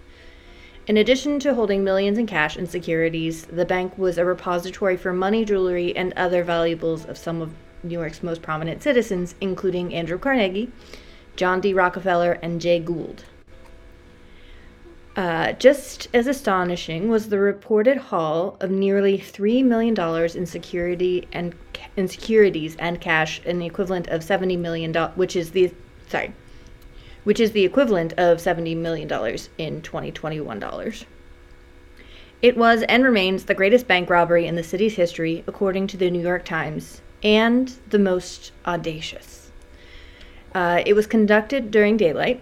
In 0.89 0.97
addition 0.97 1.37
to 1.41 1.53
holding 1.53 1.83
millions 1.83 2.17
in 2.17 2.25
cash 2.25 2.55
and 2.55 2.67
securities, 2.67 3.45
the 3.45 3.63
bank 3.63 3.95
was 3.95 4.17
a 4.17 4.25
repository 4.25 4.97
for 4.97 5.13
money, 5.13 5.45
jewelry, 5.45 5.95
and 5.95 6.11
other 6.17 6.43
valuables 6.43 7.05
of 7.05 7.15
some 7.15 7.43
of 7.43 7.53
New 7.83 7.93
York's 7.93 8.23
most 8.23 8.41
prominent 8.41 8.81
citizens, 8.81 9.35
including 9.39 9.93
Andrew 9.93 10.17
Carnegie, 10.17 10.71
John 11.35 11.61
D. 11.61 11.75
Rockefeller, 11.75 12.39
and 12.41 12.59
Jay 12.59 12.79
Gould. 12.79 13.23
Uh, 15.15 15.51
just 15.51 16.07
as 16.11 16.25
astonishing 16.25 17.07
was 17.07 17.29
the 17.29 17.37
reported 17.37 17.97
haul 17.97 18.57
of 18.59 18.71
nearly 18.71 19.19
three 19.19 19.61
million 19.61 19.93
dollars 19.93 20.35
in 20.35 20.47
security 20.47 21.27
and 21.31 21.53
in 21.97 22.07
securities 22.07 22.75
and 22.77 22.99
cash, 22.99 23.39
the 23.41 23.63
equivalent 23.63 24.07
of 24.07 24.23
seventy 24.23 24.57
million 24.57 24.91
dollars, 24.91 25.15
which 25.15 25.35
is 25.35 25.51
the 25.51 25.71
sorry, 26.07 26.33
which 27.23 27.39
is 27.39 27.51
the 27.51 27.65
equivalent 27.65 28.13
of 28.13 28.39
seventy 28.39 28.75
million 28.75 29.07
dollars 29.07 29.49
in 29.57 29.81
twenty 29.81 30.11
twenty 30.11 30.39
one 30.39 30.59
dollars. 30.59 31.05
It 32.41 32.55
was 32.55 32.83
and 32.83 33.03
remains 33.03 33.45
the 33.45 33.53
greatest 33.53 33.87
bank 33.87 34.09
robbery 34.09 34.45
in 34.45 34.55
the 34.55 34.63
city's 34.63 34.95
history, 34.95 35.43
according 35.45 35.87
to 35.87 35.97
the 35.97 36.09
New 36.09 36.21
York 36.21 36.45
Times, 36.45 37.01
and 37.21 37.73
the 37.89 37.99
most 37.99 38.53
audacious. 38.65 39.51
Uh, 40.55 40.81
it 40.85 40.93
was 40.93 41.05
conducted 41.05 41.69
during 41.69 41.97
daylight, 41.97 42.41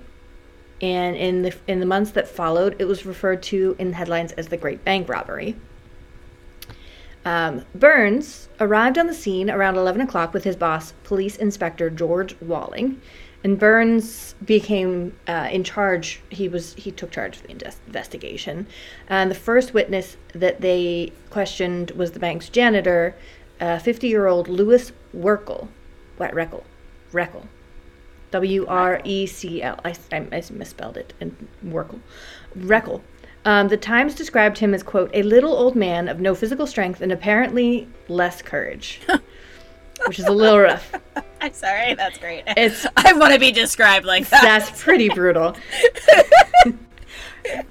and 0.81 1.15
in 1.15 1.41
the 1.41 1.55
in 1.67 1.79
the 1.79 1.85
months 1.85 2.11
that 2.11 2.27
followed, 2.27 2.75
it 2.79 2.85
was 2.85 3.05
referred 3.05 3.41
to 3.43 3.75
in 3.79 3.93
headlines 3.93 4.31
as 4.33 4.47
the 4.47 4.57
Great 4.57 4.85
Bank 4.85 5.09
Robbery. 5.09 5.55
Um, 7.25 7.65
Burns 7.75 8.47
arrived 8.59 8.97
on 8.97 9.07
the 9.07 9.13
scene 9.13 9.49
around 9.49 9.75
11 9.75 9.99
o'clock 9.99 10.33
with 10.33 10.45
his 10.45 10.55
boss, 10.55 10.93
Police 11.03 11.35
Inspector 11.35 11.89
George 11.89 12.39
Walling, 12.39 13.01
and 13.43 13.59
Burns 13.59 14.35
became 14.43 15.13
uh, 15.27 15.47
in 15.51 15.63
charge. 15.63 16.21
He 16.29 16.49
was 16.49 16.73
he 16.73 16.91
took 16.91 17.11
charge 17.11 17.37
of 17.37 17.43
the 17.43 17.51
indes- 17.51 17.79
investigation, 17.85 18.67
and 19.07 19.29
the 19.31 19.35
first 19.35 19.73
witness 19.73 20.17
that 20.33 20.61
they 20.61 21.13
questioned 21.29 21.91
was 21.91 22.11
the 22.11 22.19
bank's 22.19 22.49
janitor, 22.49 23.15
50-year-old 23.59 24.47
Louis 24.47 24.91
Werkel, 25.15 25.67
what 26.17 26.33
Reckel, 26.33 26.63
Reckel, 27.11 27.45
W 28.31 28.65
R 28.67 29.01
E 29.03 29.25
C 29.25 29.61
L. 29.61 29.79
I, 29.85 29.95
I 30.11 30.43
misspelled 30.51 30.97
it 30.97 31.13
and 31.19 31.47
Werkel. 31.63 31.99
Reckel. 32.57 33.01
Um, 33.45 33.69
the 33.69 33.77
Times 33.77 34.13
described 34.13 34.57
him 34.57 34.73
as, 34.73 34.83
quote, 34.83 35.09
a 35.13 35.23
little 35.23 35.53
old 35.53 35.73
man 35.73 36.09
of 36.09 36.19
no 36.19 36.35
physical 36.35 36.67
strength 36.67 36.99
and 36.99 37.13
apparently 37.13 37.87
less 38.09 38.41
courage, 38.41 38.99
which 40.07 40.19
is 40.19 40.25
a 40.25 40.31
little 40.31 40.59
rough. 40.59 40.91
I'm 41.41 41.53
sorry. 41.53 41.93
That's 41.93 42.17
great. 42.17 42.43
It's 42.47 42.85
I 42.97 43.13
want 43.13 43.33
to 43.33 43.39
be 43.39 43.51
described 43.51 44.05
like 44.05 44.27
that. 44.29 44.41
that's 44.41 44.81
pretty 44.81 45.09
brutal. 45.09 45.55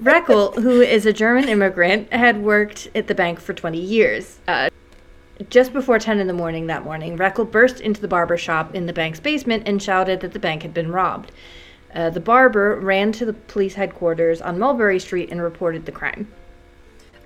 Reckel, 0.02 0.54
who 0.54 0.80
is 0.80 1.04
a 1.04 1.12
German 1.12 1.48
immigrant, 1.48 2.10
had 2.12 2.42
worked 2.42 2.88
at 2.94 3.08
the 3.08 3.14
bank 3.14 3.40
for 3.40 3.52
20 3.52 3.78
years. 3.78 4.38
Uh, 4.48 4.70
just 5.50 5.74
before 5.74 5.98
10 5.98 6.18
in 6.18 6.26
the 6.26 6.32
morning 6.32 6.66
that 6.68 6.82
morning, 6.82 7.18
Reckel 7.18 7.50
burst 7.50 7.80
into 7.80 8.00
the 8.00 8.08
barber 8.08 8.38
shop 8.38 8.74
in 8.74 8.86
the 8.86 8.92
bank's 8.94 9.20
basement 9.20 9.64
and 9.66 9.82
shouted 9.82 10.20
that 10.20 10.32
the 10.32 10.38
bank 10.38 10.62
had 10.62 10.72
been 10.72 10.90
robbed. 10.90 11.30
Uh, 11.94 12.08
the 12.08 12.20
barber 12.20 12.80
ran 12.80 13.12
to 13.12 13.26
the 13.26 13.32
police 13.34 13.74
headquarters 13.74 14.40
on 14.40 14.58
Mulberry 14.58 14.98
Street 14.98 15.30
and 15.30 15.42
reported 15.42 15.84
the 15.84 15.92
crime. 15.92 16.26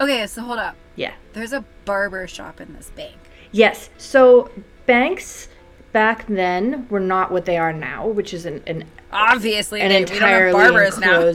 Okay, 0.01 0.27
so 0.27 0.43
hold 0.43 0.59
up. 0.59 0.77
Yeah. 0.97 1.13
There's 1.35 1.53
a 1.53 1.65
barber 1.85 2.27
shop 2.27 2.61
in 2.61 2.75
this 2.75 2.91
bank. 2.91 3.17
Yes. 3.53 3.91
So 3.99 4.51
banks 4.87 5.49
back 5.93 6.27
then 6.27 6.87
were 6.89 7.01
not 7.01 7.31
what 7.33 7.45
they 7.45 7.57
are 7.57 7.73
now, 7.73 8.07
which 8.07 8.33
is 8.35 8.47
an 8.47 8.63
an, 8.67 8.85
Obviously, 9.13 9.81
an 9.81 9.89
they, 9.91 10.01
we 10.01 10.05
don't 10.07 10.17
have 10.19 10.23
entirely 10.23 10.53
barbers 10.53 10.99
now. 10.99 11.33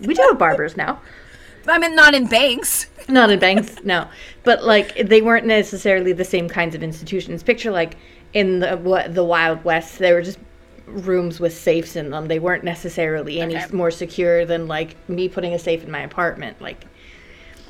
We 0.00 0.14
do 0.14 0.22
have 0.22 0.38
barbers 0.38 0.76
now. 0.76 1.00
I 1.68 1.78
mean, 1.78 1.94
not 1.94 2.14
in 2.14 2.26
banks. 2.26 2.86
Not 3.10 3.30
in 3.30 3.38
banks, 3.38 3.76
no. 3.84 4.06
But 4.44 4.64
like 4.64 4.94
they 5.08 5.22
weren't 5.22 5.46
necessarily 5.46 6.12
the 6.12 6.24
same 6.24 6.46
kinds 6.48 6.74
of 6.74 6.82
institutions. 6.82 7.42
Picture 7.42 7.70
like 7.70 7.96
in 8.34 8.58
the 8.60 8.76
what 8.76 9.14
the 9.14 9.24
Wild 9.24 9.64
West, 9.64 9.98
they 9.98 10.12
were 10.12 10.20
just 10.20 10.38
rooms 10.86 11.40
with 11.40 11.56
safes 11.56 11.96
in 11.96 12.10
them. 12.10 12.28
They 12.28 12.38
weren't 12.38 12.64
necessarily 12.64 13.40
any 13.40 13.56
Okay. 13.56 13.74
more 13.74 13.90
secure 13.90 14.44
than 14.44 14.66
like 14.66 14.96
me 15.08 15.28
putting 15.28 15.54
a 15.54 15.58
safe 15.58 15.82
in 15.84 15.90
my 15.90 16.00
apartment. 16.00 16.60
Like 16.60 16.84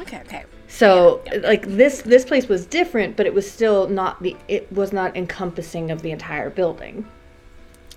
Okay, 0.01 0.20
okay. 0.26 0.45
So 0.68 1.22
like 1.42 1.66
this 1.66 2.02
this 2.02 2.24
place 2.24 2.46
was 2.46 2.66
different, 2.66 3.16
but 3.16 3.26
it 3.26 3.34
was 3.34 3.50
still 3.50 3.88
not 3.88 4.22
the 4.22 4.36
it 4.46 4.70
was 4.70 4.92
not 4.92 5.16
encompassing 5.16 5.90
of 5.90 6.02
the 6.02 6.10
entire 6.10 6.50
building. 6.50 7.08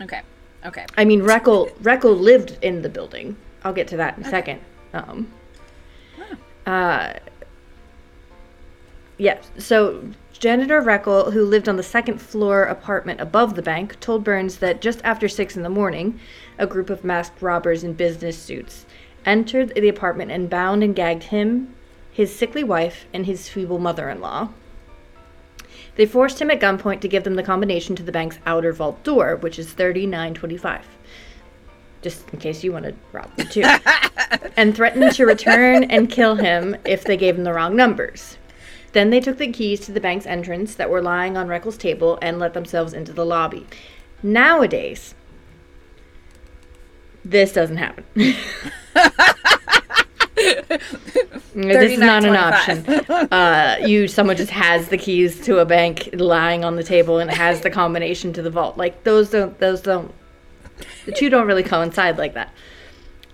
Okay. 0.01 0.22
Okay. 0.65 0.86
I 0.97 1.05
mean, 1.05 1.22
Reckel 1.22 1.72
Reckel 1.80 2.19
lived 2.19 2.57
in 2.61 2.82
the 2.82 2.89
building. 2.89 3.36
I'll 3.63 3.74
get 3.74 3.88
to 3.89 3.97
that 3.97 4.17
in 4.17 4.24
a 4.24 4.30
second. 4.30 4.61
Um, 4.93 5.32
uh, 6.65 7.13
yeah. 9.17 9.39
So 9.57 10.09
janitor 10.32 10.82
Reckel, 10.82 11.34
who 11.34 11.43
lived 11.43 11.67
on 11.67 11.76
the 11.76 11.84
second 11.84 12.19
floor 12.19 12.63
apartment 12.63 13.19
above 13.19 13.55
the 13.55 13.61
bank, 13.61 13.99
told 13.99 14.24
Burns 14.24 14.57
that 14.57 14.82
just 14.82 15.01
after 15.03 15.28
six 15.28 15.57
in 15.57 15.63
the 15.63 15.69
morning, 15.69 16.19
a 16.57 16.65
group 16.65 16.89
of 16.89 17.03
masked 17.03 17.41
robbers 17.41 17.84
in 17.84 17.93
business 17.93 18.38
suits 18.38 18.86
entered 19.26 19.74
the 19.76 19.89
apartment 19.89 20.32
and 20.32 20.49
bound 20.49 20.84
and 20.84 20.95
gagged 20.95 21.24
him, 21.24 21.76
his 22.12 22.36
sickly 22.36 22.64
wife, 22.64 23.05
and 23.14 23.26
his 23.26 23.47
feeble 23.49 23.80
mother-in-law. 23.80 24.49
They 25.95 26.05
forced 26.05 26.41
him 26.41 26.49
at 26.51 26.59
gunpoint 26.59 27.01
to 27.01 27.07
give 27.07 27.24
them 27.24 27.36
the 27.36 27.43
combination 27.43 27.95
to 27.95 28.03
the 28.03 28.12
bank's 28.12 28.39
outer 28.45 28.74
vault 28.74 29.03
door, 29.03 29.36
which 29.36 29.59
is 29.59 29.74
3925. 29.74 30.86
Just 32.01 32.30
in 32.30 32.39
case 32.39 32.64
you 32.64 32.72
want 32.72 32.86
to 32.86 32.95
rob 33.12 33.36
them 33.36 33.47
too. 33.47 33.64
and 34.57 34.76
threatened 34.76 35.12
to 35.14 35.26
return 35.26 35.84
and 35.86 36.09
kill 36.09 36.36
him 36.36 36.76
if 36.86 37.03
they 37.03 37.18
gave 37.18 37.38
him 37.38 37.43
the 37.43 37.53
wrong 37.53 37.76
numbers. 37.76 38.38
Then 38.93 39.09
they 39.09 39.20
took 39.20 39.38
the 39.38 39.51
keys 39.51 39.80
to 39.82 39.91
the 39.91 40.01
bank's 40.01 40.26
entrance 40.26 40.76
that 40.76 40.89
were 40.89 41.01
lying 41.01 41.38
on 41.38 41.47
Reckel's 41.47 41.78
table 41.78 42.18
and 42.22 42.39
let 42.39 42.53
themselves 42.53 42.93
into 42.93 43.14
the 43.14 43.26
lobby. 43.26 43.68
Nowadays, 44.24 45.16
this 47.24 47.53
doesn't 47.53 47.78
happen. 47.78 48.05
this 51.54 51.92
is 51.92 52.00
not 52.00 52.24
an 52.26 52.36
option. 52.36 52.86
Uh, 53.32 53.78
you 53.86 54.08
someone 54.08 54.36
just 54.36 54.52
has 54.52 54.88
the 54.89 54.98
keys 54.98 55.39
to 55.42 55.60
a 55.60 55.66
bank 55.66 56.10
lying 56.14 56.64
on 56.64 56.76
the 56.76 56.84
table 56.84 57.20
and 57.20 57.30
has 57.32 57.62
the 57.62 57.70
combination 57.70 58.34
to 58.34 58.42
the 58.42 58.50
vault. 58.50 58.78
Like 58.78 59.04
those 59.04 59.30
don't 59.30 59.58
those 59.60 59.82
don't 59.82 60.14
the 61.06 61.12
two 61.12 61.30
don't 61.30 61.48
really 61.48 61.64
coincide 61.64 62.18
like 62.18 62.34
that. 62.34 62.54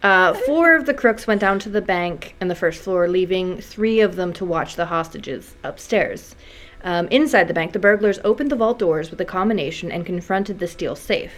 Uh, 0.04 0.34
four 0.34 0.76
of 0.76 0.86
the 0.86 0.94
crooks 0.94 1.26
went 1.26 1.42
down 1.42 1.60
to 1.60 1.70
the 1.70 1.82
bank 1.82 2.36
and 2.40 2.52
the 2.52 2.56
first 2.56 2.84
floor, 2.84 3.08
leaving 3.08 3.60
three 3.60 4.00
of 4.00 4.16
them 4.16 4.32
to 4.34 4.46
watch 4.46 4.76
the 4.76 4.86
hostages 4.86 5.56
upstairs. 5.64 6.36
Um, 6.84 7.08
inside 7.08 7.48
the 7.48 7.54
bank, 7.54 7.74
the 7.74 7.80
burglars 7.80 8.20
opened 8.24 8.52
the 8.52 8.56
vault 8.56 8.78
doors 8.78 9.10
with 9.10 9.20
a 9.20 9.26
combination 9.26 9.92
and 9.92 10.06
confronted 10.06 10.60
the 10.60 10.68
steel 10.68 10.96
safe. 10.96 11.34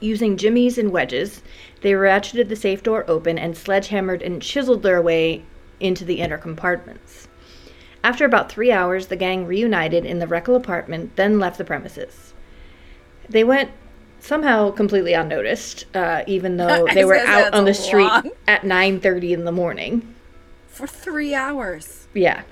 Using 0.00 0.36
jimmies 0.36 0.78
and 0.78 0.90
wedges, 0.92 1.42
they 1.80 1.92
ratcheted 1.92 2.48
the 2.48 2.56
safe 2.56 2.82
door 2.82 3.04
open 3.08 3.38
and 3.38 3.56
sledgehammered 3.56 4.22
and 4.22 4.42
chiseled 4.42 4.82
their 4.82 5.00
way 5.00 5.42
into 5.80 6.04
the 6.04 6.20
inner 6.20 6.38
compartments. 6.38 7.28
After 8.04 8.24
about 8.24 8.50
three 8.50 8.70
hours, 8.70 9.08
the 9.08 9.16
gang 9.16 9.46
reunited 9.46 10.04
in 10.04 10.18
the 10.18 10.26
Reckel 10.26 10.54
apartment, 10.56 11.16
then 11.16 11.40
left 11.40 11.58
the 11.58 11.64
premises. 11.64 12.34
They 13.28 13.42
went 13.42 13.70
somehow 14.20 14.70
completely 14.70 15.12
unnoticed, 15.12 15.86
uh, 15.94 16.22
even 16.26 16.56
though 16.58 16.86
they 16.92 17.04
were 17.04 17.16
out 17.16 17.54
on 17.54 17.64
the 17.64 17.74
street 17.74 18.04
long. 18.04 18.30
at 18.46 18.62
9.30 18.62 19.32
in 19.32 19.44
the 19.44 19.52
morning. 19.52 20.14
For 20.68 20.86
three 20.86 21.34
hours. 21.34 22.06
Yeah. 22.14 22.42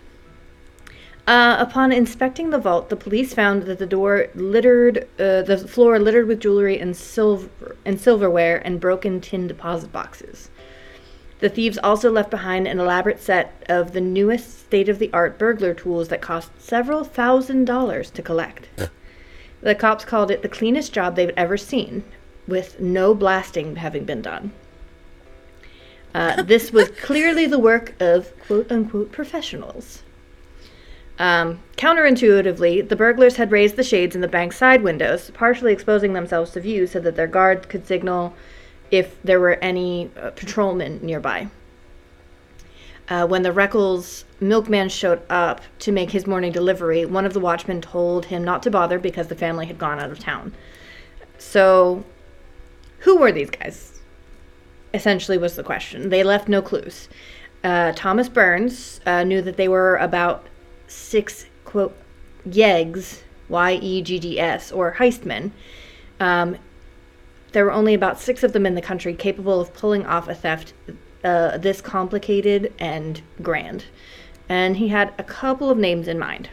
Uh, 1.27 1.57
upon 1.59 1.91
inspecting 1.91 2.51
the 2.51 2.59
vault, 2.59 2.91
the 2.91 2.97
police 2.97 3.33
found 3.33 3.63
that 3.63 3.79
the 3.79 3.87
door 3.87 4.29
littered, 4.35 5.09
uh, 5.19 5.41
the 5.41 5.67
floor 5.67 5.99
littered 5.99 6.29
with 6.29 6.41
jewelry 6.41 6.79
and 6.79 6.95
silver 6.95 7.77
and 7.87 7.99
silverware 7.99 8.61
and 8.65 8.79
broken 8.79 9.23
tin 9.23 9.47
deposit 9.47 9.91
boxes. 9.91 10.51
The 11.41 11.49
thieves 11.49 11.79
also 11.79 12.11
left 12.11 12.31
behind 12.31 12.69
an 12.69 12.79
elaborate 12.79 13.21
set 13.21 13.65
of 13.69 13.93
the 13.93 14.01
newest 14.03 14.61
state-of-the-art 14.67 15.39
burglar 15.39 15.75
tools 15.75 16.09
that 16.09 16.21
cost 16.21 16.51
several 16.59 17.05
thousand 17.05 17.65
dollars 17.65 18.11
to 18.11 18.23
collect. 18.23 18.69
The 19.63 19.75
cops 19.75 20.05
called 20.05 20.31
it 20.31 20.43
the 20.43 20.49
cleanest 20.49 20.93
job 20.93 21.17
they've 21.17 21.33
ever 21.39 21.57
seen, 21.57 22.05
with 22.47 22.81
no 22.81 23.15
blasting 23.15 23.77
having 23.77 24.05
been 24.05 24.21
done. 24.21 24.53
Uh, 26.15 26.43
this 26.43 26.71
was 26.71 26.91
clearly 27.03 27.47
the 27.47 27.59
work 27.59 27.95
of 27.99 28.39
quote 28.47 28.71
unquote 28.71 29.11
professionals. 29.11 30.04
Um, 31.19 31.61
counterintuitively, 31.77 32.89
the 32.89 32.97
burglars 32.97 33.37
had 33.37 33.53
raised 33.53 33.77
the 33.77 33.85
shades 33.85 34.15
in 34.15 34.21
the 34.21 34.29
bank's 34.29 34.57
side 34.57 34.83
windows, 34.83 35.31
partially 35.33 35.73
exposing 35.73 36.13
themselves 36.13 36.51
to 36.53 36.61
view 36.61 36.87
so 36.87 36.99
that 37.01 37.15
their 37.15 37.27
guards 37.27 37.67
could 37.67 37.87
signal 37.87 38.35
if 38.91 39.21
there 39.23 39.41
were 39.41 39.55
any 39.55 40.11
uh, 40.21 40.31
patrolmen 40.31 41.01
nearby. 41.03 41.49
Uh, 43.09 43.27
when 43.27 43.43
the 43.43 43.51
Reckles 43.51 44.25
milkman 44.41 44.89
showed 44.89 45.21
up 45.29 45.61
to 45.79 45.93
make 45.93 46.11
his 46.11 46.27
morning 46.27 46.53
delivery, 46.53 47.05
one 47.05 47.27
of 47.27 47.35
the 47.35 47.41
watchmen 47.41 47.81
told 47.81 48.27
him 48.27 48.43
not 48.43 48.63
to 48.63 48.71
bother 48.71 48.99
because 48.99 49.29
the 49.29 49.35
family 49.35 49.67
had 49.67 49.79
gone 49.79 50.01
out 50.01 50.11
of 50.11 50.19
town. 50.19 50.55
So, 51.37 52.03
who 53.01 53.19
were 53.19 53.31
these 53.31 53.51
guys? 53.51 54.01
Essentially, 54.95 55.37
was 55.37 55.57
the 55.57 55.63
question. 55.63 56.09
They 56.09 56.23
left 56.23 56.49
no 56.49 56.63
clues. 56.63 57.09
Uh, 57.63 57.93
Thomas 57.95 58.29
Burns 58.29 59.01
uh, 59.05 59.25
knew 59.25 59.43
that 59.43 59.57
they 59.57 59.69
were 59.69 59.97
about 59.97 60.47
six, 60.87 61.47
quote, 61.65 61.97
yeggs, 62.49 63.23
Y 63.49 63.73
E 63.75 64.03
G 64.03 64.19
G 64.19 64.41
S, 64.41 64.73
or 64.73 64.93
heistmen. 64.93 65.51
Um, 66.21 66.57
there 67.53 67.65
were 67.65 67.73
only 67.73 67.95
about 67.95 68.19
six 68.19 68.43
of 68.43 68.53
them 68.53 68.67
in 68.67 68.75
the 68.75 68.83
country 68.83 69.15
capable 69.15 69.61
of 69.61 69.73
pulling 69.75 70.05
off 70.07 70.29
a 70.29 70.35
theft 70.35 70.73
uh, 71.23 71.57
this 71.59 71.81
complicated 71.81 72.73
and 72.79 73.23
grand. 73.43 73.85
And 74.49 74.77
he 74.77 74.89
had 74.89 75.13
a 75.19 75.25
couple 75.25 75.71
of 75.71 75.79
names 75.79 76.09
in 76.09 76.19
mind. 76.19 76.51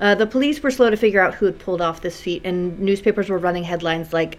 Uh, 0.00 0.14
the 0.14 0.26
police 0.26 0.62
were 0.62 0.70
slow 0.70 0.90
to 0.90 0.96
figure 0.96 1.20
out 1.20 1.34
who 1.34 1.46
had 1.46 1.58
pulled 1.58 1.80
off 1.80 2.02
this 2.02 2.20
feat, 2.20 2.42
and 2.44 2.78
newspapers 2.78 3.28
were 3.28 3.38
running 3.38 3.64
headlines 3.64 4.12
like 4.12 4.38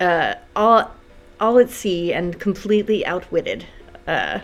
uh, 0.00 0.34
all, 0.56 0.90
all 1.38 1.58
at 1.58 1.68
sea 1.68 2.12
and 2.12 2.40
completely 2.40 3.04
outwitted. 3.04 3.66
Uh, 4.06 4.40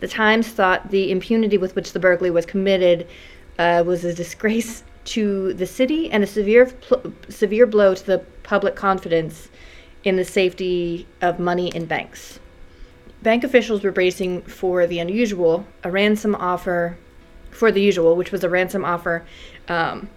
the 0.00 0.08
Times 0.08 0.48
thought 0.48 0.90
the 0.90 1.10
impunity 1.10 1.58
with 1.58 1.74
which 1.74 1.92
the 1.92 1.98
burglary 1.98 2.30
was 2.30 2.46
committed 2.46 3.06
uh, 3.58 3.82
was 3.86 4.04
a 4.04 4.12
disgrace 4.12 4.84
to 5.04 5.54
the 5.54 5.66
city 5.66 6.10
and 6.10 6.22
a 6.22 6.26
severe, 6.26 6.66
pl- 6.66 7.12
severe 7.28 7.66
blow 7.66 7.94
to 7.94 8.04
the 8.04 8.18
public 8.42 8.74
confidence 8.74 9.48
in 10.04 10.16
the 10.16 10.24
safety 10.24 11.06
of 11.22 11.38
money 11.38 11.68
in 11.74 11.86
banks. 11.86 12.38
Bank 13.22 13.44
officials 13.44 13.82
were 13.82 13.92
bracing 13.92 14.42
for 14.42 14.86
the 14.86 14.98
unusual, 14.98 15.66
a 15.82 15.90
ransom 15.90 16.34
offer 16.34 16.98
for 17.50 17.72
the 17.72 17.80
usual, 17.80 18.14
which 18.14 18.30
was 18.30 18.44
a 18.44 18.48
ransom 18.48 18.84
offer 18.84 19.24
um, 19.68 20.08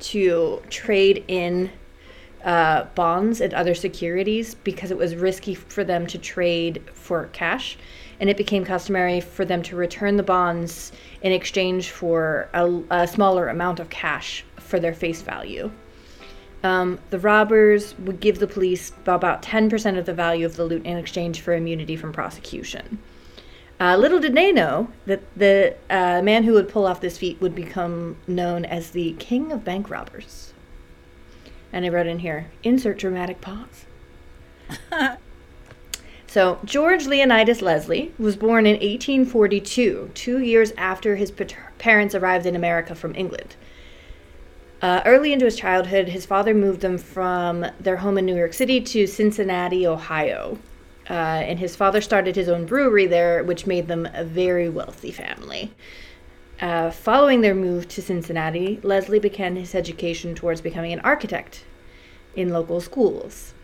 to 0.00 0.62
trade 0.68 1.24
in 1.26 1.70
uh, 2.44 2.84
bonds 2.94 3.40
and 3.40 3.54
other 3.54 3.74
securities 3.74 4.54
because 4.54 4.90
it 4.90 4.98
was 4.98 5.16
risky 5.16 5.54
for 5.54 5.82
them 5.82 6.06
to 6.06 6.18
trade 6.18 6.82
for 6.92 7.26
cash. 7.32 7.78
And 8.20 8.30
it 8.30 8.36
became 8.36 8.64
customary 8.64 9.20
for 9.20 9.44
them 9.44 9.62
to 9.64 9.76
return 9.76 10.16
the 10.16 10.22
bonds 10.22 10.92
in 11.22 11.32
exchange 11.32 11.90
for 11.90 12.48
a, 12.54 12.82
a 12.90 13.06
smaller 13.06 13.48
amount 13.48 13.80
of 13.80 13.90
cash 13.90 14.44
for 14.56 14.78
their 14.78 14.94
face 14.94 15.22
value. 15.22 15.70
Um, 16.62 16.98
the 17.10 17.18
robbers 17.18 17.94
would 17.98 18.20
give 18.20 18.38
the 18.38 18.46
police 18.46 18.92
about 19.06 19.42
10% 19.42 19.98
of 19.98 20.06
the 20.06 20.14
value 20.14 20.46
of 20.46 20.56
the 20.56 20.64
loot 20.64 20.84
in 20.86 20.96
exchange 20.96 21.42
for 21.42 21.52
immunity 21.52 21.94
from 21.94 22.12
prosecution. 22.12 22.98
Uh, 23.78 23.96
little 23.96 24.20
did 24.20 24.34
they 24.34 24.52
know 24.52 24.88
that 25.04 25.20
the 25.36 25.76
uh, 25.90 26.22
man 26.22 26.44
who 26.44 26.52
would 26.52 26.68
pull 26.68 26.86
off 26.86 27.00
this 27.00 27.18
feat 27.18 27.40
would 27.40 27.54
become 27.54 28.16
known 28.26 28.64
as 28.64 28.90
the 28.90 29.12
King 29.18 29.52
of 29.52 29.64
Bank 29.64 29.90
Robbers. 29.90 30.54
And 31.72 31.84
I 31.84 31.88
wrote 31.88 32.06
in 32.06 32.20
here, 32.20 32.50
insert 32.62 32.98
dramatic 32.98 33.40
pause. 33.40 33.84
so, 36.34 36.58
George 36.64 37.06
Leonidas 37.06 37.62
Leslie 37.62 38.12
was 38.18 38.34
born 38.34 38.66
in 38.66 38.72
1842, 38.72 40.10
two 40.14 40.40
years 40.40 40.72
after 40.76 41.14
his 41.14 41.30
pater- 41.30 41.70
parents 41.78 42.12
arrived 42.12 42.44
in 42.44 42.56
America 42.56 42.96
from 42.96 43.14
England. 43.14 43.54
Uh, 44.82 45.00
early 45.06 45.32
into 45.32 45.44
his 45.44 45.54
childhood, 45.54 46.08
his 46.08 46.26
father 46.26 46.52
moved 46.52 46.80
them 46.80 46.98
from 46.98 47.64
their 47.78 47.98
home 47.98 48.18
in 48.18 48.26
New 48.26 48.34
York 48.34 48.52
City 48.52 48.80
to 48.80 49.06
Cincinnati, 49.06 49.86
Ohio. 49.86 50.58
Uh, 51.08 51.12
and 51.12 51.60
his 51.60 51.76
father 51.76 52.00
started 52.00 52.34
his 52.34 52.48
own 52.48 52.66
brewery 52.66 53.06
there, 53.06 53.44
which 53.44 53.68
made 53.68 53.86
them 53.86 54.08
a 54.12 54.24
very 54.24 54.68
wealthy 54.68 55.12
family. 55.12 55.72
Uh, 56.60 56.90
following 56.90 57.42
their 57.42 57.54
move 57.54 57.86
to 57.86 58.02
Cincinnati, 58.02 58.80
Leslie 58.82 59.20
began 59.20 59.54
his 59.54 59.72
education 59.72 60.34
towards 60.34 60.60
becoming 60.60 60.92
an 60.92 60.98
architect 61.00 61.64
in 62.34 62.48
local 62.48 62.80
schools. 62.80 63.54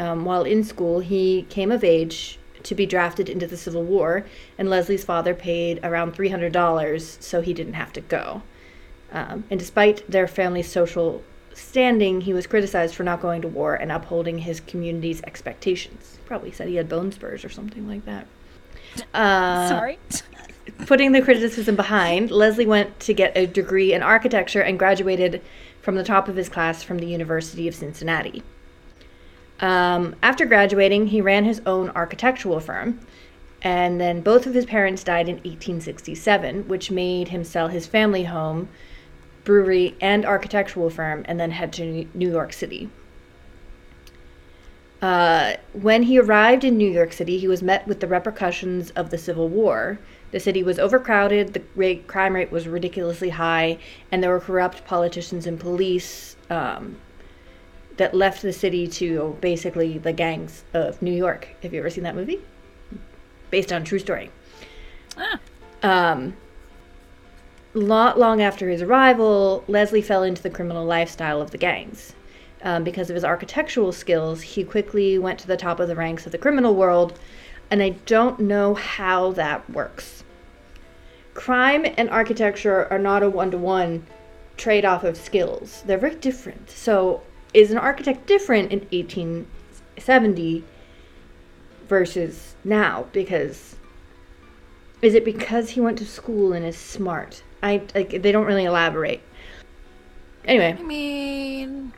Um, 0.00 0.24
while 0.24 0.44
in 0.44 0.64
school, 0.64 1.00
he 1.00 1.42
came 1.50 1.70
of 1.70 1.84
age 1.84 2.38
to 2.62 2.74
be 2.74 2.86
drafted 2.86 3.28
into 3.28 3.46
the 3.46 3.56
Civil 3.56 3.82
War, 3.82 4.24
and 4.56 4.70
Leslie's 4.70 5.04
father 5.04 5.34
paid 5.34 5.78
around 5.82 6.14
$300 6.14 7.22
so 7.22 7.42
he 7.42 7.52
didn't 7.52 7.74
have 7.74 7.92
to 7.92 8.00
go. 8.00 8.42
Um, 9.12 9.44
and 9.50 9.60
despite 9.60 10.10
their 10.10 10.26
family's 10.26 10.70
social 10.70 11.22
standing, 11.52 12.22
he 12.22 12.32
was 12.32 12.46
criticized 12.46 12.94
for 12.94 13.04
not 13.04 13.20
going 13.20 13.42
to 13.42 13.48
war 13.48 13.74
and 13.74 13.92
upholding 13.92 14.38
his 14.38 14.60
community's 14.60 15.20
expectations. 15.22 16.18
Probably 16.24 16.50
said 16.50 16.68
he 16.68 16.76
had 16.76 16.88
bone 16.88 17.12
spurs 17.12 17.44
or 17.44 17.50
something 17.50 17.86
like 17.86 18.06
that. 18.06 18.26
Uh, 19.12 19.68
Sorry. 19.68 19.98
putting 20.86 21.12
the 21.12 21.20
criticism 21.20 21.76
behind, 21.76 22.30
Leslie 22.30 22.66
went 22.66 22.98
to 23.00 23.12
get 23.12 23.36
a 23.36 23.46
degree 23.46 23.92
in 23.92 24.02
architecture 24.02 24.62
and 24.62 24.78
graduated 24.78 25.42
from 25.82 25.96
the 25.96 26.04
top 26.04 26.26
of 26.26 26.36
his 26.36 26.48
class 26.48 26.82
from 26.82 26.98
the 26.98 27.06
University 27.06 27.68
of 27.68 27.74
Cincinnati. 27.74 28.42
Um, 29.60 30.16
after 30.22 30.46
graduating, 30.46 31.08
he 31.08 31.20
ran 31.20 31.44
his 31.44 31.60
own 31.66 31.90
architectural 31.90 32.60
firm, 32.60 33.00
and 33.62 34.00
then 34.00 34.22
both 34.22 34.46
of 34.46 34.54
his 34.54 34.64
parents 34.64 35.04
died 35.04 35.28
in 35.28 35.36
1867, 35.36 36.66
which 36.66 36.90
made 36.90 37.28
him 37.28 37.44
sell 37.44 37.68
his 37.68 37.86
family 37.86 38.24
home, 38.24 38.68
brewery, 39.44 39.96
and 40.00 40.24
architectural 40.24 40.88
firm, 40.88 41.24
and 41.26 41.38
then 41.38 41.50
head 41.50 41.72
to 41.74 42.08
New 42.14 42.30
York 42.30 42.52
City. 42.52 42.88
Uh, 45.02 45.54
when 45.72 46.04
he 46.04 46.18
arrived 46.18 46.64
in 46.64 46.76
New 46.76 46.90
York 46.90 47.12
City, 47.12 47.38
he 47.38 47.48
was 47.48 47.62
met 47.62 47.86
with 47.86 48.00
the 48.00 48.06
repercussions 48.06 48.90
of 48.90 49.10
the 49.10 49.18
Civil 49.18 49.48
War. 49.48 49.98
The 50.30 50.40
city 50.40 50.62
was 50.62 50.78
overcrowded, 50.78 51.54
the 51.54 51.62
rate, 51.74 52.06
crime 52.06 52.34
rate 52.34 52.52
was 52.52 52.68
ridiculously 52.68 53.30
high, 53.30 53.78
and 54.12 54.22
there 54.22 54.30
were 54.30 54.40
corrupt 54.40 54.84
politicians 54.84 55.46
and 55.46 55.58
police 55.58 56.36
um, 56.50 56.96
that 58.00 58.14
left 58.14 58.40
the 58.40 58.52
city 58.52 58.88
to 58.88 59.36
basically 59.42 59.98
the 59.98 60.12
gangs 60.12 60.64
of 60.72 61.02
New 61.02 61.12
York. 61.12 61.48
Have 61.62 61.74
you 61.74 61.80
ever 61.80 61.90
seen 61.90 62.02
that 62.04 62.14
movie? 62.14 62.40
Based 63.50 63.70
on 63.74 63.84
true 63.84 63.98
story. 63.98 64.30
Ah. 65.18 65.38
Um, 65.82 66.34
not 67.74 68.18
long 68.18 68.40
after 68.40 68.70
his 68.70 68.80
arrival, 68.80 69.64
Leslie 69.68 70.00
fell 70.00 70.22
into 70.22 70.42
the 70.42 70.48
criminal 70.48 70.86
lifestyle 70.86 71.42
of 71.42 71.50
the 71.50 71.58
gangs. 71.58 72.14
Um, 72.62 72.84
because 72.84 73.10
of 73.10 73.14
his 73.14 73.24
architectural 73.24 73.92
skills, 73.92 74.40
he 74.40 74.64
quickly 74.64 75.18
went 75.18 75.38
to 75.40 75.46
the 75.46 75.58
top 75.58 75.78
of 75.78 75.86
the 75.86 75.94
ranks 75.94 76.24
of 76.24 76.32
the 76.32 76.38
criminal 76.38 76.74
world, 76.74 77.18
and 77.70 77.82
I 77.82 77.90
don't 78.06 78.40
know 78.40 78.72
how 78.72 79.32
that 79.32 79.68
works. 79.68 80.24
Crime 81.34 81.84
and 81.98 82.08
architecture 82.08 82.90
are 82.90 82.98
not 82.98 83.22
a 83.22 83.28
one 83.28 83.50
to 83.50 83.58
one 83.58 84.06
trade 84.56 84.86
off 84.86 85.04
of 85.04 85.18
skills, 85.18 85.82
they're 85.84 85.98
very 85.98 86.14
different. 86.14 86.70
So, 86.70 87.22
is 87.52 87.70
an 87.70 87.78
architect 87.78 88.26
different 88.26 88.72
in 88.72 88.80
1870 88.80 90.64
versus 91.88 92.54
now? 92.64 93.06
Because 93.12 93.76
is 95.02 95.14
it 95.14 95.24
because 95.24 95.70
he 95.70 95.80
went 95.80 95.98
to 95.98 96.06
school 96.06 96.52
and 96.52 96.64
is 96.64 96.76
smart? 96.76 97.42
I 97.62 97.82
like 97.94 98.22
they 98.22 98.32
don't 98.32 98.46
really 98.46 98.64
elaborate. 98.64 99.20
Anyway, 100.44 100.76
I 100.78 100.82
mean, 100.82 101.92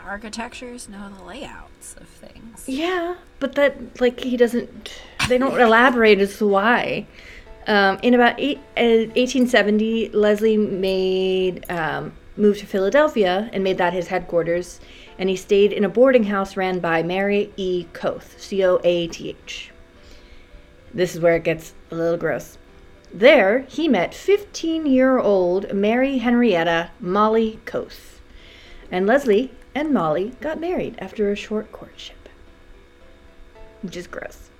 architectures 0.00 0.88
know 0.88 1.10
the 1.16 1.24
layouts 1.24 1.94
of 1.96 2.08
things. 2.08 2.64
Yeah, 2.66 3.16
but 3.40 3.54
that 3.56 4.00
like 4.00 4.20
he 4.20 4.36
doesn't. 4.36 5.00
They 5.28 5.38
don't 5.38 5.60
elaborate 5.60 6.20
as 6.20 6.38
to 6.38 6.46
why. 6.46 7.06
Um, 7.66 7.98
in 8.02 8.14
about 8.14 8.40
eight, 8.40 8.56
uh, 8.78 9.12
1870, 9.14 10.08
Leslie 10.10 10.56
made 10.56 11.70
um, 11.70 12.14
moved 12.38 12.60
to 12.60 12.66
Philadelphia 12.66 13.50
and 13.52 13.64
made 13.64 13.78
that 13.78 13.92
his 13.92 14.08
headquarters, 14.08 14.80
and 15.18 15.28
he 15.28 15.36
stayed 15.36 15.72
in 15.72 15.84
a 15.84 15.88
boarding 15.88 16.24
house 16.24 16.56
ran 16.56 16.78
by 16.78 17.02
Mary 17.02 17.52
E. 17.56 17.86
Coath, 17.92 18.40
C 18.40 18.64
O 18.64 18.80
A 18.84 19.08
T 19.08 19.30
H. 19.30 19.72
This 20.94 21.14
is 21.14 21.20
where 21.20 21.36
it 21.36 21.44
gets 21.44 21.74
a 21.90 21.94
little 21.94 22.16
gross. 22.16 22.56
There, 23.12 23.60
he 23.68 23.88
met 23.88 24.14
15 24.14 24.86
year 24.86 25.18
old 25.18 25.72
Mary 25.72 26.18
Henrietta 26.18 26.90
Molly 27.00 27.58
Coath. 27.64 28.20
And 28.90 29.06
Leslie 29.06 29.52
and 29.74 29.92
Molly 29.92 30.32
got 30.40 30.60
married 30.60 30.96
after 30.98 31.30
a 31.30 31.36
short 31.36 31.72
courtship. 31.72 32.28
Which 33.82 33.96
is 33.96 34.06
gross. 34.06 34.50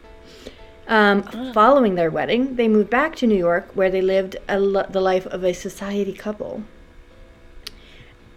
Um, 0.86 1.52
following 1.52 1.96
their 1.96 2.10
wedding, 2.10 2.56
they 2.56 2.66
moved 2.66 2.88
back 2.88 3.14
to 3.16 3.26
New 3.26 3.36
York 3.36 3.70
where 3.74 3.90
they 3.90 4.00
lived 4.00 4.36
a 4.48 4.58
lo- 4.58 4.86
the 4.88 5.02
life 5.02 5.26
of 5.26 5.44
a 5.44 5.52
society 5.52 6.14
couple. 6.14 6.62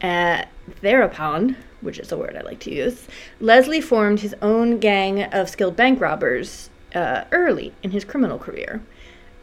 Uh, 0.01 0.45
thereupon, 0.81 1.55
which 1.81 1.99
is 1.99 2.11
a 2.11 2.17
word 2.17 2.35
I 2.35 2.41
like 2.41 2.59
to 2.61 2.73
use, 2.73 3.07
Leslie 3.39 3.81
formed 3.81 4.21
his 4.21 4.35
own 4.41 4.79
gang 4.79 5.23
of 5.23 5.49
skilled 5.49 5.75
bank 5.75 6.01
robbers 6.01 6.69
uh, 6.95 7.25
early 7.31 7.73
in 7.83 7.91
his 7.91 8.03
criminal 8.03 8.39
career. 8.39 8.81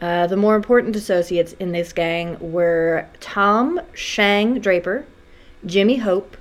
Uh, 0.01 0.27
the 0.27 0.37
more 0.37 0.55
important 0.55 0.95
associates 0.95 1.55
in 1.55 1.73
this 1.73 1.93
gang 1.93 2.37
were 2.41 3.07
Tom 3.21 3.81
Shang 3.93 4.61
Draper, 4.61 5.07
Jimmy 5.67 5.97
Hope, 5.97 6.37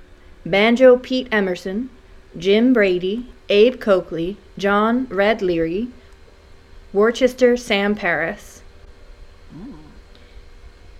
Banjo 0.46 0.96
Pete 0.96 1.28
Emerson, 1.32 1.90
Jim 2.36 2.72
Brady, 2.72 3.28
Abe 3.48 3.80
Coakley, 3.80 4.36
John 4.56 5.06
Red 5.06 5.42
Leary, 5.42 5.88
Worcester 6.92 7.56
Sam 7.56 7.94
Paris. 7.94 8.62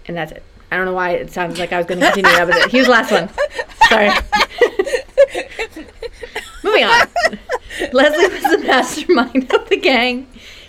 And 0.07 0.17
that's 0.17 0.33
it. 0.33 0.43
I 0.71 0.77
don't 0.77 0.87
know 0.87 0.93
why 0.93 1.11
it 1.13 1.31
sounds 1.33 1.59
like 1.59 1.73
I 1.73 1.79
was 1.79 1.87
going 1.87 2.01
to 2.01 2.07
continue 2.07 2.31
that, 2.31 2.49
but 2.49 2.71
he 2.71 2.79
was 2.79 2.87
the 2.87 2.93
last 2.93 3.11
one. 3.11 3.29
Sorry. 3.89 4.11
Moving 6.63 6.85
on. 6.85 7.07
Leslie 7.93 8.29
was 8.29 8.43
the 8.43 8.65
mastermind 8.67 9.55
of 9.55 9.69
the 9.69 9.77
gang. 9.77 10.27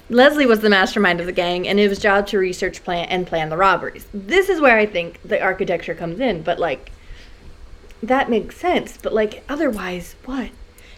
Leslie 0.09 0.45
was 0.45 0.61
the 0.61 0.69
mastermind 0.69 1.19
of 1.19 1.25
the 1.25 1.31
gang, 1.31 1.67
and 1.67 1.79
it 1.79 1.87
was 1.87 1.99
job 1.99 2.27
to 2.27 2.39
research, 2.39 2.83
plan, 2.83 3.05
and 3.09 3.27
plan 3.27 3.49
the 3.49 3.57
robberies. 3.57 4.07
This 4.13 4.49
is 4.49 4.59
where 4.59 4.77
I 4.77 4.85
think 4.85 5.21
the 5.23 5.39
architecture 5.41 5.93
comes 5.93 6.19
in, 6.19 6.41
but 6.41 6.59
like, 6.59 6.91
that 8.01 8.29
makes 8.29 8.57
sense. 8.57 8.97
But 8.97 9.13
like, 9.13 9.43
otherwise, 9.49 10.15
what? 10.25 10.49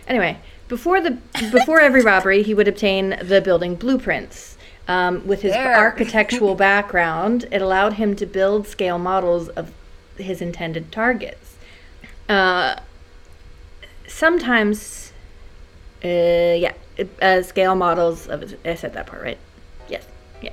Anyway, 0.07 0.37
before 0.67 1.01
the 1.01 1.17
before 1.51 1.81
every 1.81 2.01
robbery, 2.01 2.43
he 2.43 2.53
would 2.53 2.67
obtain 2.67 3.17
the 3.21 3.41
building 3.41 3.75
blueprints. 3.75 4.57
Um, 4.91 5.25
with 5.25 5.41
his 5.41 5.53
There. 5.53 5.73
architectural 5.77 6.53
background, 6.69 7.47
it 7.49 7.61
allowed 7.61 7.93
him 7.93 8.13
to 8.17 8.25
build 8.25 8.67
scale 8.67 8.99
models 8.99 9.47
of 9.47 9.71
his 10.17 10.41
intended 10.41 10.91
targets. 10.91 11.55
Uh, 12.27 12.75
sometimes, 14.05 15.13
uh, 16.03 16.07
yeah, 16.07 16.73
uh, 17.21 17.41
scale 17.41 17.75
models 17.75 18.27
of. 18.27 18.53
I 18.65 18.75
said 18.75 18.91
that 18.93 19.07
part 19.07 19.21
right. 19.21 19.37
Yes, 19.87 20.05
yeah. 20.41 20.51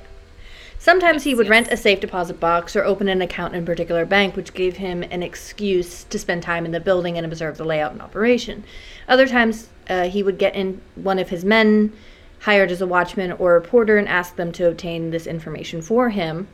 Sometimes 0.77 1.23
he 1.23 1.35
would 1.35 1.49
rent 1.49 1.67
a 1.69 1.75
safe 1.75 1.99
deposit 1.99 2.39
box 2.39 2.77
or 2.77 2.85
open 2.85 3.09
an 3.09 3.21
account 3.21 3.55
in 3.55 3.63
a 3.63 3.65
particular 3.65 4.05
bank, 4.05 4.37
which 4.37 4.53
gave 4.53 4.77
him 4.77 5.03
an 5.03 5.21
excuse 5.21 6.05
to 6.05 6.17
spend 6.17 6.43
time 6.43 6.65
in 6.65 6.71
the 6.71 6.79
building 6.79 7.17
and 7.17 7.25
observe 7.25 7.57
the 7.57 7.65
layout 7.65 7.91
and 7.91 8.01
operation. 8.01 8.63
Other 9.05 9.27
times, 9.27 9.67
uh, 9.89 10.07
he 10.07 10.23
would 10.23 10.37
get 10.37 10.55
in 10.55 10.79
one 10.95 11.19
of 11.19 11.27
his 11.27 11.43
men, 11.43 11.91
hired 12.39 12.71
as 12.71 12.81
a 12.81 12.87
watchman 12.87 13.31
or 13.33 13.55
a 13.55 13.61
porter, 13.61 13.97
and 13.97 14.07
asked 14.07 14.37
them 14.37 14.51
to 14.53 14.67
obtain 14.67 15.11
this 15.11 15.27
information 15.27 15.81
for 15.81 16.09
him. 16.09 16.47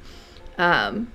Um, 0.58 1.12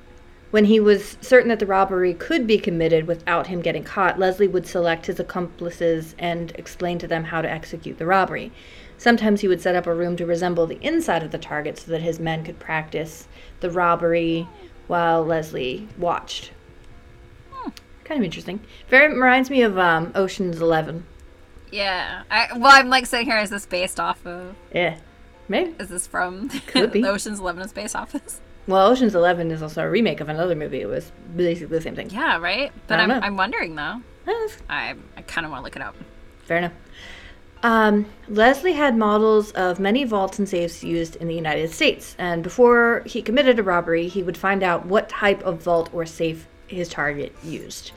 when 0.51 0.64
he 0.64 0.81
was 0.81 1.16
certain 1.21 1.49
that 1.49 1.61
the 1.61 1.66
robbery 1.66 2.12
could 2.12 2.47
be 2.47 2.59
committed 2.59 3.07
without 3.07 3.47
him 3.47 3.61
getting 3.61 3.85
caught, 3.85 4.18
Leslie 4.18 4.49
would 4.49 4.66
select 4.66 5.07
his 5.07 5.21
accomplices 5.21 6.14
and 6.18 6.51
explain 6.57 6.99
to 6.99 7.07
them 7.07 7.25
how 7.25 7.41
to 7.41 7.51
execute 7.51 7.99
the 7.99 8.07
robbery. 8.07 8.51
Sometimes 8.99 9.41
he 9.41 9.49
would 9.49 9.61
set 9.61 9.77
up 9.77 9.87
a 9.87 9.95
room 9.95 10.16
to 10.16 10.27
resemble 10.27 10.66
the 10.66 10.83
inside 10.83 11.23
of 11.23 11.31
the 11.31 11.39
target 11.39 11.79
so 11.79 11.91
that 11.93 12.03
his 12.03 12.18
men 12.18 12.45
could 12.45 12.59
practice 12.59 13.29
the 13.61 13.71
robbery 13.71 14.49
while 14.89 15.25
Leslie 15.25 15.89
watched. 15.97 16.51
Kind 18.11 18.23
of 18.23 18.25
interesting. 18.25 18.59
Very 18.89 19.14
reminds 19.14 19.51
me 19.51 19.62
of 19.62 19.79
um, 19.79 20.11
Ocean's 20.16 20.61
Eleven. 20.61 21.07
Yeah. 21.71 22.23
I, 22.31 22.49
well, 22.57 22.73
I'm 22.73 22.89
like 22.89 23.07
sitting 23.07 23.27
here. 23.27 23.39
Is 23.39 23.51
this 23.51 23.66
based 23.66 24.01
off 24.01 24.25
of? 24.27 24.55
Yeah, 24.75 24.99
maybe. 25.49 25.75
Is 25.79 25.89
this 25.89 26.07
from 26.07 26.49
Could 26.66 26.93
be. 26.93 27.03
the 27.03 27.09
Ocean's 27.09 27.39
Eleven 27.41 27.62
is 27.62 27.73
based 27.73 27.97
off 27.97 28.12
this? 28.12 28.41
Well, 28.66 28.87
Ocean's 28.89 29.14
Eleven 29.14 29.51
is 29.51 29.62
also 29.62 29.83
a 29.85 29.91
remake 29.91 30.21
of 30.21 30.29
another 30.29 30.55
movie. 30.55 30.81
It 30.81 30.87
was 30.89 31.11
basically 31.37 31.79
the 31.79 31.83
same 31.83 31.97
thing. 31.97 32.11
Yeah, 32.11 32.39
right. 32.39 32.73
But 32.87 33.01
I 33.01 33.05
I'm. 33.05 33.11
I'm 33.11 33.37
wondering 33.37 33.75
though. 33.75 34.03
I 34.68 34.95
I 35.16 35.23
kind 35.23 35.45
of 35.45 35.51
want 35.51 35.62
to 35.62 35.64
look 35.64 35.77
it 35.77 35.83
up. 35.83 35.95
Fair 36.45 36.59
enough. 36.59 36.73
Um, 37.62 38.07
Leslie 38.29 38.73
had 38.73 38.97
models 38.97 39.51
of 39.53 39.79
many 39.79 40.05
vaults 40.05 40.39
and 40.39 40.49
safes 40.49 40.83
used 40.83 41.16
in 41.16 41.29
the 41.29 41.35
United 41.35 41.71
States, 41.71 42.16
and 42.18 42.43
before 42.43 43.03
he 43.05 43.21
committed 43.21 43.59
a 43.59 43.62
robbery, 43.62 44.09
he 44.09 44.23
would 44.23 44.37
find 44.39 44.62
out 44.62 44.87
what 44.87 45.11
type 45.11 45.43
of 45.43 45.62
vault 45.62 45.91
or 45.93 46.07
safe 46.07 46.49
his 46.68 46.89
target 46.89 47.35
used. 47.45 47.93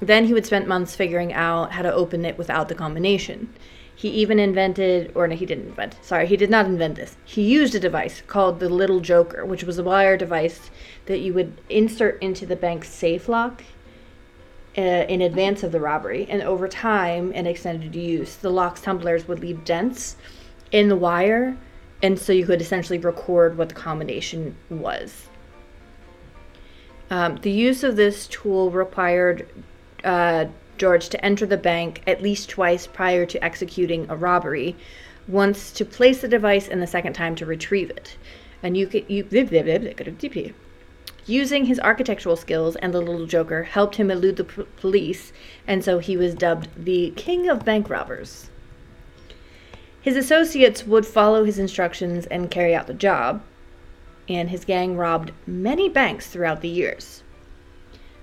Then 0.00 0.26
he 0.26 0.32
would 0.32 0.46
spend 0.46 0.66
months 0.66 0.94
figuring 0.94 1.32
out 1.32 1.72
how 1.72 1.82
to 1.82 1.92
open 1.92 2.24
it 2.24 2.38
without 2.38 2.68
the 2.68 2.74
combination. 2.74 3.52
He 3.94 4.10
even 4.10 4.38
invented, 4.38 5.10
or 5.16 5.26
no, 5.26 5.34
he 5.34 5.44
didn't 5.44 5.70
invent, 5.70 5.96
sorry, 6.02 6.28
he 6.28 6.36
did 6.36 6.50
not 6.50 6.66
invent 6.66 6.94
this. 6.94 7.16
He 7.24 7.42
used 7.42 7.74
a 7.74 7.80
device 7.80 8.22
called 8.28 8.60
the 8.60 8.68
Little 8.68 9.00
Joker, 9.00 9.44
which 9.44 9.64
was 9.64 9.76
a 9.76 9.82
wire 9.82 10.16
device 10.16 10.70
that 11.06 11.18
you 11.18 11.34
would 11.34 11.60
insert 11.68 12.22
into 12.22 12.46
the 12.46 12.54
bank's 12.54 12.88
safe 12.88 13.28
lock 13.28 13.64
uh, 14.76 14.80
in 14.80 15.20
advance 15.20 15.64
of 15.64 15.72
the 15.72 15.80
robbery. 15.80 16.28
And 16.30 16.42
over 16.42 16.68
time 16.68 17.32
and 17.34 17.48
extended 17.48 17.96
use, 17.96 18.36
the 18.36 18.50
lock's 18.50 18.82
tumblers 18.82 19.26
would 19.26 19.40
leave 19.40 19.64
dents 19.64 20.16
in 20.70 20.88
the 20.88 20.94
wire, 20.94 21.56
and 22.00 22.16
so 22.16 22.32
you 22.32 22.46
could 22.46 22.60
essentially 22.60 22.98
record 22.98 23.58
what 23.58 23.68
the 23.68 23.74
combination 23.74 24.54
was. 24.70 25.26
Um, 27.10 27.36
the 27.38 27.50
use 27.50 27.82
of 27.82 27.96
this 27.96 28.28
tool 28.28 28.70
required 28.70 29.48
uh, 30.04 30.46
George 30.76 31.08
to 31.08 31.24
enter 31.24 31.46
the 31.46 31.56
bank 31.56 32.02
at 32.06 32.22
least 32.22 32.48
twice 32.48 32.86
prior 32.86 33.26
to 33.26 33.44
executing 33.44 34.06
a 34.08 34.16
robbery, 34.16 34.76
once 35.26 35.72
to 35.72 35.84
place 35.84 36.20
the 36.20 36.28
device 36.28 36.68
and 36.68 36.80
the 36.80 36.86
second 36.86 37.12
time 37.12 37.34
to 37.36 37.46
retrieve 37.46 37.90
it. 37.90 38.16
And 38.62 38.76
you 38.76 38.86
could 38.86 39.08
you 39.08 39.24
using 41.28 41.66
his 41.66 41.78
architectural 41.80 42.36
skills 42.36 42.74
and 42.76 42.92
the 42.92 43.00
little 43.00 43.26
joker 43.26 43.64
helped 43.64 43.96
him 43.96 44.10
elude 44.10 44.36
the 44.36 44.44
p- 44.44 44.64
police, 44.76 45.32
and 45.66 45.84
so 45.84 45.98
he 45.98 46.16
was 46.16 46.34
dubbed 46.34 46.68
the 46.76 47.12
king 47.16 47.48
of 47.48 47.64
bank 47.64 47.90
robbers. 47.90 48.48
His 50.00 50.16
associates 50.16 50.86
would 50.86 51.06
follow 51.06 51.44
his 51.44 51.58
instructions 51.58 52.24
and 52.26 52.50
carry 52.50 52.74
out 52.74 52.86
the 52.86 52.94
job, 52.94 53.42
and 54.28 54.48
his 54.48 54.64
gang 54.64 54.96
robbed 54.96 55.32
many 55.46 55.88
banks 55.88 56.28
throughout 56.28 56.62
the 56.62 56.68
years. 56.68 57.22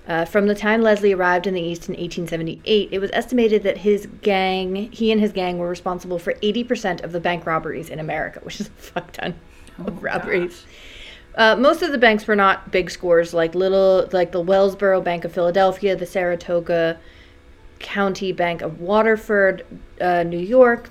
Uh, 0.08 0.24
from 0.24 0.46
the 0.46 0.54
time 0.54 0.82
Leslie 0.82 1.14
arrived 1.14 1.48
in 1.48 1.56
the 1.56 1.62
East 1.62 1.90
in 1.90 1.94
1878, 1.94 2.90
it 2.92 3.00
was 3.00 3.10
estimated 3.12 3.64
that 3.64 3.80
his 3.80 4.08
gang, 4.22 4.92
he 4.92 5.12
and 5.12 5.20
his 5.20 5.32
gang, 5.32 5.58
were 5.58 5.68
responsible 5.68 6.20
for 6.20 6.34
80% 6.36 7.04
of 7.04 7.12
the 7.12 7.20
bank 7.20 7.46
robberies 7.46 7.90
in 7.90 8.00
America, 8.00 8.40
which 8.44 8.62
is 8.62 8.68
a 8.68 8.72
fuck 8.72 9.12
ton 9.12 9.36
of 9.80 10.04
robberies. 10.04 10.66
Uh, 11.34 11.56
most 11.56 11.82
of 11.82 11.92
the 11.92 11.98
banks 11.98 12.28
were 12.28 12.36
not 12.36 12.72
big 12.72 12.90
scores, 12.90 13.34
like 13.34 13.56
little, 13.56 14.08
like 14.14 14.32
the 14.32 14.44
Wellsboro 14.44 15.04
Bank 15.04 15.26
of 15.26 15.34
Philadelphia, 15.34 15.96
the 15.96 16.06
Saratoga 16.06 16.98
County 17.80 18.32
Bank 18.32 18.62
of 18.62 18.80
Waterford, 18.80 19.66
uh, 20.00 20.24
New 20.24 20.40
York, 20.40 20.88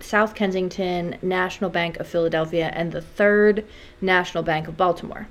South 0.00 0.34
Kensington, 0.34 1.16
National 1.22 1.70
Bank 1.70 1.98
of 1.98 2.06
Philadelphia, 2.06 2.70
and 2.72 2.92
the 2.92 3.00
Third 3.00 3.64
National 4.00 4.44
Bank 4.44 4.68
of 4.68 4.76
Baltimore. 4.76 5.26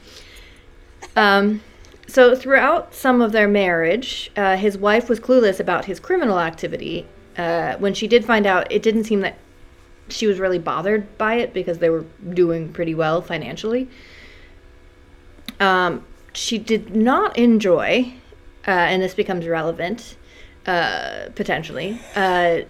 Um, 1.15 1.61
so 2.07 2.35
throughout 2.35 2.95
some 2.95 3.21
of 3.21 3.33
their 3.33 3.47
marriage, 3.49 4.31
uh, 4.37 4.55
his 4.55 4.77
wife 4.77 5.09
was 5.09 5.19
clueless 5.19 5.59
about 5.59 5.85
his 5.85 5.99
criminal 5.99 6.39
activity. 6.39 7.05
Uh, 7.37 7.75
when 7.77 7.93
she 7.93 8.07
did 8.07 8.23
find 8.23 8.45
out, 8.47 8.71
it 8.71 8.81
didn't 8.81 9.03
seem 9.03 9.19
that 9.21 9.37
she 10.09 10.27
was 10.27 10.39
really 10.39 10.59
bothered 10.59 11.17
by 11.17 11.35
it 11.35 11.53
because 11.53 11.79
they 11.79 11.89
were 11.89 12.05
doing 12.33 12.71
pretty 12.71 12.95
well 12.95 13.21
financially. 13.21 13.89
Um, 15.59 16.05
she 16.33 16.57
did 16.57 16.95
not 16.95 17.37
enjoy, 17.37 18.13
uh, 18.67 18.71
and 18.71 19.01
this 19.01 19.13
becomes 19.13 19.47
relevant 19.47 20.15
uh, 20.65 21.29
potentially. 21.35 21.99
Uh, 22.15 22.61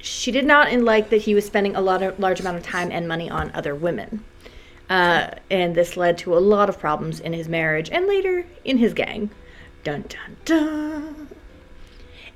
she 0.00 0.32
did 0.32 0.44
not 0.44 0.72
like 0.72 1.10
that 1.10 1.22
he 1.22 1.34
was 1.34 1.46
spending 1.46 1.76
a 1.76 1.80
lot 1.80 2.02
of 2.02 2.18
large 2.18 2.40
amount 2.40 2.56
of 2.56 2.62
time 2.62 2.90
and 2.90 3.06
money 3.06 3.30
on 3.30 3.50
other 3.54 3.74
women. 3.74 4.24
Uh, 4.90 5.30
and 5.50 5.74
this 5.74 5.96
led 5.96 6.18
to 6.18 6.36
a 6.36 6.40
lot 6.40 6.68
of 6.68 6.78
problems 6.78 7.20
in 7.20 7.32
his 7.32 7.48
marriage 7.48 7.88
and 7.90 8.06
later 8.06 8.44
in 8.64 8.78
his 8.78 8.94
gang. 8.94 9.30
Dun 9.84 10.04
dun 10.08 10.36
dun. 10.44 11.21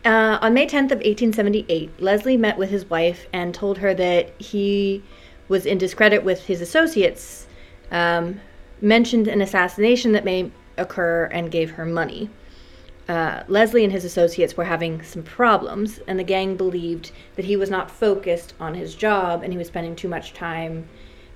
Uh, 0.07 0.39
on 0.41 0.55
May 0.55 0.69
10th 0.69 0.93
of 0.93 0.99
1878, 0.99 2.01
Leslie 2.01 2.37
met 2.37 2.57
with 2.57 2.71
his 2.71 2.89
wife 2.89 3.27
and 3.33 3.53
told 3.53 3.79
her 3.79 3.93
that 3.93 4.41
he 4.41 5.03
was 5.49 5.67
in 5.67 5.79
discredit 5.79 6.23
with 6.23 6.47
his 6.47 6.61
associates, 6.61 7.49
um, 7.91 8.41
mentioned 8.81 9.27
an 9.27 9.43
assassination 9.43 10.13
that 10.13 10.25
may 10.25 10.53
occur, 10.77 11.25
and 11.33 11.51
gave 11.51 11.73
her 11.73 11.85
money. 11.85 12.31
Uh, 13.09 13.43
Leslie 13.49 13.83
and 13.83 13.93
his 13.93 14.05
associates 14.05 14.57
were 14.57 14.67
having 14.67 15.03
some 15.03 15.25
problems, 15.25 15.99
and 16.07 16.21
the 16.21 16.25
gang 16.25 16.57
believed 16.57 17.11
that 17.35 17.47
he 17.47 17.57
was 17.57 17.69
not 17.69 17.91
focused 17.91 18.55
on 18.61 18.75
his 18.75 18.95
job 18.95 19.43
and 19.43 19.53
he 19.53 19.59
was 19.59 19.67
spending 19.67 19.97
too 19.97 20.09
much 20.09 20.33
time 20.33 20.87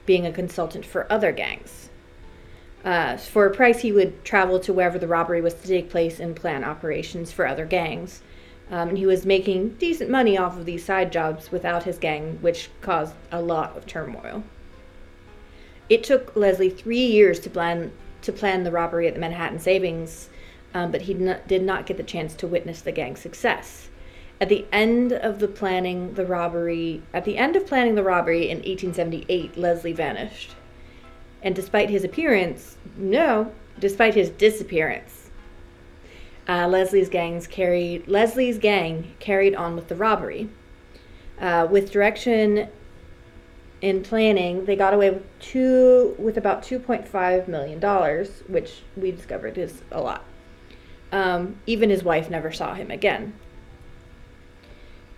being 0.06 0.24
a 0.24 0.32
consultant 0.32 0.86
for 0.86 1.12
other 1.12 1.32
gangs. 1.32 1.90
Uh, 2.84 3.16
for 3.16 3.46
a 3.46 3.52
price, 3.52 3.80
he 3.80 3.90
would 3.90 4.24
travel 4.24 4.60
to 4.60 4.72
wherever 4.72 4.98
the 4.98 5.08
robbery 5.08 5.40
was 5.40 5.54
to 5.54 5.66
take 5.66 5.90
place 5.90 6.20
and 6.20 6.36
plan 6.36 6.62
operations 6.62 7.32
for 7.32 7.48
other 7.48 7.66
gangs. 7.66 8.22
Um, 8.70 8.90
and 8.90 8.98
he 8.98 9.06
was 9.06 9.26
making 9.26 9.70
decent 9.80 10.10
money 10.10 10.38
off 10.38 10.56
of 10.56 10.64
these 10.64 10.84
side 10.84 11.10
jobs 11.10 11.50
without 11.50 11.82
his 11.82 11.98
gang, 11.98 12.38
which 12.40 12.70
caused 12.80 13.14
a 13.32 13.42
lot 13.42 13.76
of 13.76 13.86
turmoil. 13.86 14.44
It 15.88 16.04
took 16.04 16.36
Leslie 16.36 16.70
three 16.70 17.04
years 17.04 17.40
to 17.40 17.50
plan 17.50 17.92
to 18.22 18.32
plan 18.32 18.64
the 18.64 18.70
robbery 18.70 19.08
at 19.08 19.14
the 19.14 19.20
Manhattan 19.20 19.58
Savings, 19.58 20.28
um, 20.74 20.92
but 20.92 21.02
he 21.02 21.14
not, 21.14 21.48
did 21.48 21.62
not 21.62 21.86
get 21.86 21.96
the 21.96 22.02
chance 22.02 22.34
to 22.34 22.46
witness 22.46 22.80
the 22.80 22.92
gang's 22.92 23.20
success. 23.20 23.88
At 24.40 24.48
the 24.48 24.66
end 24.72 25.12
of 25.12 25.38
the 25.38 25.48
planning 25.48 26.14
the 26.14 26.24
robbery, 26.24 27.02
at 27.12 27.24
the 27.24 27.36
end 27.36 27.56
of 27.56 27.66
planning 27.66 27.94
the 27.94 28.02
robbery 28.02 28.48
in 28.48 28.58
1878, 28.58 29.56
Leslie 29.56 29.92
vanished. 29.92 30.54
And 31.42 31.54
despite 31.54 31.90
his 31.90 32.04
appearance, 32.04 32.76
no, 32.96 33.52
despite 33.78 34.14
his 34.14 34.30
disappearance, 34.30 35.19
uh, 36.48 36.66
Leslie's 36.68 37.08
gangs 37.08 37.46
carried 37.46 38.08
Leslie's 38.08 38.58
gang 38.58 39.14
carried 39.18 39.54
on 39.54 39.76
with 39.76 39.88
the 39.88 39.94
robbery. 39.94 40.48
Uh, 41.40 41.66
with 41.70 41.90
direction 41.90 42.68
in 43.80 44.02
planning, 44.02 44.66
they 44.66 44.76
got 44.76 44.92
away 44.92 45.10
with 45.10 45.40
two 45.40 46.14
with 46.18 46.36
about 46.36 46.62
2.5 46.62 47.48
million 47.48 47.78
dollars, 47.78 48.42
which 48.46 48.82
we 48.96 49.10
discovered 49.10 49.56
is 49.56 49.82
a 49.90 50.00
lot. 50.00 50.24
Um, 51.12 51.56
even 51.66 51.90
his 51.90 52.04
wife 52.04 52.30
never 52.30 52.52
saw 52.52 52.74
him 52.74 52.90
again. 52.90 53.34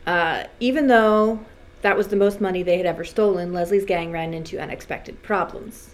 Uh, 0.06 0.44
even 0.58 0.86
though 0.86 1.44
that 1.82 1.96
was 1.96 2.08
the 2.08 2.16
most 2.16 2.40
money 2.40 2.62
they 2.62 2.76
had 2.76 2.86
ever 2.86 3.04
stolen, 3.04 3.52
Leslie's 3.52 3.84
gang 3.84 4.12
ran 4.12 4.32
into 4.34 4.60
unexpected 4.60 5.22
problems. 5.22 5.91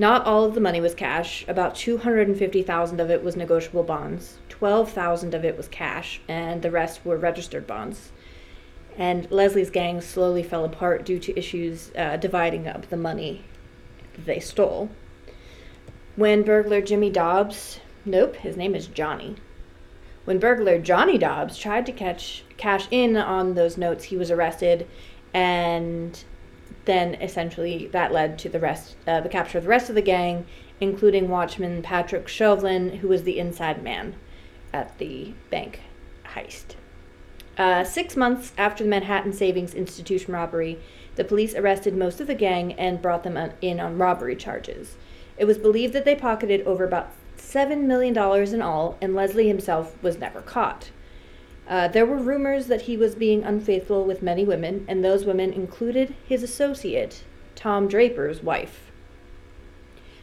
Not 0.00 0.24
all 0.24 0.46
of 0.46 0.54
the 0.54 0.62
money 0.62 0.80
was 0.80 0.94
cash. 0.94 1.44
About 1.46 1.74
250,000 1.74 3.00
of 3.00 3.10
it 3.10 3.22
was 3.22 3.36
negotiable 3.36 3.82
bonds. 3.82 4.38
12,000 4.48 5.34
of 5.34 5.44
it 5.44 5.58
was 5.58 5.68
cash, 5.68 6.22
and 6.26 6.62
the 6.62 6.70
rest 6.70 7.04
were 7.04 7.18
registered 7.18 7.66
bonds. 7.66 8.10
And 8.96 9.30
Leslie's 9.30 9.68
gang 9.68 10.00
slowly 10.00 10.42
fell 10.42 10.64
apart 10.64 11.04
due 11.04 11.18
to 11.18 11.38
issues 11.38 11.92
uh, 11.98 12.16
dividing 12.16 12.66
up 12.66 12.88
the 12.88 12.96
money 12.96 13.44
they 14.16 14.40
stole. 14.40 14.88
When 16.16 16.44
burglar 16.44 16.80
Jimmy 16.80 17.10
Dobbs, 17.10 17.80
nope, 18.06 18.36
his 18.36 18.56
name 18.56 18.74
is 18.74 18.86
Johnny. 18.86 19.36
When 20.24 20.38
burglar 20.38 20.78
Johnny 20.78 21.18
Dobbs 21.18 21.58
tried 21.58 21.84
to 21.84 21.92
catch 21.92 22.42
cash 22.56 22.88
in 22.90 23.18
on 23.18 23.52
those 23.52 23.76
notes, 23.76 24.04
he 24.04 24.16
was 24.16 24.30
arrested, 24.30 24.88
and 25.34 26.24
then 26.84 27.14
essentially 27.16 27.88
that 27.88 28.12
led 28.12 28.38
to 28.38 28.48
the 28.48 28.60
rest, 28.60 28.96
uh, 29.06 29.20
the 29.20 29.28
capture 29.28 29.58
of 29.58 29.64
the 29.64 29.70
rest 29.70 29.88
of 29.88 29.94
the 29.94 30.02
gang, 30.02 30.46
including 30.80 31.28
watchman 31.28 31.82
Patrick 31.82 32.26
Chauvelin, 32.26 32.98
who 32.98 33.08
was 33.08 33.22
the 33.22 33.38
inside 33.38 33.82
man 33.82 34.14
at 34.72 34.96
the 34.98 35.32
bank 35.50 35.80
heist. 36.34 36.76
Uh, 37.58 37.84
six 37.84 38.16
months 38.16 38.52
after 38.56 38.84
the 38.84 38.90
Manhattan 38.90 39.32
Savings 39.32 39.74
Institution 39.74 40.32
robbery, 40.32 40.78
the 41.16 41.24
police 41.24 41.54
arrested 41.54 41.94
most 41.94 42.20
of 42.20 42.26
the 42.26 42.34
gang 42.34 42.72
and 42.74 43.02
brought 43.02 43.24
them 43.24 43.52
in 43.60 43.80
on 43.80 43.98
robbery 43.98 44.36
charges. 44.36 44.96
It 45.36 45.44
was 45.44 45.58
believed 45.58 45.92
that 45.92 46.04
they 46.04 46.14
pocketed 46.14 46.62
over 46.62 46.84
about 46.84 47.10
$7 47.36 47.82
million 47.82 48.16
in 48.54 48.62
all, 48.62 48.96
and 49.00 49.14
Leslie 49.14 49.48
himself 49.48 50.00
was 50.02 50.18
never 50.18 50.40
caught. 50.40 50.90
Uh, 51.70 51.86
there 51.86 52.04
were 52.04 52.16
rumors 52.16 52.66
that 52.66 52.82
he 52.82 52.96
was 52.96 53.14
being 53.14 53.44
unfaithful 53.44 54.04
with 54.04 54.24
many 54.24 54.44
women, 54.44 54.84
and 54.88 55.04
those 55.04 55.24
women 55.24 55.52
included 55.52 56.16
his 56.26 56.42
associate, 56.42 57.22
Tom 57.54 57.86
Draper's 57.86 58.42
wife. 58.42 58.90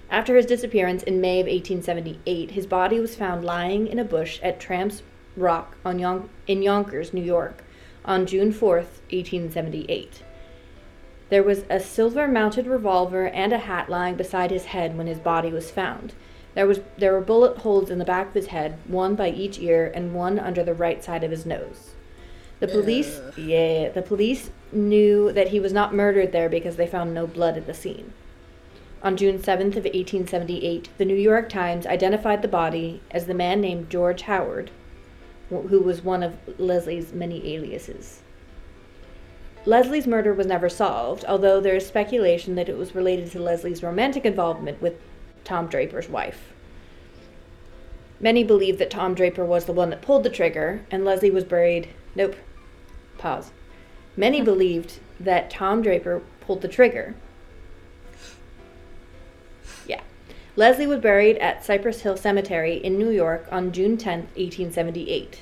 After 0.10 0.36
his 0.36 0.46
disappearance 0.46 1.04
in 1.04 1.22
May 1.22 1.40
of 1.40 1.48
1878, 1.48 2.52
his 2.52 2.68
body 2.68 3.00
was 3.00 3.16
found 3.16 3.46
lying 3.46 3.88
in 3.88 3.98
a 3.98 4.04
bush 4.04 4.42
at 4.44 4.60
Tramps 4.60 5.04
Rock 5.38 5.78
on 5.86 6.00
Yon- 6.00 6.30
in 6.48 6.62
Yonkers, 6.62 7.14
New 7.14 7.24
York, 7.24 7.64
on 8.04 8.26
June 8.26 8.52
4th, 8.52 9.00
1878. 9.10 10.24
There 11.30 11.44
was 11.44 11.64
a 11.70 11.80
silver 11.80 12.28
mounted 12.28 12.68
revolver 12.68 13.28
and 13.28 13.54
a 13.54 13.60
hat 13.60 13.90
lying 13.90 14.16
beside 14.16 14.52
his 14.52 14.66
head 14.66 14.98
when 14.98 15.08
his 15.08 15.20
body 15.20 15.52
was 15.52 15.72
found. 15.72 16.14
There 16.58 16.66
was 16.66 16.80
there 16.98 17.14
were 17.14 17.22
bullet 17.22 17.60
holes 17.60 17.92
in 17.92 18.00
the 18.00 18.04
back 18.04 18.30
of 18.30 18.34
his 18.34 18.48
head, 18.48 18.80
one 18.88 19.14
by 19.14 19.30
each 19.30 19.60
ear 19.60 19.92
and 19.94 20.16
one 20.16 20.40
under 20.40 20.64
the 20.64 20.74
right 20.74 21.04
side 21.04 21.24
of 21.24 21.30
his 21.30 21.46
nose. 21.46 21.92
The 22.60 22.68
police 22.68 23.22
yeah, 23.38 23.90
the 23.90 24.02
police 24.02 24.50
knew 24.72 25.32
that 25.34 25.50
he 25.50 25.60
was 25.60 25.72
not 25.72 25.94
murdered 25.94 26.32
there 26.32 26.50
because 26.50 26.76
they 26.76 26.88
found 26.88 27.14
no 27.14 27.28
blood 27.28 27.58
at 27.58 27.68
the 27.68 27.76
scene. 27.76 28.12
On 29.04 29.16
June 29.16 29.38
7th 29.38 29.78
of 29.78 29.86
1878, 29.86 30.90
the 30.98 31.06
New 31.06 31.14
York 31.14 31.48
Times 31.48 31.86
identified 31.86 32.42
the 32.42 32.48
body 32.48 33.04
as 33.12 33.28
the 33.28 33.36
man 33.36 33.62
named 33.62 33.92
George 33.92 34.24
Howard, 34.24 34.72
who 35.50 35.80
was 35.80 36.04
one 36.04 36.24
of 36.24 36.40
Leslie's 36.60 37.14
many 37.14 37.54
aliases. 37.54 38.24
Leslie's 39.68 40.08
murder 40.08 40.34
was 40.34 40.48
never 40.48 40.70
solved, 40.70 41.24
although 41.28 41.62
there 41.62 41.76
is 41.76 41.86
speculation 41.86 42.56
that 42.56 42.68
it 42.68 42.78
was 42.80 42.96
related 42.96 43.30
to 43.30 43.40
Leslie's 43.40 43.84
romantic 43.84 44.26
involvement 44.26 44.82
with 44.82 45.00
Tom 45.44 45.68
Draper's 45.68 46.10
wife. 46.10 46.54
Many 48.20 48.44
believe 48.44 48.80
that 48.80 48.90
Tom 48.90 49.14
Draper 49.14 49.46
was 49.46 49.66
the 49.66 49.74
one 49.74 49.90
that 49.92 50.02
pulled 50.02 50.24
the 50.24 50.30
trigger 50.30 50.82
and 50.90 51.06
Leslie 51.06 51.32
was 51.32 51.44
buried. 51.44 51.90
Nope. 52.16 52.36
Pause. 53.18 53.52
Many 54.16 54.40
hmm. 54.40 54.46
believed 54.46 55.00
that 55.20 55.50
Tom 55.50 55.82
Draper 55.82 56.22
pulled 56.42 56.62
the 56.62 56.68
trigger. 56.68 57.16
Yeah. 59.86 60.02
Leslie 60.56 60.88
was 60.88 61.00
buried 61.00 61.38
at 61.38 61.64
Cypress 61.64 62.02
Hill 62.02 62.18
Cemetery 62.18 62.76
in 62.78 62.98
New 62.98 63.10
York 63.10 63.48
on 63.52 63.72
June 63.72 63.98
10, 63.98 64.20
1878. 64.20 65.42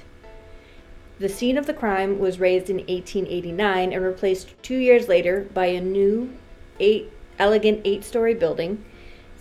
The 1.17 1.29
scene 1.29 1.57
of 1.57 1.65
the 1.65 1.73
crime 1.73 2.19
was 2.19 2.41
razed 2.41 2.69
in 2.69 2.77
1889 2.77 3.93
and 3.93 4.03
replaced 4.03 4.61
two 4.61 4.75
years 4.75 5.07
later 5.07 5.47
by 5.53 5.67
a 5.67 5.79
new, 5.79 6.33
eight, 6.81 7.09
elegant 7.39 7.81
eight 7.85 8.03
story 8.03 8.33
building 8.33 8.83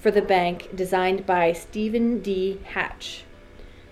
for 0.05 0.11
the 0.11 0.21
bank 0.21 0.69
designed 0.77 1.25
by 1.25 1.51
Stephen 1.51 2.19
D. 2.21 2.61
Hatch. 2.63 3.25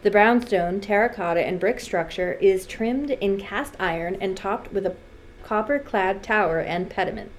The 0.03 0.11
brownstone, 0.11 0.79
terracotta, 0.79 1.41
and 1.41 1.59
brick 1.59 1.81
structure 1.81 2.35
is 2.35 2.67
trimmed 2.67 3.13
in 3.13 3.41
cast 3.41 3.77
iron 3.81 4.19
and 4.21 4.37
topped 4.37 4.75
with 4.75 4.85
a 4.85 4.95
copper 5.43 5.79
clad 5.79 6.23
tower 6.23 6.59
and 6.61 6.91
pediment. 6.91 7.33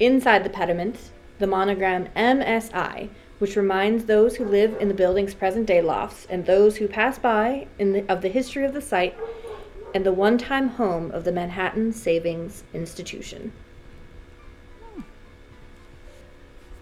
Inside 0.00 0.42
the 0.42 0.50
pediment, 0.50 1.12
the 1.38 1.46
monogram 1.46 2.08
MSI, 2.16 3.10
which 3.38 3.54
reminds 3.54 4.06
those 4.06 4.34
who 4.34 4.44
live 4.44 4.76
in 4.80 4.88
the 4.88 4.92
building's 4.92 5.34
present 5.34 5.66
day 5.66 5.80
lofts 5.80 6.26
and 6.28 6.46
those 6.46 6.78
who 6.78 6.88
pass 6.88 7.16
by 7.16 7.68
the, 7.78 8.04
of 8.08 8.22
the 8.22 8.28
history 8.28 8.64
of 8.64 8.74
the 8.74 8.82
site 8.82 9.16
and 9.94 10.04
the 10.04 10.12
one 10.12 10.36
time 10.36 10.70
home 10.70 11.12
of 11.12 11.22
the 11.22 11.30
Manhattan 11.30 11.92
Savings 11.92 12.64
Institution. 12.74 13.52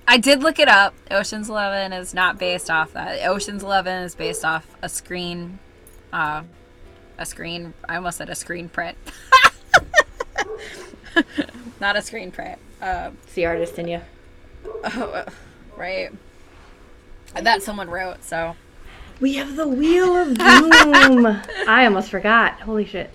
I 0.09 0.19
did 0.19 0.41
look 0.43 0.59
it 0.59 0.69
up. 0.69 0.95
Ocean's 1.11 1.49
Eleven 1.49 1.93
is 1.93 2.15
not 2.15 2.39
based 2.39 2.71
off 2.71 2.93
that. 2.93 3.27
Ocean's 3.29 3.63
Eleven 3.63 4.03
is 4.05 4.15
based 4.15 4.45
off 4.45 4.67
a 4.83 4.89
screen, 4.89 5.59
uh, 6.13 6.43
a 7.19 7.27
screen. 7.27 7.75
I 7.89 7.97
almost 7.97 8.19
said 8.19 8.29
a 8.31 8.35
screen 8.35 8.69
print. 8.69 8.97
not 11.81 11.97
a 11.97 12.03
screen 12.03 12.31
print. 12.31 12.59
Uh, 12.81 13.11
It's 13.25 13.35
the 13.35 13.47
artist 13.47 13.79
in 13.79 13.89
you. 13.89 14.01
Oh, 14.65 15.25
right. 15.77 16.11
That 17.35 17.63
someone 17.63 17.89
wrote. 17.91 18.23
So 18.25 18.55
We 19.21 19.35
have 19.35 19.57
the 19.57 19.67
Wheel 19.69 20.17
of 20.17 20.39
Doom. 20.39 21.27
I 21.69 21.85
almost 21.85 22.11
forgot. 22.11 22.61
Holy 22.61 22.85
shit. 22.85 23.11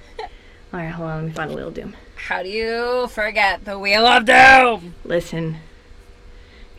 All 0.74 0.80
right, 0.80 0.89
hold 0.89 1.10
on. 1.10 1.18
Let 1.22 1.26
me 1.28 1.32
find 1.34 1.52
the 1.52 1.56
Wheel 1.56 1.68
of 1.70 1.74
Doom. 1.74 1.96
how 2.16 2.44
do 2.44 2.50
you 2.50 3.08
forget 3.08 3.66
the 3.66 3.78
Wheel 3.80 4.06
of 4.06 4.26
Doom? 4.26 4.96
Listen. 5.06 5.58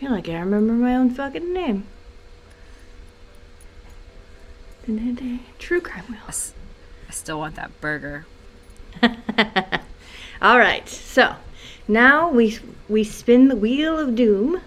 You're 0.02 0.10
like, 0.10 0.28
I 0.28 0.40
remember 0.40 0.72
my 0.72 0.96
own 0.96 1.10
fucking 1.10 1.52
name. 1.52 1.86
True 5.60 5.80
Crime 5.80 6.02
Wheel. 6.08 6.18
I 6.26 7.12
still 7.12 7.38
want 7.38 7.54
that 7.54 7.80
burger. 7.80 8.26
All 10.42 10.58
right, 10.58 10.88
so 10.88 11.36
now 11.86 12.28
we 12.28 12.58
we 12.88 13.04
spin 13.04 13.46
the 13.46 13.54
Wheel 13.54 13.96
of 13.96 14.16
Doom, 14.16 14.60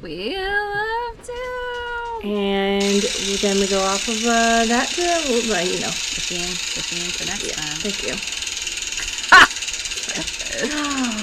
Wheel 0.00 0.38
of 0.40 1.26
Doom. 1.26 2.30
and 2.30 3.02
then 3.42 3.60
we 3.60 3.66
go 3.66 3.82
off 3.82 4.08
of 4.08 4.24
uh, 4.24 4.64
that 4.64 4.88
to, 4.88 5.02
well, 5.50 5.66
you 5.66 5.80
know. 5.80 5.90
The 5.90 6.20
theme, 6.22 6.40
the 6.40 6.80
theme 6.80 7.10
for 7.10 7.26
next 7.26 7.52
time. 7.52 7.76
Thank 7.76 8.06
you. 8.08 8.16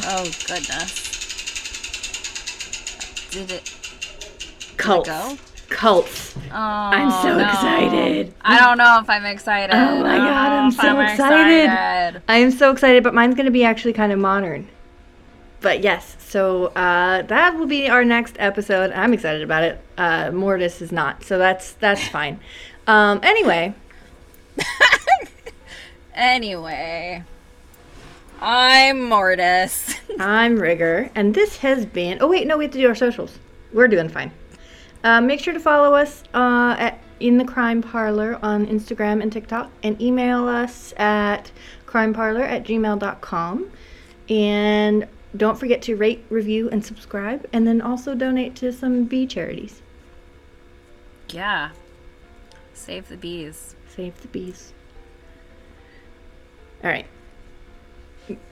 Oh 0.10 0.24
goodness. 0.48 1.07
Did 3.32 3.52
it 3.52 3.74
Cults. 4.78 5.10
go? 5.10 5.38
Cults. 5.70 6.36
Oh, 6.50 6.54
I'm 6.54 7.12
so 7.22 7.38
no. 7.38 7.44
excited. 7.44 8.34
I 8.42 8.60
don't 8.60 8.78
know 8.78 9.00
if 9.02 9.10
I'm 9.10 9.26
excited. 9.26 9.76
Oh 9.76 10.02
my 10.02 10.18
God, 10.18 10.52
I'm 10.52 10.72
so 10.72 11.00
excited. 11.02 11.66
excited. 11.66 12.22
I 12.28 12.38
am 12.38 12.52
so 12.52 12.72
excited, 12.72 13.04
but 13.04 13.14
mine's 13.14 13.36
going 13.36 13.46
to 13.46 13.52
be 13.52 13.64
actually 13.66 13.94
kind 13.94 14.12
of 14.12 14.20
modern. 14.20 14.70
But 15.60 15.84
yes, 15.84 16.16
so 16.20 16.68
uh, 16.68 17.24
that 17.24 17.56
will 17.58 17.66
be 17.66 17.90
our 17.90 18.06
next 18.06 18.36
episode. 18.40 18.92
I'm 18.92 19.14
excited 19.14 19.42
about 19.42 19.64
it. 19.64 19.82
Uh, 19.98 20.32
Mortis 20.32 20.82
is 20.82 20.92
not, 20.92 21.24
so 21.24 21.38
that's 21.38 21.74
that's 21.74 22.08
fine. 22.10 22.40
Um, 22.86 23.20
anyway, 23.24 23.74
Anyway, 26.14 27.24
I'm 28.40 29.04
Mortis. 29.04 29.96
I'm 30.20 30.58
Rigger, 30.58 31.10
and 31.16 31.34
this 31.34 31.58
has 31.58 31.86
been. 31.86 32.20
Oh 32.22 32.28
wait, 32.28 32.48
no, 32.48 32.58
we 32.58 32.66
have 32.66 32.74
to 32.74 32.80
do 32.80 32.88
our 32.88 32.96
socials. 32.96 33.40
We're 33.74 33.88
doing 33.88 34.10
fine. 34.10 34.32
Uh, 35.04 35.22
make 35.22 35.40
sure 35.40 35.54
to 35.54 35.60
follow 35.60 35.94
us 35.96 36.24
uh, 36.34 36.76
at 36.78 37.00
in 37.20 37.38
the 37.38 37.46
Crime 37.46 37.82
Parlor 37.82 38.38
on 38.44 38.68
Instagram 38.68 39.22
and 39.24 39.32
TikTok, 39.32 39.72
and 39.82 40.00
email 40.02 40.48
us 40.48 40.94
at 40.98 41.52
crimeparlor 41.88 42.44
at 42.44 42.64
gmail.com. 42.64 43.72
And 44.30 45.08
don't 45.36 45.58
forget 45.58 45.82
to 45.84 45.96
rate, 45.96 46.24
review, 46.30 46.70
and 46.70 46.86
subscribe, 46.86 47.48
and 47.54 47.66
then 47.66 47.82
also 47.82 48.14
donate 48.14 48.56
to 48.58 48.72
some 48.72 49.06
bee 49.06 49.26
charities. 49.26 49.82
yeah. 51.30 51.72
Save 52.74 53.10
the 53.10 53.18
bees. 53.18 53.76
Save 53.90 54.22
the 54.22 54.28
bees. 54.28 54.72
All 56.84 56.92
right. 56.92 57.08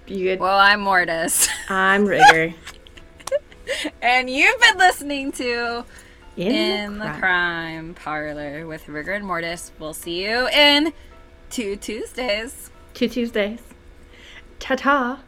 Good? 0.05 0.39
Well, 0.39 0.57
I'm 0.57 0.81
Mortis. 0.81 1.47
I'm 1.69 2.05
Rigger. 2.05 2.53
and 4.01 4.29
you've 4.29 4.59
been 4.61 4.77
listening 4.77 5.31
to 5.33 5.83
In, 6.37 6.51
In 6.51 6.97
the 6.99 7.05
Crime- 7.05 7.19
Crime 7.19 7.93
Parlor 7.95 8.67
with 8.67 8.87
Rigger 8.87 9.13
and 9.13 9.25
Mortis. 9.25 9.71
We'll 9.79 9.93
see 9.93 10.23
you 10.25 10.47
in 10.49 10.93
two 11.49 11.75
Tuesdays. 11.75 12.69
Two 12.93 13.07
Tuesdays. 13.09 13.59
Ta 14.59 14.75
ta. 14.75 15.19